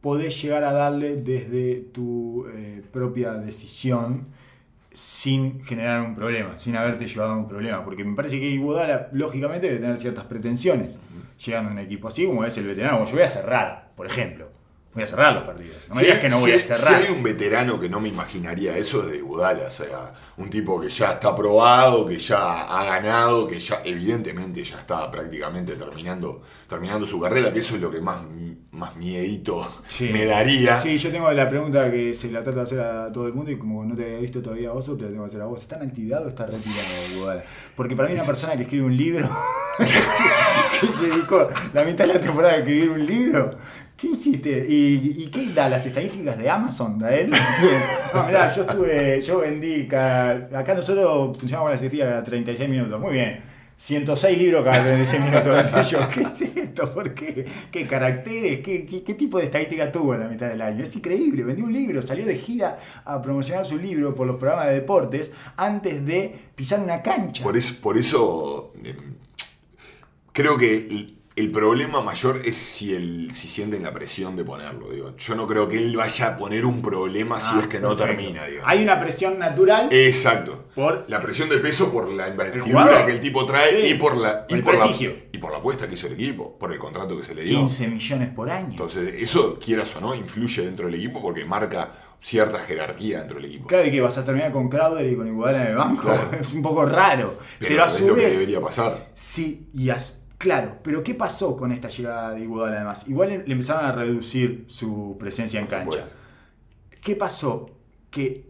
podés 0.00 0.40
llegar 0.40 0.64
a 0.64 0.72
darle 0.72 1.16
desde 1.16 1.76
tu 1.76 2.46
eh, 2.54 2.82
propia 2.92 3.32
decisión 3.34 4.26
sin 4.94 5.62
generar 5.64 6.00
un 6.00 6.14
problema, 6.14 6.58
sin 6.58 6.76
haberte 6.76 7.06
llevado 7.06 7.32
a 7.32 7.36
un 7.36 7.48
problema. 7.48 7.84
Porque 7.84 8.04
me 8.04 8.16
parece 8.16 8.40
que 8.40 8.46
Iguodala, 8.46 9.08
lógicamente, 9.12 9.66
debe 9.66 9.80
tener 9.80 9.98
ciertas 9.98 10.24
pretensiones 10.24 10.98
llegando 11.44 11.70
a 11.70 11.72
un 11.72 11.78
equipo 11.80 12.08
así, 12.08 12.24
como 12.24 12.44
es 12.44 12.56
el 12.56 12.66
veterano. 12.66 12.98
Como 12.98 13.06
yo 13.06 13.16
voy 13.16 13.24
a 13.24 13.28
cerrar, 13.28 13.90
por 13.96 14.06
ejemplo. 14.06 14.48
Voy 14.94 15.02
a 15.02 15.06
cerrar 15.06 15.34
los 15.34 15.44
partidos. 15.44 15.76
No 15.88 15.94
me 15.96 16.00
Si 16.00 16.06
digas 16.06 16.20
que 16.20 16.28
no 16.28 16.38
voy 16.38 16.50
si 16.52 16.56
a 16.56 16.60
cerrar. 16.76 17.00
Si 17.02 17.06
hay 17.06 17.12
un 17.12 17.22
veterano 17.22 17.80
que 17.80 17.88
no 17.88 18.00
me 18.00 18.08
imaginaría 18.08 18.76
eso 18.76 19.02
es 19.04 19.10
de 19.10 19.16
Iguodala, 19.18 19.64
o 19.66 19.70
sea, 19.70 20.12
un 20.36 20.48
tipo 20.50 20.80
que 20.80 20.88
ya 20.88 21.12
está 21.12 21.34
probado, 21.34 22.06
que 22.06 22.18
ya 22.18 22.62
ha 22.62 22.84
ganado, 22.84 23.46
que 23.46 23.58
ya 23.60 23.80
evidentemente 23.84 24.62
ya 24.64 24.78
está 24.78 25.10
prácticamente 25.10 25.74
terminando, 25.74 26.42
terminando 26.68 27.06
su 27.06 27.20
carrera, 27.20 27.52
que 27.52 27.58
eso 27.58 27.74
es 27.76 27.80
lo 27.82 27.90
que 27.90 28.00
más, 28.00 28.18
más 28.72 28.96
miedito 28.96 29.66
Sí. 29.88 30.10
me 30.12 30.24
daría. 30.24 30.80
Sí, 30.80 30.96
yo 30.98 31.10
tengo 31.10 31.30
la 31.32 31.48
pregunta 31.48 31.90
que 31.90 32.14
se 32.14 32.30
la 32.30 32.42
trato 32.42 32.58
de 32.58 32.64
hacer 32.64 32.80
a 32.80 33.12
todo 33.12 33.26
el 33.26 33.32
mundo 33.34 33.50
y 33.50 33.58
como 33.58 33.84
no 33.84 33.94
te 33.94 34.04
había 34.04 34.18
visto 34.18 34.42
todavía 34.42 34.70
a 34.70 34.72
vos, 34.72 34.84
te 34.86 35.04
la 35.04 35.10
tengo 35.10 35.22
que 35.24 35.28
hacer 35.28 35.40
a 35.42 35.46
vos. 35.46 35.60
¿Está 35.62 35.76
en 35.76 35.82
actividad 35.88 36.24
o 36.24 36.28
está 36.28 36.46
retirado 36.46 36.80
Iguodala? 37.12 37.42
Porque 37.76 37.96
para 37.96 38.08
mí 38.08 38.14
una 38.14 38.24
persona 38.24 38.56
que 38.56 38.62
escribe 38.62 38.84
un 38.84 38.96
libro, 38.96 39.28
que 40.80 40.86
se 40.86 41.06
dedicó 41.08 41.48
la 41.72 41.84
mitad 41.84 42.06
de 42.06 42.14
la 42.14 42.20
temporada 42.20 42.54
a 42.54 42.56
escribir 42.58 42.90
un 42.90 43.06
libro, 43.06 43.50
¿qué 44.00 44.08
hiciste? 44.08 44.66
¿Y, 44.68 45.28
qué 45.28 45.46
da 45.54 45.68
las 45.68 45.86
estadísticas 45.86 46.38
de 46.38 46.50
Amazon 46.50 46.98
de 46.98 47.22
él? 47.22 47.30
No, 48.14 48.24
mirá, 48.24 48.54
yo 48.54 48.62
estuve, 48.62 49.22
yo 49.22 49.38
vendí, 49.40 49.86
cada- 49.86 50.58
acá 50.58 50.74
nosotros 50.74 51.36
funcionamos 51.38 51.70
las 51.70 51.80
estadísticas 51.80 52.08
cada 52.08 52.24
36 52.24 52.68
minutos, 52.68 53.00
muy 53.00 53.12
bien. 53.12 53.54
106 53.76 54.38
libros 54.38 54.64
cada 54.64 54.82
36 54.82 55.22
minutos. 55.22 56.08
¿Qué 56.14 56.20
es 56.22 56.42
esto? 56.42 56.94
¿Por 56.94 57.12
qué? 57.14 57.44
¿Qué 57.70 57.86
caracteres? 57.86 58.60
¿Qué, 58.60 59.14
tipo 59.18 59.38
de 59.38 59.44
estadística 59.44 59.90
tuvo 59.90 60.14
en 60.14 60.20
la 60.20 60.28
mitad 60.28 60.48
del 60.48 60.62
año? 60.62 60.82
Es 60.82 60.94
increíble. 60.96 61.42
Vendió 61.44 61.64
un 61.64 61.72
libro, 61.72 62.00
salió 62.00 62.24
de 62.24 62.38
gira 62.38 62.78
a 63.04 63.20
promocionar 63.20 63.66
su 63.66 63.76
libro 63.76 64.14
por 64.14 64.26
los 64.26 64.36
programas 64.36 64.68
de 64.68 64.74
deportes 64.74 65.32
antes 65.56 66.04
de 66.06 66.34
pisar 66.54 66.80
una 66.80 67.02
cancha. 67.02 67.42
Por 67.42 67.56
eso, 67.56 67.74
por 67.80 67.98
eso 67.98 68.72
eh, 68.84 68.94
creo 70.32 70.56
que 70.56 71.13
el, 71.36 71.50
problema 71.50 72.00
mayor 72.00 72.42
es 72.44 72.56
si, 72.56 72.94
el, 72.94 73.30
si 73.32 73.48
sienten 73.48 73.82
la 73.82 73.92
presión 73.92 74.36
de 74.36 74.44
ponerlo. 74.44 74.90
Digo. 74.90 75.16
Yo 75.16 75.34
no 75.34 75.46
creo 75.46 75.68
que 75.68 75.78
él 75.78 75.96
vaya 75.96 76.28
a 76.28 76.36
poner 76.36 76.64
un 76.64 76.80
problema 76.82 77.40
si 77.40 77.50
Ah, 77.54 77.58
es 77.62 77.66
que 77.66 77.80
no 77.80 77.96
perfecto. 77.96 78.16
termina. 78.22 78.44
Digo. 78.46 78.62
Hay 78.64 78.82
una 78.82 79.00
presión 79.00 79.38
natural 79.38 79.88
Exacto. 79.90 80.64
por 80.74 81.04
La 81.08 81.20
presión 81.20 81.48
de 81.48 81.58
peso 81.58 81.92
por 81.92 82.10
la 82.12 82.28
investidura 82.28 83.04
que 83.06 83.12
el 83.12 83.20
tipo 83.20 83.44
trae 83.46 83.82
Sí. 83.82 83.88
y 83.90 83.94
por 83.94 84.16
la 84.16 84.46
y 84.48 84.56
por 84.58 84.74
la, 84.74 84.84
prestigio. 84.84 85.14
y 85.32 85.38
por 85.38 85.50
la 85.52 85.58
apuesta 85.58 85.88
que 85.88 85.94
hizo 85.94 86.06
el 86.06 86.12
equipo, 86.14 86.56
por 86.58 86.72
el 86.72 86.78
contrato 86.78 87.16
que 87.16 87.24
se 87.24 87.34
le 87.34 87.42
dio. 87.42 87.58
15 87.58 87.88
millones 87.88 88.28
por 88.34 88.48
año. 88.50 88.68
Entonces, 88.70 89.14
eso, 89.20 89.58
quieras 89.58 89.94
o 89.96 90.00
no, 90.00 90.14
influye 90.14 90.62
dentro 90.64 90.86
del 90.86 90.94
equipo 90.94 91.20
porque 91.20 91.44
marca 91.44 91.90
cierta 92.20 92.60
jerarquía 92.60 93.18
dentro 93.18 93.36
del 93.36 93.46
equipo. 93.46 93.66
Claro 93.66 93.90
que 93.90 94.00
vas 94.00 94.16
a 94.16 94.24
terminar 94.24 94.50
con 94.52 94.68
Crowder 94.68 95.04
y 95.06 95.16
con 95.16 95.26
Iguodala 95.26 95.62
en 95.62 95.66
el 95.68 95.74
banco. 95.76 96.02
Claro. 96.02 96.30
Es 96.40 96.52
un 96.52 96.62
poco 96.62 96.86
raro. 96.86 97.36
Pero, 97.58 97.70
Pero, 97.70 97.82
a 97.82 97.86
es 97.86 97.92
su 97.92 98.06
lo 98.08 98.14
que 98.14 98.20
vez. 98.22 98.32
debería 98.34 98.60
pasar. 98.60 99.10
Sí, 99.14 99.68
y 99.74 99.90
as- 99.90 100.20
claro, 100.44 100.76
pero 100.82 101.02
¿qué 101.02 101.14
pasó 101.14 101.56
con 101.56 101.72
esta 101.72 101.88
llegada 101.88 102.32
de 102.32 102.42
Iguodala 102.42 102.76
además? 102.76 103.08
Igual 103.08 103.30
le, 103.30 103.52
empezaron 103.52 103.86
a 103.86 103.92
reducir 103.92 104.66
su 104.68 105.16
presencia 105.18 105.58
en 105.58 105.66
cancha. 105.66 105.92
supuesto. 105.92 106.12
¿Qué 107.02 107.16
pasó? 107.16 107.70
Que 108.10 108.44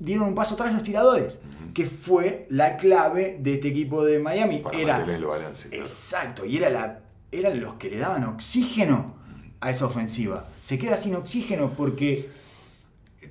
dieron 0.00 0.28
un 0.28 0.34
paso 0.34 0.54
atrás 0.54 0.72
los 0.72 0.82
tiradores, 0.82 1.40
que 1.74 1.84
fue 1.84 2.46
la 2.48 2.78
clave 2.78 3.36
de 3.38 3.54
este 3.54 3.68
equipo 3.68 4.02
de 4.02 4.18
Miami. 4.18 4.60
Para 4.60 4.78
Era, 4.78 5.02
el 5.02 5.24
balance. 5.26 5.68
claro. 5.68 5.84
exacto, 5.84 6.46
y 6.46 6.56
era 6.56 6.70
la, 6.70 7.00
eran 7.30 7.60
los 7.60 7.74
que 7.74 7.90
le 7.90 7.98
daban 7.98 8.24
oxígeno 8.24 9.14
a 9.60 9.70
esa 9.70 9.84
ofensiva. 9.84 10.48
Se 10.62 10.78
queda 10.78 10.96
sin 10.96 11.16
oxígeno 11.16 11.74
porque 11.76 12.30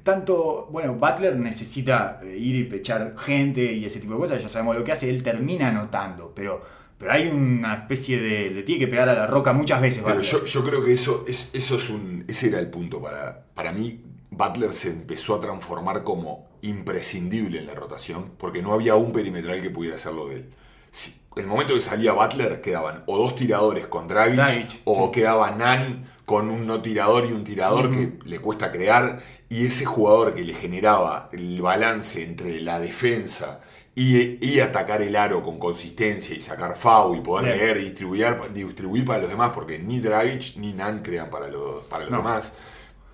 tanto, 0.03 0.67
bueno, 0.71 0.93
Butler 0.93 1.35
necesita 1.37 2.19
eh, 2.21 2.37
ir 2.37 2.55
y 2.55 2.63
pechar 2.65 3.15
gente 3.17 3.63
y 3.73 3.85
ese 3.85 3.99
tipo 3.99 4.13
de 4.13 4.19
cosas, 4.19 4.43
ya 4.43 4.49
sabemos 4.49 4.75
lo 4.75 4.83
que 4.83 4.91
hace, 4.91 5.09
él 5.09 5.23
termina 5.23 5.69
anotando, 5.69 6.33
pero, 6.35 6.61
pero 6.97 7.11
hay 7.11 7.27
una 7.27 7.75
especie 7.75 8.19
de, 8.19 8.49
le 8.49 8.63
tiene 8.63 8.79
que 8.85 8.87
pegar 8.87 9.07
a 9.09 9.13
la 9.13 9.27
roca 9.27 9.53
muchas 9.53 9.81
veces. 9.81 10.03
Pero 10.05 10.19
yo, 10.21 10.45
yo 10.45 10.63
creo 10.63 10.83
que 10.83 10.93
eso 10.93 11.25
es, 11.27 11.51
eso 11.53 11.75
es 11.77 11.89
un. 11.89 12.25
Ese 12.27 12.47
era 12.47 12.59
el 12.59 12.69
punto. 12.69 13.01
Para, 13.01 13.45
para 13.53 13.71
mí, 13.71 14.01
Butler 14.31 14.71
se 14.73 14.89
empezó 14.89 15.35
a 15.35 15.39
transformar 15.39 16.03
como 16.03 16.47
imprescindible 16.61 17.59
en 17.59 17.67
la 17.67 17.75
rotación, 17.75 18.31
porque 18.37 18.61
no 18.61 18.73
había 18.73 18.95
un 18.95 19.11
perimetral 19.11 19.61
que 19.61 19.69
pudiera 19.69 19.95
hacerlo 19.95 20.27
de 20.27 20.35
él. 20.37 20.49
Si- 20.91 21.13
el 21.35 21.45
momento 21.45 21.75
que 21.75 21.81
salía 21.81 22.13
Butler, 22.13 22.61
quedaban 22.61 23.03
o 23.05 23.15
dos 23.15 23.35
tiradores 23.35 23.85
con 23.85 24.07
Dragic, 24.07 24.37
Dragic, 24.37 24.81
o 24.85 25.05
sí. 25.05 25.11
quedaba 25.11 25.51
Nan 25.51 26.03
con 26.25 26.49
un 26.49 26.65
no 26.65 26.81
tirador 26.81 27.25
y 27.25 27.31
un 27.31 27.43
tirador 27.43 27.91
que 27.91 28.17
le 28.25 28.39
cuesta 28.39 28.71
crear, 28.71 29.19
y 29.47 29.65
ese 29.65 29.85
jugador 29.85 30.33
que 30.33 30.43
le 30.43 30.55
generaba 30.55 31.29
el 31.31 31.61
balance 31.61 32.23
entre 32.23 32.59
la 32.61 32.79
defensa 32.79 33.61
y, 33.99 34.37
y 34.45 34.59
atacar 34.59 35.01
el 35.01 35.15
aro 35.15 35.41
con 35.41 35.57
consistencia 35.57 36.35
y 36.35 36.41
sacar 36.41 36.77
foul 36.77 37.17
y 37.17 37.21
poder 37.21 37.45
Bien. 37.45 37.57
leer 37.57 37.77
y 37.77 37.83
distribuir, 37.85 38.27
distribuir 38.53 39.03
para 39.05 39.19
los 39.19 39.29
demás, 39.29 39.51
porque 39.55 39.79
ni 39.79 39.99
Dragic 39.99 40.55
ni 40.57 40.73
Nan 40.73 41.01
crean 41.01 41.29
para 41.29 41.47
los, 41.47 41.83
para 41.85 42.03
los 42.03 42.11
No. 42.11 42.17
demás. 42.17 42.53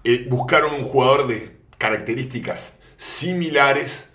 Eh, 0.03 0.27
buscaron 0.29 0.73
un 0.73 0.83
jugador 0.83 1.27
de 1.27 1.57
características 1.77 2.73
similares 2.97 4.09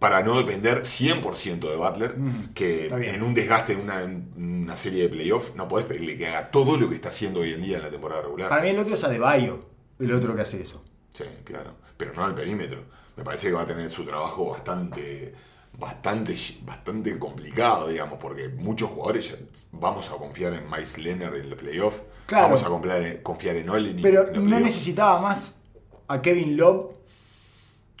para 0.00 0.22
no 0.22 0.36
depender 0.38 0.84
100% 0.84 1.68
de 1.70 1.76
Butler, 1.76 2.16
Mm, 2.16 2.54
que 2.54 2.86
en 2.86 3.22
un 3.22 3.34
desgaste 3.34 3.74
en 3.74 3.80
una, 3.80 4.02
en 4.02 4.32
una 4.64 4.76
serie 4.76 5.02
de 5.02 5.08
playoffs 5.10 5.54
no 5.56 5.68
podés 5.68 5.86
pedirle 5.86 6.16
que 6.16 6.26
haga 6.26 6.50
todo 6.50 6.76
lo 6.78 6.88
que 6.88 6.94
está 6.94 7.10
haciendo 7.10 7.40
hoy 7.40 7.52
en 7.52 7.60
día 7.62 7.76
en 7.76 7.82
la 7.82 7.90
temporada 7.90 8.22
regular. 8.22 8.48
Para 8.48 8.62
mí 8.62 8.70
el 8.70 8.78
otro 8.78 8.94
es 8.94 9.04
Adebayo, 9.04 9.66
el 9.98 10.12
otro 10.12 10.34
que 10.34 10.42
hace 10.42 10.62
eso. 10.62 10.80
Sí, 11.12 11.24
claro. 11.44 11.74
Pero 11.98 12.14
no 12.14 12.24
al 12.24 12.34
perímetro. 12.34 12.82
Me 13.16 13.22
parece 13.24 13.48
que 13.48 13.52
va 13.52 13.62
a 13.62 13.66
tener 13.66 13.90
su 13.90 14.04
trabajo 14.04 14.50
bastante, 14.52 15.34
bastante, 15.80 16.36
bastante 16.62 17.18
complicado, 17.18 17.88
digamos, 17.88 18.18
porque 18.18 18.48
muchos 18.50 18.90
jugadores 18.90 19.36
vamos 19.72 20.10
a 20.10 20.16
confiar 20.16 20.52
en 20.52 20.70
Miles 20.70 20.98
Leonard 20.98 21.34
en 21.36 21.50
los 21.50 21.58
playoffs. 21.58 22.02
Claro. 22.26 22.44
Vamos 22.48 22.62
a 22.62 22.68
confiar 22.68 23.02
en, 23.02 23.22
confiar 23.22 23.56
en 23.56 23.68
Olenek 23.68 24.02
Pero 24.02 24.28
en 24.32 24.48
no 24.48 24.60
necesitaba 24.60 25.20
más 25.20 25.58
a 26.06 26.22
Kevin 26.22 26.56
Love 26.56 26.92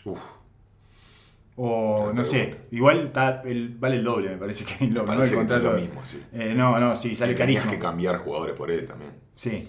Uf, 0.04 0.20
o 1.56 2.12
no 2.14 2.24
sé, 2.24 2.66
igual 2.70 3.06
está 3.08 3.42
el- 3.44 3.76
vale 3.78 3.96
el 3.96 4.04
doble 4.04 4.30
me 4.30 4.36
parece 4.36 4.64
Kevin 4.64 4.94
Love, 4.94 5.06
¿no? 5.06 5.14
parece 5.16 5.38
El 5.40 5.46
que 5.46 5.54
es 5.56 5.62
lo 5.62 5.72
mismo, 5.72 6.00
sí. 6.06 6.22
Eh, 6.32 6.54
no, 6.56 6.78
no, 6.78 6.96
sí, 6.96 7.14
sale 7.16 7.34
tenías 7.34 7.60
carísimo. 7.62 7.70
que 7.72 7.78
cambiar 7.78 8.16
jugadores 8.18 8.54
por 8.56 8.70
él 8.70 8.86
también. 8.86 9.12
Sí. 9.34 9.68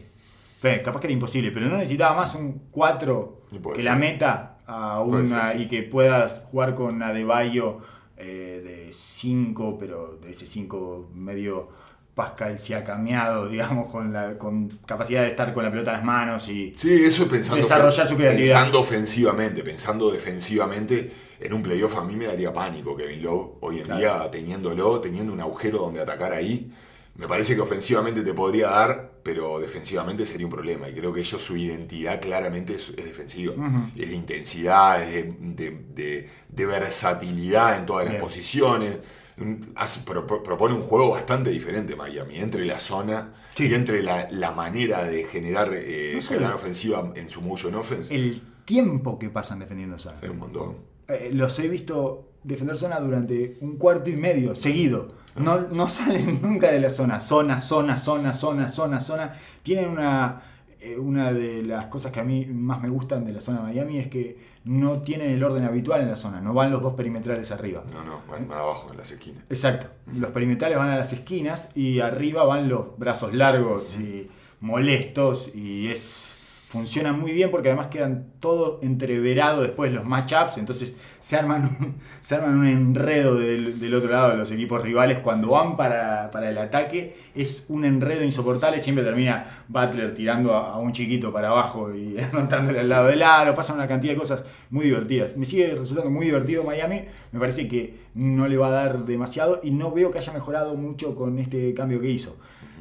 Capaz 0.61 0.99
que 1.01 1.07
era 1.07 1.13
imposible, 1.13 1.51
pero 1.51 1.65
no 1.67 1.77
necesitaba 1.77 2.15
más 2.15 2.35
un 2.35 2.67
4 2.71 3.41
Y 3.51 3.57
puede 3.59 3.77
que 3.77 3.83
ser. 3.83 3.91
la 3.91 3.97
meta 3.97 4.57
a 4.67 5.01
una 5.01 5.47
ser, 5.47 5.57
sí. 5.57 5.63
y 5.63 5.67
que 5.67 5.81
puedas 5.83 6.43
jugar 6.51 6.75
con 6.75 7.01
Adebayo 7.01 7.79
eh, 8.21 8.61
de 8.63 8.93
5, 8.93 9.77
pero 9.79 10.17
de 10.23 10.29
ese 10.31 10.45
5 10.47 11.09
medio 11.15 11.67
Pascal 12.13 12.59
se 12.59 12.75
ha 12.75 12.83
cambiado, 12.83 13.47
digamos, 13.49 13.89
con 13.89 14.11
la 14.13 14.37
con 14.37 14.67
capacidad 14.85 15.21
de 15.21 15.29
estar 15.29 15.53
con 15.53 15.63
la 15.63 15.71
pelota 15.71 15.91
en 15.91 15.97
las 15.97 16.05
manos 16.05 16.47
y 16.49 16.73
Sí, 16.75 16.93
eso 17.05 17.23
es 17.23 17.29
pensando, 17.29 17.55
Desarrollar 17.57 18.05
su 18.07 18.15
creatividad. 18.17 18.53
pensando 18.53 18.79
ofensivamente, 18.81 19.63
pensando 19.63 20.11
defensivamente. 20.11 21.09
En 21.39 21.53
un 21.53 21.61
playoff 21.63 21.95
a 21.97 22.03
mí 22.03 22.15
me 22.15 22.25
daría 22.27 22.53
pánico 22.53 22.95
Kevin 22.95 23.23
Love 23.23 23.51
hoy 23.61 23.79
en 23.79 23.85
Claro. 23.85 23.99
día 23.99 24.29
teniéndolo, 24.31 24.99
teniendo 25.01 25.33
un 25.33 25.39
agujero 25.39 25.79
donde 25.79 26.01
atacar 26.01 26.33
ahí. 26.33 26.69
Me 27.15 27.27
parece 27.27 27.55
que 27.55 27.61
ofensivamente 27.61 28.21
te 28.23 28.33
podría 28.33 28.69
dar, 28.69 29.11
pero 29.21 29.59
defensivamente 29.59 30.25
sería 30.25 30.47
un 30.47 30.51
problema. 30.51 30.89
Y 30.89 30.93
creo 30.93 31.13
que 31.13 31.19
ellos 31.19 31.41
su 31.41 31.55
identidad 31.57 32.19
claramente 32.21 32.73
es, 32.75 32.89
es 32.97 33.05
defensiva. 33.05 33.53
Es 33.95 34.09
de 34.09 34.15
intensidad, 34.15 35.03
es 35.03 35.13
de, 35.13 35.35
de- 35.39 35.85
de- 35.93 36.29
de 36.49 36.65
versatilidad 36.65 37.77
en 37.77 37.85
todas 37.85 38.05
las 38.05 38.13
Bien. 38.13 38.23
posiciones. 38.23 38.99
Un- 39.37 39.71
hace- 39.75 40.01
pro- 40.01 40.25
pro- 40.27 40.43
propone 40.43 40.75
un 40.75 40.81
juego 40.81 41.11
bastante 41.11 41.49
diferente 41.49 41.95
Miami, 41.95 42.37
entre 42.37 42.65
la 42.65 42.79
zona 42.79 43.33
Sí. 43.55 43.65
y 43.67 43.73
entre 43.73 44.03
la, 44.03 44.27
la 44.31 44.51
manera 44.51 45.03
de 45.03 45.23
generar, 45.25 45.69
eh, 45.73 46.13
No 46.15 46.21
sé. 46.21 46.33
generar 46.35 46.53
ofensiva 46.55 47.11
en 47.15 47.29
su 47.29 47.41
motion 47.41 47.75
offense. 47.75 48.13
el 48.13 48.41
tiempo 48.65 49.17
que 49.19 49.29
pasan 49.29 49.59
defendiendo 49.59 49.97
zona. 49.99 50.17
Es 50.21 50.29
un 50.29 50.37
montón. 50.39 50.77
Eh, 51.07 51.31
los 51.33 51.57
he 51.59 51.67
visto 51.67 52.29
defender 52.43 52.77
zona 52.77 52.99
durante 52.99 53.57
un 53.61 53.77
cuarto 53.77 54.09
y 54.09 54.15
medio 54.15 54.55
seguido. 54.55 55.13
No, 55.35 55.59
no 55.71 55.87
salen 55.89 56.39
nunca 56.43 56.71
de 56.71 56.79
la 56.79 56.89
zona. 56.89 57.19
Zona, 57.19 57.57
zona, 57.57 57.97
zona, 57.97 58.33
zona, 58.33 58.69
zona, 58.69 58.99
zona. 58.99 59.33
Tienen 59.63 59.89
una. 59.89 60.41
eh, 60.79 60.97
una 60.97 61.31
de 61.31 61.63
las 61.63 61.85
cosas 61.85 62.11
que 62.11 62.19
a 62.19 62.23
mí 62.23 62.45
más 62.45 62.81
me 62.81 62.89
gustan 62.89 63.23
de 63.25 63.33
la 63.33 63.41
zona 63.41 63.59
de 63.59 63.65
Miami 63.73 63.97
es 63.99 64.07
que 64.09 64.51
no 64.65 65.01
tienen 65.01 65.31
el 65.31 65.43
orden 65.43 65.63
habitual 65.63 66.01
en 66.01 66.09
la 66.09 66.15
zona. 66.15 66.41
No 66.41 66.53
van 66.53 66.69
los 66.71 66.81
dos 66.81 66.93
perimetrales 66.95 67.51
arriba. 67.51 67.83
No, 67.93 68.03
no, 68.03 68.21
van 68.29 68.47
más 68.47 68.57
abajo 68.57 68.89
en 68.91 68.97
las 68.97 69.11
esquinas. 69.11 69.43
Exacto. 69.49 69.87
Los 70.13 70.31
perimetrales 70.31 70.77
van 70.77 70.89
a 70.89 70.97
las 70.97 71.13
esquinas 71.13 71.69
y 71.75 71.99
arriba 71.99 72.43
van 72.43 72.67
los 72.69 72.97
brazos 72.97 73.33
largos 73.33 73.97
y 73.99 74.27
molestos 74.59 75.55
y 75.55 75.87
es 75.87 76.30
funciona 76.71 77.11
muy 77.11 77.33
bien 77.33 77.51
porque 77.51 77.67
además 77.67 77.87
quedan 77.87 78.27
todo 78.39 78.79
entreverado 78.81 79.61
después 79.61 79.91
los 79.91 80.05
matchups, 80.05 80.57
entonces 80.57 80.95
se 81.19 81.35
arman 81.35 81.63
un, 81.65 81.95
se 82.21 82.35
arman 82.35 82.59
un 82.59 82.65
enredo 82.65 83.35
del, 83.35 83.77
del 83.77 83.93
otro 83.93 84.09
lado 84.09 84.29
de 84.29 84.37
los 84.37 84.49
equipos 84.53 84.81
rivales 84.81 85.17
cuando 85.17 85.49
van 85.49 85.75
para, 85.75 86.31
para 86.31 86.49
el 86.49 86.57
ataque, 86.57 87.17
es 87.35 87.65
un 87.67 87.83
enredo 87.83 88.23
insoportable, 88.23 88.79
siempre 88.79 89.03
termina 89.03 89.65
Butler 89.67 90.13
tirando 90.13 90.55
a, 90.55 90.71
a 90.71 90.77
un 90.77 90.93
chiquito 90.93 91.33
para 91.33 91.49
abajo 91.49 91.93
y 91.93 92.17
anotándole 92.31 92.79
al 92.79 92.87
lado 92.87 93.07
del 93.07 93.21
aro, 93.21 93.53
pasan 93.53 93.75
una 93.75 93.87
cantidad 93.87 94.13
de 94.13 94.19
cosas 94.19 94.45
muy 94.69 94.85
divertidas. 94.85 95.35
Me 95.35 95.43
sigue 95.43 95.75
resultando 95.75 96.09
muy 96.09 96.27
divertido 96.27 96.63
Miami, 96.63 97.01
me 97.33 97.39
parece 97.39 97.67
que 97.67 97.97
no 98.15 98.47
le 98.47 98.55
va 98.55 98.67
a 98.67 98.71
dar 98.71 99.03
demasiado 99.03 99.59
y 99.61 99.71
no 99.71 99.91
veo 99.91 100.09
que 100.09 100.19
haya 100.19 100.31
mejorado 100.31 100.75
mucho 100.75 101.15
con 101.15 101.37
este 101.37 101.73
cambio 101.73 101.99
que 101.99 102.09
hizo. 102.09 102.37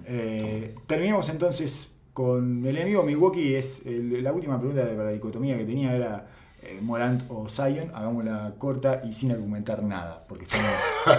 Eh, 0.07 0.77
terminemos 0.87 1.29
entonces 1.29 2.00
con 2.25 2.67
el 2.67 2.77
enemigo 2.77 3.03
Milwaukee 3.03 3.55
es 3.55 3.81
el- 3.87 4.23
la 4.23 4.31
última 4.33 4.59
pregunta 4.59 4.85
de 4.85 4.95
la 4.95 5.09
dicotomía 5.11 5.57
que 5.57 5.65
tenía 5.65 5.95
era 5.97 6.27
eh, 6.63 6.79
Morant 6.83 7.23
o 7.31 7.49
Zion, 7.49 7.91
hagámosla 7.95 8.53
corta 8.59 9.01
y 9.09 9.15
sin 9.15 9.31
argumentar 9.33 9.83
nada, 9.83 10.23
porque 10.29 10.45
estamos 10.45 10.69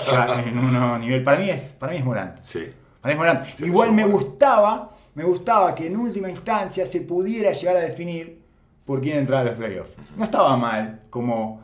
ya 0.12 0.44
en 0.48 0.60
un 0.60 1.02
nivel. 1.02 1.24
Para 1.24 1.40
mí 1.40 1.50
es, 1.50 1.72
para 1.80 1.94
mí 1.94 1.98
es 1.98 2.06
Morant. 2.06 2.38
Sí. 2.42 2.60
Para 3.02 3.12
mí 3.12 3.14
es 3.14 3.18
Morant. 3.18 3.46
Sí, 3.56 3.66
Igual 3.66 3.92
me 3.92 4.04
Morant. 4.06 4.14
gustaba, 4.14 4.92
me 5.16 5.24
gustaba 5.24 5.74
que 5.74 5.88
en 5.88 5.98
última 5.98 6.30
instancia 6.30 6.86
se 6.86 7.02
pudiera 7.02 7.52
llegar 7.54 7.78
a 7.78 7.80
definir 7.80 8.40
por 8.86 9.02
quién 9.02 9.18
entrar 9.18 9.40
a 9.42 9.44
los 9.46 9.56
playoffs. 9.56 9.90
No 10.16 10.24
estaba 10.24 10.56
mal 10.56 11.00
como 11.10 11.64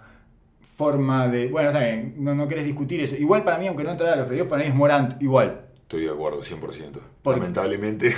forma 0.65 1.27
de. 1.27 1.47
Bueno, 1.49 1.69
está 1.69 1.79
bien, 1.81 2.15
no, 2.17 2.33
no 2.33 2.47
querés 2.47 2.65
discutir 2.65 2.99
eso. 3.01 3.15
Igual 3.15 3.43
para 3.43 3.59
mí, 3.59 3.67
aunque 3.67 3.83
no 3.83 3.91
entrara 3.91 4.13
a 4.13 4.15
los 4.17 4.25
playoffs, 4.27 4.49
para 4.49 4.63
mí 4.63 4.69
es 4.69 4.75
Morant 4.75 5.21
igual. 5.21 5.66
Estoy 5.87 6.01
de 6.01 6.09
acuerdo 6.11 6.43
100%. 6.43 6.59
¿Por 6.59 7.33
qué? 7.35 7.39
Lamentablemente. 7.39 8.13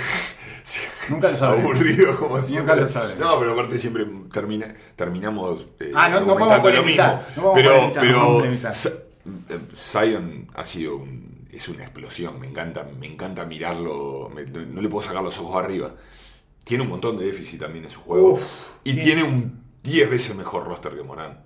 Nunca 1.08 1.30
lo. 1.30 1.46
Aburrido 1.46 2.18
como 2.18 2.40
siempre. 2.40 2.74
lo 2.74 2.88
sabremos. 2.88 3.18
No, 3.24 3.38
pero 3.38 3.52
aparte 3.52 3.78
siempre 3.78 4.04
termina, 4.32 4.66
terminamos 4.96 5.68
eh, 5.78 5.92
Ah, 5.94 6.08
no- 6.08 6.20
no 6.20 6.36
podemos 6.36 6.74
lo 6.74 6.82
mismo. 6.82 7.04
no 7.36 7.52
pero 7.54 7.70
pero 7.94 8.44
eh, 8.44 9.60
Zion 9.74 10.48
ha 10.54 10.64
sido 10.66 10.96
un- 10.96 11.46
es 11.52 11.68
una 11.68 11.84
explosión. 11.84 12.40
Me 12.40 12.48
encanta, 12.48 12.88
me 12.98 13.06
encanta 13.06 13.44
mirarlo. 13.44 14.30
me- 14.34 14.44
no, 14.46 14.60
no 14.66 14.80
le 14.82 14.88
puedo 14.88 15.06
sacar 15.06 15.22
los 15.22 15.38
ojos 15.38 15.62
arriba. 15.62 15.94
Tiene 16.64 16.82
un 16.82 16.90
montón 16.90 17.16
de 17.18 17.26
déficit 17.26 17.60
también 17.60 17.84
en 17.84 17.90
su 17.90 18.00
juego. 18.00 18.32
Uf, 18.32 18.42
y 18.82 18.94
tiene- 18.94 19.04
tiene 19.04 19.22
un 19.24 19.62
10 19.84 20.10
veces 20.10 20.34
mejor 20.34 20.64
roster 20.66 20.92
que 20.96 21.02
Morán. 21.04 21.44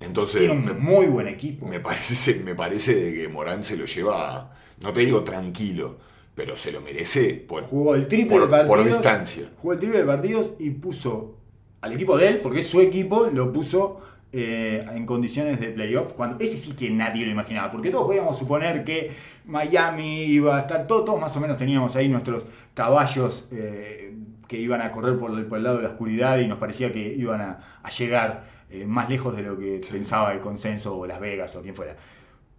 Entonces, 0.00 0.40
Tiene 0.40 0.54
un 0.54 0.64
me- 0.64 0.72
muy 0.74 1.06
buen 1.06 1.28
equipo. 1.28 1.66
me 1.66 1.78
parece, 1.80 2.40
me 2.40 2.54
parece 2.56 2.94
de 2.96 3.14
que 3.14 3.28
Morán 3.28 3.62
se 3.64 3.76
lo 3.76 3.86
lleva, 3.86 4.50
no 4.80 4.92
te 4.92 5.00
digo 5.00 5.22
tranquilo, 5.24 5.96
pero 6.34 6.56
se 6.56 6.70
lo 6.72 6.80
merece 6.82 7.34
por, 7.48 7.64
Jugó 7.64 7.94
el 7.94 8.08
triple 8.08 8.36
por, 8.36 8.42
de 8.42 8.48
partidos. 8.48 8.76
por 8.76 8.84
distancia. 8.86 9.44
Jugó 9.58 9.72
el 9.74 9.78
triple 9.78 9.98
de 10.00 10.04
partidos 10.04 10.54
y 10.58 10.70
puso 10.70 11.36
al 11.80 11.92
equipo 11.92 12.16
de 12.18 12.28
él, 12.28 12.40
porque 12.40 12.60
es 12.60 12.66
su 12.68 12.80
equipo, 12.80 13.26
lo 13.32 13.52
puso 13.52 14.00
eh, 14.32 14.84
en 14.94 15.06
condiciones 15.06 15.60
de 15.60 15.68
playoff. 15.68 16.12
Cuando, 16.12 16.36
ese 16.40 16.58
sí 16.58 16.74
que 16.74 16.90
nadie 16.90 17.24
lo 17.24 17.30
imaginaba, 17.32 17.70
porque 17.72 17.90
todos 17.90 18.06
podíamos 18.06 18.36
suponer 18.38 18.84
que 18.84 19.12
Miami 19.46 20.24
iba 20.24 20.56
a 20.56 20.60
estar, 20.60 20.86
todos, 20.86 21.04
todos 21.04 21.20
más 21.20 21.34
o 21.36 21.40
menos 21.40 21.56
teníamos 21.56 21.96
ahí 21.96 22.08
nuestros 22.08 22.44
caballos 22.74 23.48
eh, 23.52 24.14
que 24.48 24.58
iban 24.58 24.82
a 24.82 24.92
correr 24.92 25.18
por 25.18 25.30
el, 25.38 25.46
por 25.46 25.58
el 25.58 25.64
lado 25.64 25.76
de 25.78 25.84
la 25.84 25.88
oscuridad 25.90 26.38
y 26.38 26.46
nos 26.48 26.58
parecía 26.58 26.92
que 26.92 27.14
iban 27.14 27.40
a, 27.40 27.80
a 27.82 27.90
llegar 27.90 28.44
eh, 28.70 28.84
más 28.86 29.08
lejos 29.08 29.34
de 29.36 29.42
lo 29.42 29.56
que 29.58 29.80
Sí. 29.80 29.92
pensaba 29.92 30.32
el 30.32 30.40
consenso 30.40 30.98
o 30.98 31.06
Las 31.06 31.20
Vegas 31.20 31.54
o 31.56 31.62
quien 31.62 31.74
fuera. 31.74 31.96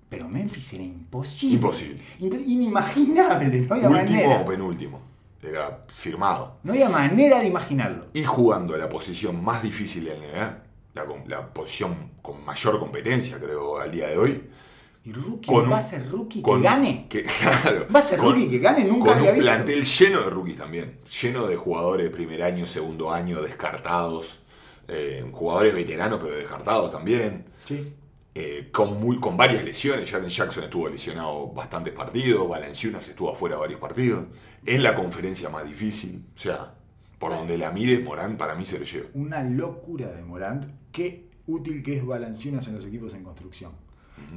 Pero 0.10 0.28
Memphis 0.30 0.74
era 0.74 0.84
imposible. 0.84 1.56
Imposible. 1.56 2.02
Imp- 2.20 2.42
Inimaginable. 2.48 3.62
No 3.62 3.76
había 3.76 3.90
Último 3.90 4.22
manera. 4.24 4.42
o 4.42 4.46
penúltimo. 4.46 5.02
Era 5.44 5.86
firmado. 5.88 6.58
No 6.64 6.74
había 6.74 6.90
manera 6.90 7.40
de 7.40 7.48
imaginarlo. 7.48 8.06
Y 8.14 8.24
jugando 8.24 8.74
a 8.76 8.78
la 8.78 8.90
posición 8.90 9.44
más 9.44 9.62
difícil 9.62 10.06
de 10.06 10.14
la 10.14 10.20
NBA, 10.20 10.64
la, 11.28 11.54
posición 11.54 12.12
con 12.22 12.44
mayor 12.44 12.80
competencia, 12.80 13.38
creo, 13.40 13.78
al 13.80 13.92
día 13.92 14.08
de 14.08 14.18
hoy. 14.18 14.44
¿Y 15.06 15.14
rookie? 15.14 15.48
Con 15.48 15.72
¿Va 15.72 15.78
a 15.78 15.82
ser 15.82 16.10
rookie 16.10 16.42
con- 16.42 16.62
que 16.62 16.68
gane? 16.68 17.06
que- 17.08 17.24
claro, 17.64 17.86
¿Va 17.96 18.00
a 18.00 18.02
ser 18.02 18.18
con- 18.18 18.32
rookie 18.34 18.50
que 18.50 18.60
gane? 18.60 18.84
Nunca 18.84 19.06
Con 19.10 19.18
había 19.20 19.30
un 19.32 19.36
visto. 19.38 19.52
plantel 19.52 19.84
lleno 19.84 20.20
de 20.22 20.30
rookies 20.30 20.58
también. 20.58 21.00
Lleno 21.22 21.48
de 21.48 21.56
jugadores 21.56 22.06
de 22.06 22.10
primer 22.12 22.44
año, 22.44 22.66
segundo 22.66 23.12
año, 23.14 23.42
descartados. 23.42 24.40
eh, 24.90 25.24
jugadores 25.34 25.74
veteranos, 25.74 26.20
pero 26.24 26.34
descartados 26.36 26.92
también. 26.92 27.46
Sí. 27.66 27.94
Eh, 28.40 28.70
con, 28.72 29.00
muy, 29.00 29.20
con 29.20 29.36
varias 29.36 29.64
lesiones. 29.64 30.12
Jaren 30.12 30.30
Jackson 30.30 30.66
estuvo 30.66 30.88
lesionado 30.88 31.48
bastantes 31.48 31.92
partidos, 31.92 32.48
Valenciunas 32.48 33.08
estuvo 33.08 33.32
afuera 33.32 33.56
varios 33.56 33.80
partidos. 33.80 34.26
Es 34.64 34.84
la 34.84 34.94
conferencia 34.94 35.50
más 35.50 35.66
difícil. 35.66 36.24
O 36.36 36.38
sea, 36.38 36.76
por 37.18 37.32
donde 37.32 37.58
la 37.58 37.72
mires, 37.72 38.04
Morán 38.04 38.38
para 38.38 38.54
mí 38.54 38.64
se 38.64 38.78
lo 38.78 38.86
lleva. 38.86 39.08
Una 39.16 39.42
locura 39.42 40.10
de 40.10 40.22
Morant. 40.22 40.66
Qué 40.92 41.32
útil 41.48 41.82
que 41.82 41.98
es 41.98 42.06
Balanciunas 42.06 42.68
en 42.68 42.76
los 42.76 42.86
equipos 42.86 43.12
en 43.16 43.24
construcción. 43.24 43.72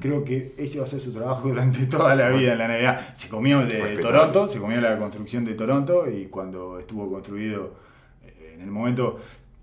Creo 0.01 0.25
que 0.25 0.55
ese 0.57 0.79
va 0.79 0.85
a 0.85 0.89
ser 0.89 1.01
su 1.01 1.13
trabajo 1.13 1.47
durante 1.49 1.85
toda 1.85 2.17
la 2.17 2.31
vida 2.31 2.53
en 2.53 2.59
la 2.59 2.69
NBA. 2.69 3.15
Se 3.15 3.29
comió 3.29 3.59
de 3.59 3.81
Respetable. 3.81 4.03
Toronto, 4.03 4.49
se 4.49 4.61
comió 4.61 4.81
la 4.81 4.99
construcción 4.99 5.45
de 5.45 5.53
Toronto 5.53 6.11
y 6.11 6.27
cuando 6.29 6.79
estuvo 6.79 7.11
construido, 7.11 7.75
eh, 8.25 8.53
en 8.55 8.63
el 8.63 8.71
momento, 8.71 9.19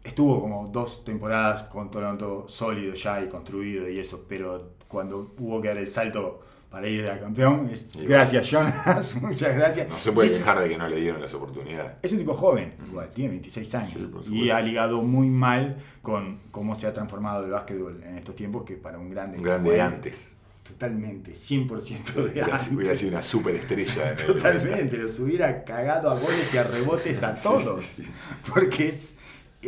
estuvo 0.08 0.42
como 0.42 0.68
dos 0.68 1.04
temporadas 1.06 1.64
con 1.64 1.90
Toronto 1.92 2.46
sólido 2.48 2.94
ya 2.94 3.22
y 3.22 3.28
construido 3.30 3.88
y 3.90 4.00
eso, 4.00 4.26
pero 4.28 4.74
cuando 4.88 5.34
hubo 5.40 5.62
que 5.62 5.68
dar 5.70 5.78
el 5.78 5.88
salto 5.90 6.42
para 6.70 6.88
ir 6.88 7.10
a 7.10 7.20
campeón, 7.20 7.70
es- 7.72 7.96
gracias 8.08 8.50
Jonas, 8.50 9.16
muchas 9.22 9.56
gracias. 9.56 9.88
No 9.90 9.96
se 9.98 10.12
puede 10.12 10.28
es- 10.28 10.38
quejar 10.38 10.60
de 10.60 10.70
que 10.70 10.78
no 10.78 10.88
le 10.88 10.98
dieron 11.00 11.22
las 11.22 11.34
oportunidades. 11.34 11.94
es 12.02 12.12
un 12.12 12.18
tipo 12.20 12.34
joven, 12.34 12.74
igual, 12.90 13.10
tiene 13.14 13.30
26 13.32 13.76
años. 13.76 13.98
Sí, 14.26 14.34
y 14.36 14.50
ha 14.50 14.60
ligado 14.62 15.02
muy 15.02 15.30
mal 15.30 15.78
con 16.02 16.40
cómo 16.52 16.76
se 16.76 16.88
ha 16.88 16.94
transformado 16.94 17.46
el 17.46 17.52
básquetbol 17.52 18.02
en 18.04 18.18
estos 18.18 18.36
tiempos, 18.36 18.64
que 18.64 18.76
para 18.76 18.98
un 19.00 19.10
grande. 19.10 19.38
Un 19.38 19.44
grande 19.44 19.72
de 19.72 19.82
antes. 19.82 20.34
Totalmente, 20.64 21.32
100% 21.32 22.14
de 22.34 22.42
antes. 22.42 22.72
hubiera 22.74 22.94
sido 22.94 23.12
una 23.12 23.22
superestrella 23.22 24.12
en 24.12 24.20
el 24.20 24.26
Totalmente, 24.36 24.98
los 24.98 25.18
hubiera 25.20 25.64
cagado 25.64 26.10
a 26.10 26.20
goles 26.20 26.54
y 26.54 26.58
a 26.58 26.64
rebotes 26.64 27.24
a 27.24 27.34
todos. 27.42 27.86
sí, 27.86 28.04
sí. 28.04 28.10
Porque 28.54 28.90
es, 28.90 29.16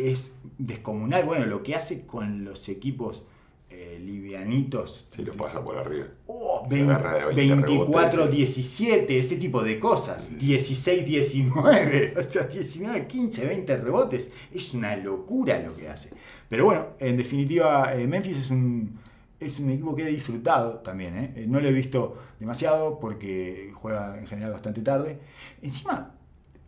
es 0.00 0.32
descomunal. 0.58 1.24
Bueno, 1.24 1.46
lo 1.46 1.62
que 1.62 1.74
hace 1.74 2.06
con 2.06 2.44
los 2.44 2.68
equipos 2.68 3.24
eh, 3.70 4.00
livianitos. 4.04 5.06
Sí, 5.08 5.24
los 5.24 5.36
pasa 5.36 5.62
por 5.64 5.76
arriba. 5.76 6.06
Oh, 6.26 6.66
Se 6.68 6.74
vein- 6.76 6.90
agarra 6.90 7.14
de 7.28 7.34
20 7.34 7.66
24-17, 7.66 9.06
ese 9.10 9.36
tipo 9.36 9.62
de 9.62 9.78
cosas. 9.78 10.32
16-19, 10.40 12.16
o 12.18 12.22
sea, 12.22 12.48
19-15, 12.48 13.46
20 13.46 13.76
rebotes. 13.76 14.30
Es 14.52 14.74
una 14.74 14.96
locura 14.96 15.58
lo 15.60 15.76
que 15.76 15.88
hace. 15.88 16.10
Pero 16.48 16.64
bueno, 16.64 16.86
en 16.98 17.16
definitiva, 17.16 17.94
eh, 17.94 18.06
Memphis 18.06 18.38
es 18.38 18.50
un, 18.50 18.98
es 19.38 19.58
un 19.60 19.70
equipo 19.70 19.94
que 19.94 20.02
he 20.02 20.06
disfrutado 20.10 20.78
también. 20.78 21.32
Eh, 21.36 21.44
No 21.48 21.60
lo 21.60 21.68
he 21.68 21.72
visto 21.72 22.16
demasiado 22.38 22.98
porque 22.98 23.70
juega 23.74 24.18
en 24.18 24.26
general 24.26 24.52
bastante 24.52 24.80
tarde. 24.82 25.18
Encima, 25.62 26.14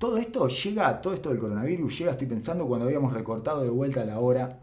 todo 0.03 0.17
esto 0.17 0.49
llega, 0.49 1.01
todo 1.01 1.15
esto 1.15 1.29
del 1.29 1.39
coronavirus 1.39 1.97
llega, 1.97 2.11
estoy 2.11 2.27
pensando, 2.27 2.67
cuando 2.67 2.87
habíamos 2.87 3.13
recortado 3.13 3.63
de 3.63 3.71
vuelta 3.71 4.05
la 4.05 4.19
hora. 4.19 4.59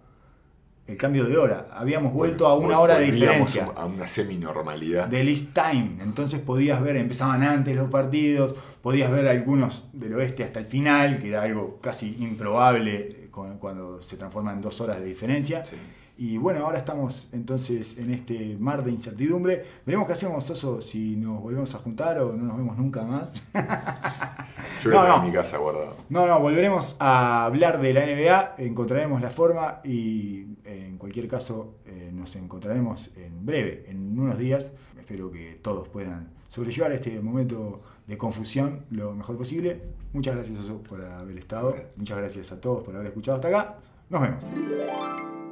El 0.85 0.97
cambio 0.97 1.23
de 1.23 1.37
hora. 1.37 1.69
Habíamos 1.71 2.11
vuelto 2.11 2.45
a 2.45 2.55
una 2.55 2.77
hora 2.77 2.99
de 2.99 3.05
diferencia 3.05 3.71
A 3.73 3.85
una 3.85 4.05
semi-normalidad. 4.05 5.07
del 5.07 5.29
East 5.29 5.53
Time. 5.53 5.99
Entonces 6.01 6.41
podías 6.41 6.81
ver, 6.81 6.97
empezaban 6.97 7.41
antes 7.43 7.73
los 7.73 7.89
partidos, 7.89 8.53
podías 8.81 9.09
ver 9.09 9.29
algunos 9.29 9.85
del 9.93 10.13
oeste 10.15 10.43
hasta 10.43 10.59
el 10.59 10.65
final, 10.65 11.21
que 11.21 11.29
era 11.29 11.43
algo 11.43 11.79
casi 11.79 12.17
improbable 12.19 12.95
eh, 12.97 13.29
cuando 13.31 14.01
se 14.01 14.17
transforma 14.17 14.51
en 14.51 14.59
dos 14.59 14.81
horas 14.81 14.99
de 14.99 15.05
diferencia. 15.05 15.63
Sí. 15.63 15.77
Y 16.21 16.37
bueno, 16.37 16.65
ahora 16.65 16.77
estamos 16.77 17.29
entonces 17.31 17.97
en 17.97 18.13
este 18.13 18.57
mar 18.59 18.83
de 18.83 18.91
incertidumbre. 18.91 19.63
Veremos 19.85 20.05
qué 20.05 20.11
hacemos, 20.11 20.49
Oso, 20.49 20.81
si 20.81 21.15
nos 21.15 21.41
volvemos 21.41 21.73
a 21.75 21.77
juntar 21.79 22.19
o 22.19 22.33
no 22.35 22.43
nos 22.43 22.57
vemos 22.57 22.77
nunca 22.77 23.03
más. 23.03 23.31
Yo 24.83 24.91
No, 24.91 24.97
lo 24.97 25.01
tengo 25.03 25.07
no. 25.07 25.23
en 25.23 25.29
mi 25.29 25.31
casa 25.31 25.57
guardado. 25.59 25.95
No, 26.09 26.27
no, 26.27 26.37
volveremos 26.41 26.97
a 26.99 27.45
hablar 27.45 27.79
de 27.79 27.93
la 27.93 28.05
NBA, 28.05 28.55
encontraremos 28.57 29.21
la 29.21 29.29
forma 29.29 29.79
y 29.85 30.57
en 30.65 30.97
cualquier 30.97 31.29
caso 31.29 31.75
eh, 31.85 32.11
nos 32.13 32.35
encontraremos 32.35 33.11
en 33.15 33.45
breve, 33.45 33.85
en 33.87 34.19
unos 34.19 34.37
días. 34.37 34.73
Espero 34.99 35.31
que 35.31 35.57
todos 35.61 35.87
puedan 35.87 36.31
sobrellevar 36.49 36.91
este 36.91 37.17
momento 37.21 37.81
de 38.07 38.17
confusión 38.17 38.83
lo 38.91 39.15
mejor 39.15 39.37
posible. 39.37 39.81
Muchas 40.11 40.35
gracias 40.35 40.59
Oso 40.59 40.83
por 40.83 41.01
haber 41.01 41.37
estado, 41.37 41.73
muchas 41.95 42.17
gracias 42.17 42.51
a 42.51 42.59
todos 42.59 42.83
por 42.83 42.93
haber 42.93 43.07
escuchado 43.07 43.35
hasta 43.37 43.47
acá. 43.47 43.77
Nos 44.09 44.21
vemos. 44.21 45.48